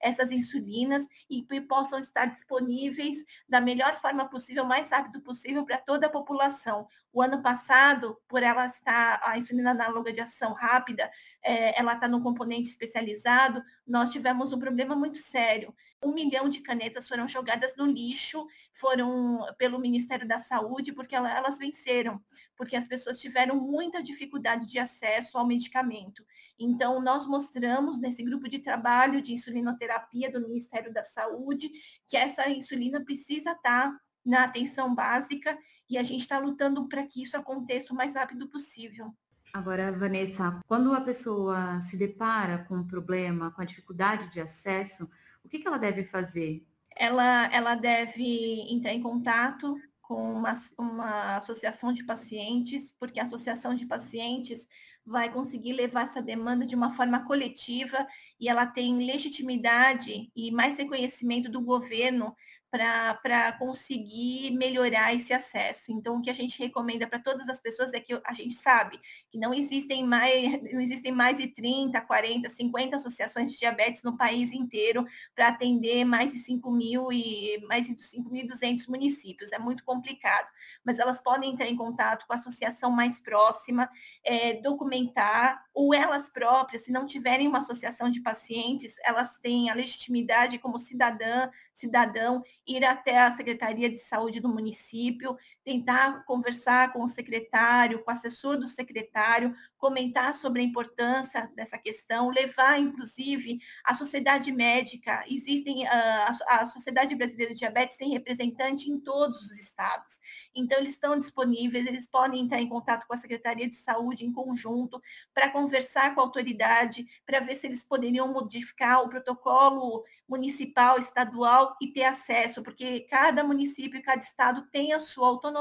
essas 0.00 0.30
insulinas 0.30 1.06
e 1.28 1.42
que 1.42 1.60
possam 1.60 1.98
estar 1.98 2.26
disponíveis 2.26 3.24
da 3.48 3.60
melhor 3.60 3.96
forma 3.96 4.28
possível, 4.28 4.64
mais 4.64 4.90
rápido 4.90 5.20
possível 5.20 5.64
para 5.64 5.78
toda 5.78 6.06
a 6.06 6.10
população. 6.10 6.86
O 7.12 7.22
ano 7.22 7.42
passado, 7.42 8.18
por 8.28 8.42
ela 8.42 8.66
estar 8.66 9.20
a 9.22 9.38
insulina 9.38 9.70
análoga 9.70 10.12
de 10.12 10.20
ação 10.20 10.52
rápida, 10.52 11.10
é, 11.42 11.78
ela 11.78 11.94
está 11.94 12.08
no 12.08 12.22
componente 12.22 12.68
especializado, 12.68 13.62
nós 13.86 14.12
tivemos 14.12 14.52
um 14.52 14.58
problema 14.58 14.96
muito 14.96 15.18
sério. 15.18 15.74
Um 16.02 16.12
milhão 16.12 16.48
de 16.48 16.60
canetas 16.60 17.08
foram 17.08 17.26
jogadas 17.26 17.76
no 17.76 17.86
lixo, 17.86 18.46
foram 18.72 19.40
pelo 19.56 19.78
Ministério 19.78 20.26
da 20.26 20.38
Saúde, 20.38 20.92
porque 20.92 21.14
elas 21.14 21.58
venceram, 21.58 22.20
porque 22.56 22.76
as 22.76 22.86
pessoas 22.86 23.18
tiveram 23.18 23.56
muita 23.56 24.02
dificuldade 24.02 24.66
de 24.66 24.78
acesso 24.78 25.38
ao 25.38 25.46
medicamento. 25.46 26.24
Então, 26.58 27.00
nós 27.00 27.26
mostramos 27.26 28.00
nesse 28.00 28.22
grupo 28.22 28.48
de 28.48 28.58
trabalho 28.58 29.22
de 29.22 29.32
insulinoterapia 29.32 30.30
do 30.30 30.40
Ministério 30.40 30.92
da 30.92 31.04
Saúde 31.04 31.70
que 32.08 32.16
essa 32.16 32.48
insulina 32.48 33.04
precisa 33.04 33.52
estar 33.52 33.92
na 34.24 34.44
atenção 34.44 34.94
básica 34.94 35.58
e 35.88 35.96
a 35.96 36.02
gente 36.02 36.20
está 36.20 36.38
lutando 36.38 36.86
para 36.88 37.06
que 37.06 37.22
isso 37.22 37.36
aconteça 37.36 37.92
o 37.92 37.96
mais 37.96 38.14
rápido 38.14 38.48
possível. 38.48 39.14
Agora, 39.52 39.90
Vanessa, 39.92 40.60
quando 40.66 40.92
a 40.92 41.00
pessoa 41.00 41.80
se 41.80 41.96
depara 41.96 42.64
com 42.64 42.76
um 42.76 42.86
problema, 42.86 43.50
com 43.50 43.62
a 43.62 43.64
dificuldade 43.64 44.28
de 44.28 44.40
acesso, 44.40 45.08
o 45.44 45.48
que, 45.48 45.58
que 45.58 45.66
ela 45.66 45.78
deve 45.78 46.04
fazer? 46.04 46.66
Ela, 46.96 47.48
ela 47.52 47.74
deve 47.74 48.66
entrar 48.70 48.92
em 48.92 49.02
contato 49.02 49.76
com 50.02 50.34
uma, 50.34 50.52
uma 50.78 51.36
associação 51.36 51.92
de 51.92 52.04
pacientes, 52.04 52.94
porque 52.98 53.20
a 53.20 53.24
associação 53.24 53.74
de 53.74 53.86
pacientes 53.86 54.66
vai 55.04 55.32
conseguir 55.32 55.72
levar 55.72 56.04
essa 56.04 56.20
demanda 56.20 56.66
de 56.66 56.74
uma 56.74 56.92
forma 56.92 57.24
coletiva 57.24 58.06
e 58.38 58.48
ela 58.48 58.66
tem 58.66 58.98
legitimidade 58.98 60.30
e 60.36 60.50
mais 60.50 60.76
reconhecimento 60.76 61.50
do 61.50 61.62
governo 61.62 62.36
para 62.70 63.52
conseguir 63.58 64.50
melhorar 64.50 65.14
esse 65.14 65.32
acesso. 65.32 65.90
Então, 65.90 66.16
o 66.16 66.22
que 66.22 66.28
a 66.28 66.34
gente 66.34 66.58
recomenda 66.58 67.06
para 67.06 67.18
todas 67.18 67.48
as 67.48 67.60
pessoas 67.60 67.94
é 67.94 68.00
que 68.00 68.20
a 68.24 68.34
gente 68.34 68.54
sabe 68.54 69.00
que 69.30 69.38
não 69.38 69.54
existem 69.54 70.04
mais, 70.04 70.62
não 70.70 70.80
existem 70.80 71.10
mais 71.10 71.38
de 71.38 71.46
30, 71.48 71.98
40, 72.02 72.50
50 72.50 72.96
associações 72.96 73.52
de 73.52 73.58
diabetes 73.58 74.02
no 74.02 74.16
país 74.16 74.52
inteiro 74.52 75.06
para 75.34 75.48
atender 75.48 76.04
mais 76.04 76.32
de 76.32 76.38
5 76.40 76.70
mil 76.70 77.10
e 77.10 77.58
mais 77.66 77.86
de 77.86 77.94
5.200 77.94 78.86
municípios. 78.86 79.52
É 79.52 79.58
muito 79.58 79.82
complicado, 79.82 80.48
mas 80.84 80.98
elas 80.98 81.20
podem 81.20 81.52
entrar 81.52 81.68
em 81.68 81.76
contato 81.76 82.26
com 82.26 82.34
a 82.34 82.36
associação 82.36 82.90
mais 82.90 83.18
próxima, 83.18 83.88
é, 84.22 84.54
documentar, 84.54 85.64
ou 85.72 85.94
elas 85.94 86.28
próprias, 86.28 86.84
se 86.84 86.92
não 86.92 87.06
tiverem 87.06 87.48
uma 87.48 87.58
associação 87.58 88.10
de 88.10 88.20
pacientes, 88.20 88.94
elas 89.04 89.38
têm 89.38 89.70
a 89.70 89.74
legitimidade 89.74 90.58
como 90.58 90.78
cidadã, 90.78 91.48
cidadão 91.78 92.42
ir 92.66 92.84
até 92.84 93.18
a 93.18 93.36
Secretaria 93.36 93.88
de 93.88 93.98
Saúde 93.98 94.40
do 94.40 94.48
município, 94.48 95.36
tentar 95.68 96.24
conversar 96.24 96.94
com 96.94 97.04
o 97.04 97.08
secretário, 97.08 98.02
com 98.02 98.10
o 98.10 98.14
assessor 98.14 98.56
do 98.56 98.66
secretário, 98.66 99.54
comentar 99.76 100.34
sobre 100.34 100.62
a 100.62 100.64
importância 100.64 101.52
dessa 101.54 101.76
questão, 101.76 102.30
levar, 102.30 102.80
inclusive, 102.80 103.60
a 103.84 103.94
sociedade 103.94 104.50
médica. 104.50 105.22
Existem, 105.28 105.86
ah, 105.86 106.32
a, 106.46 106.62
a 106.62 106.66
Sociedade 106.66 107.14
Brasileira 107.14 107.52
de 107.52 107.58
Diabetes 107.58 107.98
tem 107.98 108.08
representante 108.10 108.90
em 108.90 108.98
todos 108.98 109.42
os 109.42 109.58
estados. 109.58 110.18
Então, 110.56 110.78
eles 110.78 110.94
estão 110.94 111.18
disponíveis, 111.18 111.86
eles 111.86 112.08
podem 112.08 112.40
entrar 112.40 112.62
em 112.62 112.68
contato 112.68 113.06
com 113.06 113.12
a 113.12 113.18
Secretaria 113.18 113.68
de 113.68 113.76
Saúde 113.76 114.24
em 114.24 114.32
conjunto 114.32 115.02
para 115.34 115.50
conversar 115.50 116.14
com 116.14 116.22
a 116.22 116.24
autoridade, 116.24 117.06
para 117.26 117.40
ver 117.40 117.56
se 117.56 117.66
eles 117.66 117.84
poderiam 117.84 118.32
modificar 118.32 119.02
o 119.02 119.10
protocolo 119.10 120.02
municipal, 120.26 120.98
estadual 120.98 121.76
e 121.80 121.88
ter 121.92 122.04
acesso, 122.04 122.62
porque 122.62 123.00
cada 123.00 123.42
município 123.42 124.02
cada 124.02 124.22
estado 124.22 124.66
tem 124.70 124.92
a 124.92 125.00
sua 125.00 125.26
autonomia 125.26 125.57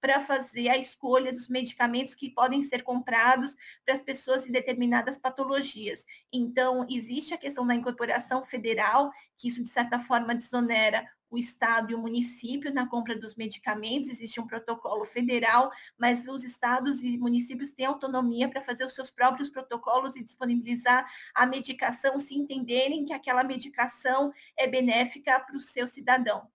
para 0.00 0.20
fazer 0.20 0.68
a 0.68 0.78
escolha 0.78 1.32
dos 1.32 1.48
medicamentos 1.48 2.14
que 2.14 2.30
podem 2.30 2.62
ser 2.62 2.82
comprados 2.82 3.54
para 3.84 3.94
as 3.94 4.02
pessoas 4.02 4.46
em 4.46 4.52
determinadas 4.52 5.18
patologias. 5.18 6.04
Então, 6.32 6.86
existe 6.90 7.34
a 7.34 7.38
questão 7.38 7.66
da 7.66 7.74
incorporação 7.74 8.44
federal, 8.44 9.10
que 9.38 9.48
isso, 9.48 9.62
de 9.62 9.68
certa 9.68 9.98
forma, 9.98 10.34
desonera 10.34 11.06
o 11.32 11.38
Estado 11.38 11.90
e 11.90 11.94
o 11.94 11.98
município 11.98 12.72
na 12.72 12.86
compra 12.86 13.18
dos 13.18 13.34
medicamentos, 13.34 14.10
existe 14.10 14.38
um 14.38 14.46
protocolo 14.46 15.06
federal, 15.06 15.72
mas 15.98 16.28
os 16.28 16.44
estados 16.44 17.02
e 17.02 17.16
municípios 17.16 17.72
têm 17.72 17.86
autonomia 17.86 18.50
para 18.50 18.60
fazer 18.60 18.84
os 18.84 18.94
seus 18.94 19.08
próprios 19.08 19.48
protocolos 19.48 20.14
e 20.14 20.22
disponibilizar 20.22 21.10
a 21.34 21.46
medicação 21.46 22.18
se 22.18 22.34
entenderem 22.34 23.06
que 23.06 23.14
aquela 23.14 23.42
medicação 23.42 24.30
é 24.58 24.66
benéfica 24.66 25.40
para 25.40 25.56
o 25.56 25.60
seu 25.60 25.88
cidadão. 25.88 26.46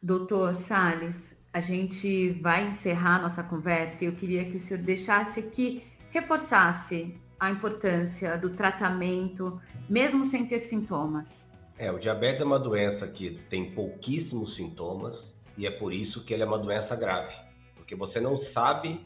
Doutor 0.00 0.54
Sales, 0.54 1.36
a 1.52 1.60
gente 1.60 2.30
vai 2.40 2.68
encerrar 2.68 3.20
nossa 3.20 3.42
conversa 3.42 4.04
e 4.04 4.06
eu 4.06 4.12
queria 4.12 4.44
que 4.44 4.56
o 4.56 4.60
senhor 4.60 4.82
deixasse 4.82 5.40
aqui, 5.40 5.82
reforçasse 6.10 7.16
a 7.38 7.50
importância 7.50 8.36
do 8.38 8.50
tratamento, 8.50 9.60
mesmo 9.88 10.24
sem 10.24 10.46
ter 10.46 10.60
sintomas. 10.60 11.48
É, 11.76 11.90
o 11.90 11.98
diabetes 11.98 12.40
é 12.40 12.44
uma 12.44 12.58
doença 12.58 13.06
que 13.08 13.40
tem 13.48 13.72
pouquíssimos 13.72 14.54
sintomas 14.54 15.16
e 15.56 15.66
é 15.66 15.70
por 15.70 15.92
isso 15.92 16.24
que 16.24 16.32
ele 16.32 16.42
é 16.42 16.46
uma 16.46 16.58
doença 16.58 16.94
grave, 16.94 17.34
porque 17.74 17.96
você 17.96 18.20
não 18.20 18.40
sabe 18.52 19.00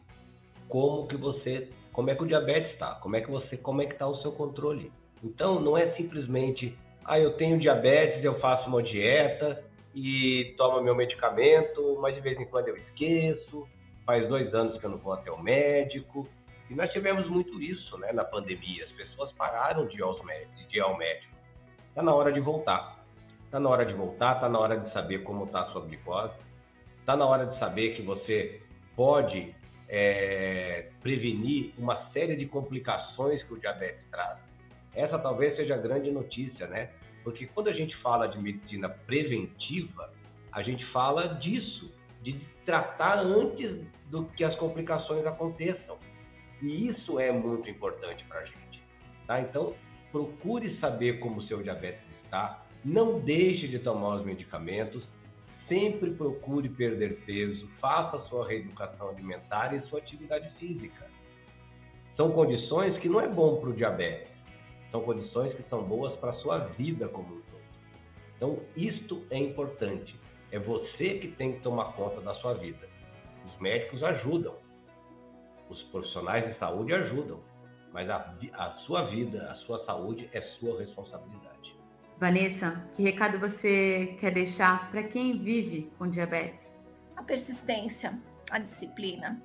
como 0.69 1.07
que 1.07 1.17
você, 1.17 1.71
como 1.93 2.11
é 2.11 2.15
que 2.15 2.23
o 2.23 2.27
diabetes 2.27 2.73
está, 2.73 2.97
como 2.97 3.17
é 3.17 3.21
que 3.21 3.31
você, 3.31 3.57
como 3.57 3.81
é 3.81 3.87
que 3.87 3.93
está 3.93 4.07
o 4.07 4.21
seu 4.21 4.33
controle. 4.33 4.93
Então 5.23 5.61
não 5.61 5.79
é 5.79 5.95
simplesmente, 5.95 6.77
ah, 7.05 7.19
eu 7.19 7.33
tenho 7.35 7.59
diabetes, 7.59 8.23
eu 8.23 8.39
faço 8.41 8.69
uma 8.69 8.83
dieta 8.83 9.65
e 9.95 10.55
tomo 10.57 10.83
meu 10.83 10.95
medicamento, 10.95 11.99
mas 12.01 12.15
de 12.15 12.21
vez 12.21 12.39
em 12.39 12.45
quando 12.45 12.69
eu 12.69 12.77
esqueço. 12.77 13.69
Faz 14.05 14.29
dois 14.29 14.53
anos 14.53 14.79
que 14.79 14.85
eu 14.85 14.91
não 14.91 14.99
vou 14.99 15.13
até 15.13 15.31
o 15.31 15.41
médico. 15.41 16.29
E 16.69 16.75
nós 16.75 16.91
tivemos 16.93 17.29
muito 17.29 17.61
isso, 17.63 17.97
né, 17.99 18.13
na 18.13 18.25
pandemia. 18.25 18.85
As 18.85 18.93
pessoas 18.93 19.33
pararam 19.33 19.87
de 19.87 19.97
ir, 19.97 20.03
aos 20.03 20.23
médicos, 20.25 20.69
de 20.69 20.79
ir 20.79 20.81
ao 20.81 20.97
médico 20.97 21.35
Está 21.95 22.03
na 22.03 22.13
hora 22.13 22.33
de 22.33 22.41
voltar. 22.41 23.05
Está 23.45 23.61
na 23.61 23.69
hora 23.69 23.87
de 23.87 23.93
voltar, 23.93 24.35
está 24.35 24.49
na 24.49 24.59
hora 24.59 24.77
de 24.77 24.93
saber 24.93 25.21
como 25.21 25.45
está 25.45 25.61
a 25.61 25.67
sua 25.71 25.83
glicose. 25.83 26.35
Está 26.99 27.17
na 27.17 27.25
hora 27.25 27.47
de 27.47 27.57
saber 27.61 27.95
que 27.95 28.03
você 28.03 28.61
pode 28.97 29.55
é, 29.89 30.91
prevenir 31.01 31.73
uma 31.79 32.11
série 32.13 32.35
de 32.35 32.47
complicações 32.47 33.45
que 33.45 33.55
o 33.55 33.61
diabetes 33.61 34.03
traz. 34.11 34.41
Essa 34.93 35.21
talvez 35.21 35.55
seja 35.55 35.77
a 35.77 35.79
grande 35.79 36.11
notícia, 36.11 36.67
né? 36.67 36.91
Porque 37.25 37.47
quando 37.47 37.69
a 37.69 37.73
gente 37.73 37.97
fala 37.97 38.29
de 38.29 38.39
medicina 38.39 38.89
preventiva, 38.89 40.13
a 40.53 40.63
gente 40.63 40.85
fala 40.93 41.27
disso, 41.27 41.91
de 42.23 42.39
tratar 42.65 43.19
antes 43.19 43.81
do 44.11 44.27
que 44.27 44.45
as 44.45 44.55
complicações 44.55 45.27
aconteçam. 45.27 45.99
E 46.63 46.89
isso 46.89 47.19
é 47.19 47.33
muito 47.33 47.69
importante 47.69 48.25
para 48.25 48.41
a 48.41 48.45
gente. 48.45 48.83
Tá? 49.27 49.41
Então, 49.41 49.75
procure 50.13 50.79
saber 50.79 51.19
como 51.19 51.41
o 51.41 51.47
seu 51.47 51.63
diabetes 51.63 52.03
está, 52.23 52.65
não 52.85 53.19
deixe 53.19 53.67
de 53.67 53.79
tomar 53.79 54.17
os 54.17 54.25
medicamentos, 54.25 55.03
sempre 55.69 56.11
procure 56.11 56.69
perder 56.69 57.23
peso, 57.25 57.69
faça 57.81 58.19
sua 58.29 58.47
reeducação 58.47 59.09
alimentar 59.09 59.75
e 59.75 59.81
sua 59.89 59.99
atividade 59.99 60.51
física. 60.59 61.11
São 62.17 62.31
condições 62.31 62.97
que 62.99 63.09
não 63.09 63.21
é 63.21 63.27
bom 63.27 63.57
para 63.57 63.71
o 63.71 63.73
diabetes, 63.73 64.34
são 64.95 65.03
condições 65.03 65.53
que 65.57 65.69
são 65.69 65.83
boas 65.83 66.15
para 66.21 66.31
a 66.31 66.35
sua 66.35 66.59
vida 66.59 67.09
como 67.09 67.35
um 67.35 67.41
todo. 67.41 67.65
Então, 68.37 68.61
isto 68.77 69.27
é 69.29 69.37
importante. 69.37 70.17
É 70.53 70.59
você 70.61 71.19
que 71.19 71.27
tem 71.33 71.55
que 71.55 71.61
tomar 71.63 71.95
conta 71.95 72.21
da 72.21 72.33
sua 72.37 72.55
vida. 72.55 72.89
Os 73.45 73.61
médicos 73.61 74.05
ajudam, 74.05 74.55
os 75.69 75.83
profissionais 75.85 76.47
de 76.47 76.57
saúde 76.61 76.95
ajudam, 76.95 77.41
mas 77.93 78.09
a, 78.09 78.37
a 78.53 78.71
sua 78.87 79.07
vida, 79.07 79.51
a 79.51 79.57
sua 79.57 79.85
saúde 79.85 80.31
é 80.33 80.41
sua 80.61 80.79
responsabilidade. 80.79 81.77
Vanessa, 82.17 82.89
que 82.95 83.03
recado 83.03 83.37
você 83.37 84.17
quer 84.21 84.31
deixar 84.31 84.93
para 84.93 85.03
quem 85.03 85.37
vive 85.37 85.91
com 85.99 86.09
diabetes? 86.09 86.73
A 87.17 87.23
persistência, 87.25 88.17
a 88.49 88.61
disciplina. 88.61 89.43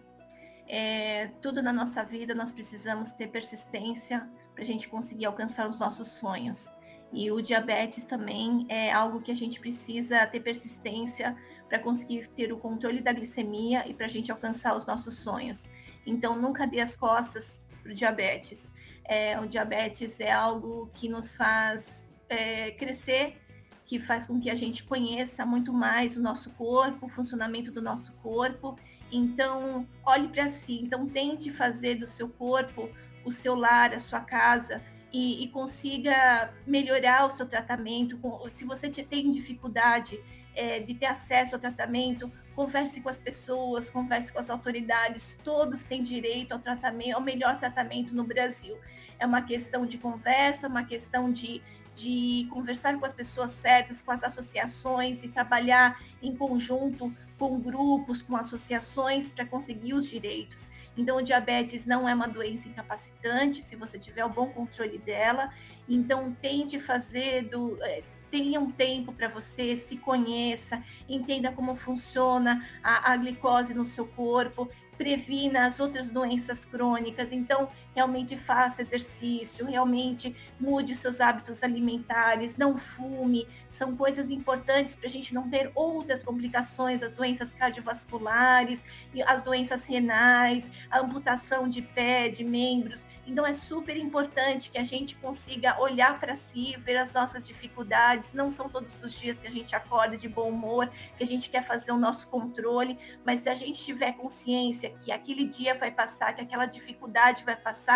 É, 0.68 1.32
tudo 1.42 1.64
na 1.64 1.74
nossa 1.74 2.04
vida 2.04 2.36
nós 2.36 2.52
precisamos 2.52 3.12
ter 3.14 3.30
persistência 3.30 4.30
para 4.60 4.66
a 4.66 4.68
gente 4.68 4.90
conseguir 4.90 5.26
alcançar 5.26 5.70
os 5.70 5.80
nossos 5.80 6.08
sonhos. 6.08 6.70
E 7.14 7.32
o 7.32 7.42
diabetes 7.42 8.04
também 8.04 8.66
é 8.68 8.92
algo 8.92 9.22
que 9.22 9.32
a 9.32 9.36
gente 9.36 9.58
precisa 9.58 10.28
ter 10.28 10.42
persistência 10.42 11.34
para 11.70 11.80
conseguir 11.80 12.28
ter 12.36 12.52
o 12.52 12.58
controle 12.58 13.00
da 13.00 13.14
glicemia 13.14 13.88
e 13.88 13.94
para 13.94 14.06
a 14.06 14.10
gente 14.10 14.30
alcançar 14.30 14.76
os 14.76 14.86
nossos 14.86 15.16
sonhos. 15.20 15.70
Então, 16.06 16.36
nunca 16.36 16.68
dê 16.68 16.82
as 16.82 16.94
costas 16.94 17.64
para 17.82 17.94
o 17.94 17.96
diabetes. 17.96 18.70
É, 19.06 19.40
o 19.40 19.48
diabetes 19.48 20.20
é 20.20 20.30
algo 20.30 20.92
que 20.94 21.08
nos 21.08 21.34
faz 21.34 22.06
é, 22.28 22.72
crescer, 22.72 23.38
que 23.86 23.98
faz 23.98 24.26
com 24.26 24.42
que 24.42 24.50
a 24.50 24.56
gente 24.56 24.84
conheça 24.84 25.46
muito 25.46 25.72
mais 25.72 26.18
o 26.18 26.22
nosso 26.22 26.50
corpo, 26.52 27.06
o 27.06 27.10
funcionamento 27.10 27.72
do 27.72 27.82
nosso 27.82 28.12
corpo. 28.16 28.76
Então, 29.10 29.88
olhe 30.06 30.28
para 30.28 30.50
si. 30.50 30.82
Então, 30.82 31.08
tente 31.08 31.50
fazer 31.50 31.96
do 31.96 32.08
seu 32.08 32.28
corpo 32.28 32.90
o 33.30 33.32
seu 33.32 33.56
lar, 33.56 33.94
a 33.94 34.00
sua 34.00 34.20
casa. 34.20 34.82
e, 35.12 35.44
e 35.44 35.48
consiga 35.50 36.54
melhorar 36.66 37.26
o 37.26 37.32
seu 37.32 37.46
tratamento. 37.46 38.20
Se 38.50 38.64
você 38.66 38.90
tem 38.90 39.32
dificuldade 39.32 40.20
é, 40.56 40.80
de 40.80 40.94
ter 40.94 41.08
acesso 41.08 41.56
ao 41.56 41.62
tratamento, 41.62 42.30
converse 42.56 43.02
com 43.02 43.10
as 43.10 43.20
pessoas, 43.20 43.90
converse 43.90 44.32
com 44.32 44.40
as 44.40 44.50
autoridades, 44.50 45.40
todos 45.44 45.84
têm 45.84 46.04
direito 46.04 46.52
ao 46.52 46.60
tratamento, 46.60 47.16
ao 47.16 47.22
melhor 47.22 47.60
tratamento 47.60 48.14
no 48.14 48.24
Brasil. 48.24 48.78
É 49.18 49.26
uma 49.26 49.42
questão 49.42 49.86
de 49.86 49.98
conversa, 49.98 50.68
uma 50.68 50.84
questão 50.84 51.32
de, 51.32 51.62
de 51.96 52.48
conversar 52.50 52.98
com 53.00 53.06
as 53.06 53.14
pessoas 53.14 53.52
certas, 53.52 54.02
com 54.02 54.12
as 54.12 54.24
associações 54.24 55.24
e 55.24 55.28
trabalhar 55.28 56.00
em 56.22 56.36
conjunto 56.36 57.14
com 57.38 57.60
grupos, 57.60 58.22
com 58.22 58.36
associações 58.36 59.30
para 59.30 59.46
conseguir 59.46 59.94
os 59.94 60.08
direitos. 60.10 60.68
Então, 61.00 61.16
o 61.16 61.22
diabetes 61.22 61.86
não 61.86 62.08
é 62.10 62.14
uma 62.14 62.28
doença 62.28 62.68
incapacitante, 62.68 63.64
se 63.64 63.74
você 63.78 63.98
tiver 63.98 64.26
o 64.26 64.30
bom 64.30 64.50
controle 64.50 64.98
dela. 64.98 65.50
Então, 65.88 66.36
tente 66.42 66.78
fazer 66.78 67.44
do, 67.44 67.82
é, 67.82 68.04
tenha 68.30 68.60
um 68.60 68.70
tempo 68.70 69.14
para 69.14 69.30
você, 69.30 69.78
se 69.78 69.96
conheça, 69.96 70.84
entenda 71.08 71.54
como 71.54 71.74
funciona 71.78 72.68
a, 72.84 73.14
a, 73.14 73.16
glicose 73.16 73.74
no 73.74 73.86
seu 73.86 74.06
corpo, 74.06 74.70
previna 74.98 75.68
as 75.68 75.80
outras 75.80 76.10
doenças 76.10 76.66
crônicas. 76.66 77.32
Então, 77.32 77.70
realmente 78.00 78.38
faça 78.38 78.82
exercício, 78.82 79.66
realmente 79.66 80.34
mude 80.58 80.96
seus 80.96 81.20
hábitos 81.20 81.62
alimentares, 81.64 82.56
não 82.56 82.78
fume. 82.78 83.46
São 83.70 83.96
coisas 83.96 84.32
importantes 84.32 84.96
para 84.96 85.08
a 85.08 85.10
gente 85.10 85.34
não 85.34 85.50
ter 85.50 85.70
outras 85.76 86.24
complicações, 86.24 87.04
as 87.04 87.12
doenças 87.12 87.54
cardiovasculares, 87.54 88.82
as 89.28 89.42
doenças 89.44 89.84
renais, 89.84 90.70
a 90.90 91.00
amputação 91.00 91.68
de 91.68 91.82
pé, 91.82 92.30
de 92.30 92.44
membros. 92.44 93.06
Então, 93.28 93.46
é 93.46 93.54
super 93.54 93.98
importante 93.98 94.72
que 94.72 94.78
a 94.78 94.84
gente 94.84 95.16
consiga 95.18 95.80
olhar 95.80 96.20
para 96.20 96.36
si, 96.36 96.76
ver 96.84 96.98
as 96.98 97.14
nossas 97.14 97.46
dificuldades. 97.46 98.34
Não 98.34 98.50
são 98.50 98.70
todos 98.70 99.04
os 99.04 99.14
dias 99.14 99.40
que 99.40 99.48
a 99.48 99.52
gente 99.52 99.76
acorda 99.76 100.18
de 100.18 100.28
bom 100.28 100.50
humor, 100.50 100.90
que 101.18 101.24
a 101.24 101.28
gente 101.28 101.50
quer 101.50 101.66
fazer 101.68 101.92
o 101.92 101.98
nosso 101.98 102.28
controle, 102.28 102.98
mas 103.26 103.42
se 103.42 103.50
a 103.50 103.56
gente 103.56 103.84
tiver 103.84 104.14
consciência 104.14 104.90
que 104.92 105.12
aquele 105.12 105.46
dia 105.46 105.76
vai 105.76 105.92
passar, 105.92 106.34
que 106.34 106.42
aquela 106.42 106.66
dificuldade 106.66 107.44
vai 107.44 107.56
passar 107.56 107.89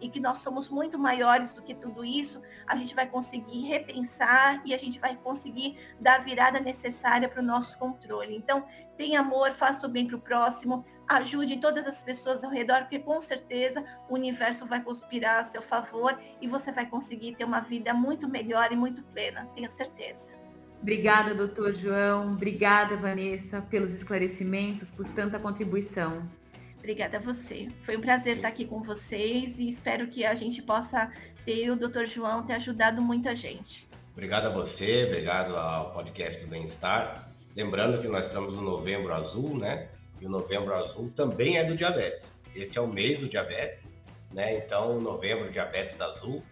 e 0.00 0.08
que 0.08 0.20
nós 0.20 0.38
somos 0.38 0.68
muito 0.68 0.98
maiores 0.98 1.52
do 1.52 1.62
que 1.62 1.74
tudo 1.74 2.04
isso, 2.04 2.40
a 2.66 2.76
gente 2.76 2.94
vai 2.94 3.06
conseguir 3.06 3.62
repensar 3.66 4.62
e 4.64 4.74
a 4.74 4.78
gente 4.78 4.98
vai 4.98 5.16
conseguir 5.16 5.78
dar 6.00 6.16
a 6.16 6.22
virada 6.22 6.60
necessária 6.60 7.28
para 7.28 7.42
o 7.42 7.44
nosso 7.44 7.78
controle. 7.78 8.34
Então, 8.34 8.64
tenha 8.96 9.20
amor, 9.20 9.52
faça 9.52 9.86
o 9.86 9.90
bem 9.90 10.06
para 10.06 10.16
o 10.16 10.20
próximo, 10.20 10.84
ajude 11.08 11.58
todas 11.58 11.86
as 11.86 12.02
pessoas 12.02 12.44
ao 12.44 12.50
redor, 12.50 12.82
porque 12.82 12.98
com 12.98 13.20
certeza 13.20 13.84
o 14.08 14.14
universo 14.14 14.66
vai 14.66 14.82
conspirar 14.82 15.40
a 15.40 15.44
seu 15.44 15.62
favor 15.62 16.18
e 16.40 16.46
você 16.46 16.70
vai 16.70 16.86
conseguir 16.86 17.34
ter 17.36 17.44
uma 17.44 17.60
vida 17.60 17.92
muito 17.92 18.28
melhor 18.28 18.70
e 18.72 18.76
muito 18.76 19.02
plena, 19.04 19.48
tenho 19.54 19.70
certeza. 19.70 20.30
Obrigada, 20.80 21.34
doutor 21.34 21.72
João. 21.74 22.32
Obrigada, 22.32 22.96
Vanessa, 22.96 23.60
pelos 23.60 23.92
esclarecimentos, 23.92 24.90
por 24.90 25.06
tanta 25.08 25.38
contribuição. 25.38 26.26
Obrigada 26.80 27.18
a 27.18 27.20
você. 27.20 27.68
Foi 27.82 27.94
um 27.94 28.00
prazer 28.00 28.36
estar 28.36 28.48
aqui 28.48 28.64
com 28.64 28.82
vocês 28.82 29.58
e 29.58 29.68
espero 29.68 30.06
que 30.08 30.24
a 30.24 30.34
gente 30.34 30.62
possa 30.62 31.12
ter 31.44 31.70
o 31.70 31.76
Dr. 31.76 32.06
João 32.06 32.42
ter 32.42 32.54
ajudado 32.54 33.02
muita 33.02 33.34
gente. 33.34 33.86
Obrigado 34.12 34.46
a 34.46 34.50
você, 34.50 35.04
obrigado 35.04 35.54
ao 35.56 35.92
podcast 35.92 36.40
do 36.40 36.46
Bem-Estar. 36.48 37.28
Lembrando 37.54 38.00
que 38.00 38.08
nós 38.08 38.24
estamos 38.24 38.54
no 38.54 38.62
Novembro 38.62 39.12
Azul, 39.12 39.58
né? 39.58 39.90
E 40.20 40.26
o 40.26 40.30
Novembro 40.30 40.74
Azul 40.74 41.12
também 41.14 41.58
é 41.58 41.64
do 41.64 41.76
diabetes. 41.76 42.26
Esse 42.54 42.78
é 42.78 42.80
o 42.80 42.88
mês 42.88 43.20
do 43.20 43.28
diabetes, 43.28 43.84
né? 44.32 44.56
Então, 44.56 44.98
Novembro 45.00 45.52
Diabetes 45.52 46.00
Azul. 46.00 46.42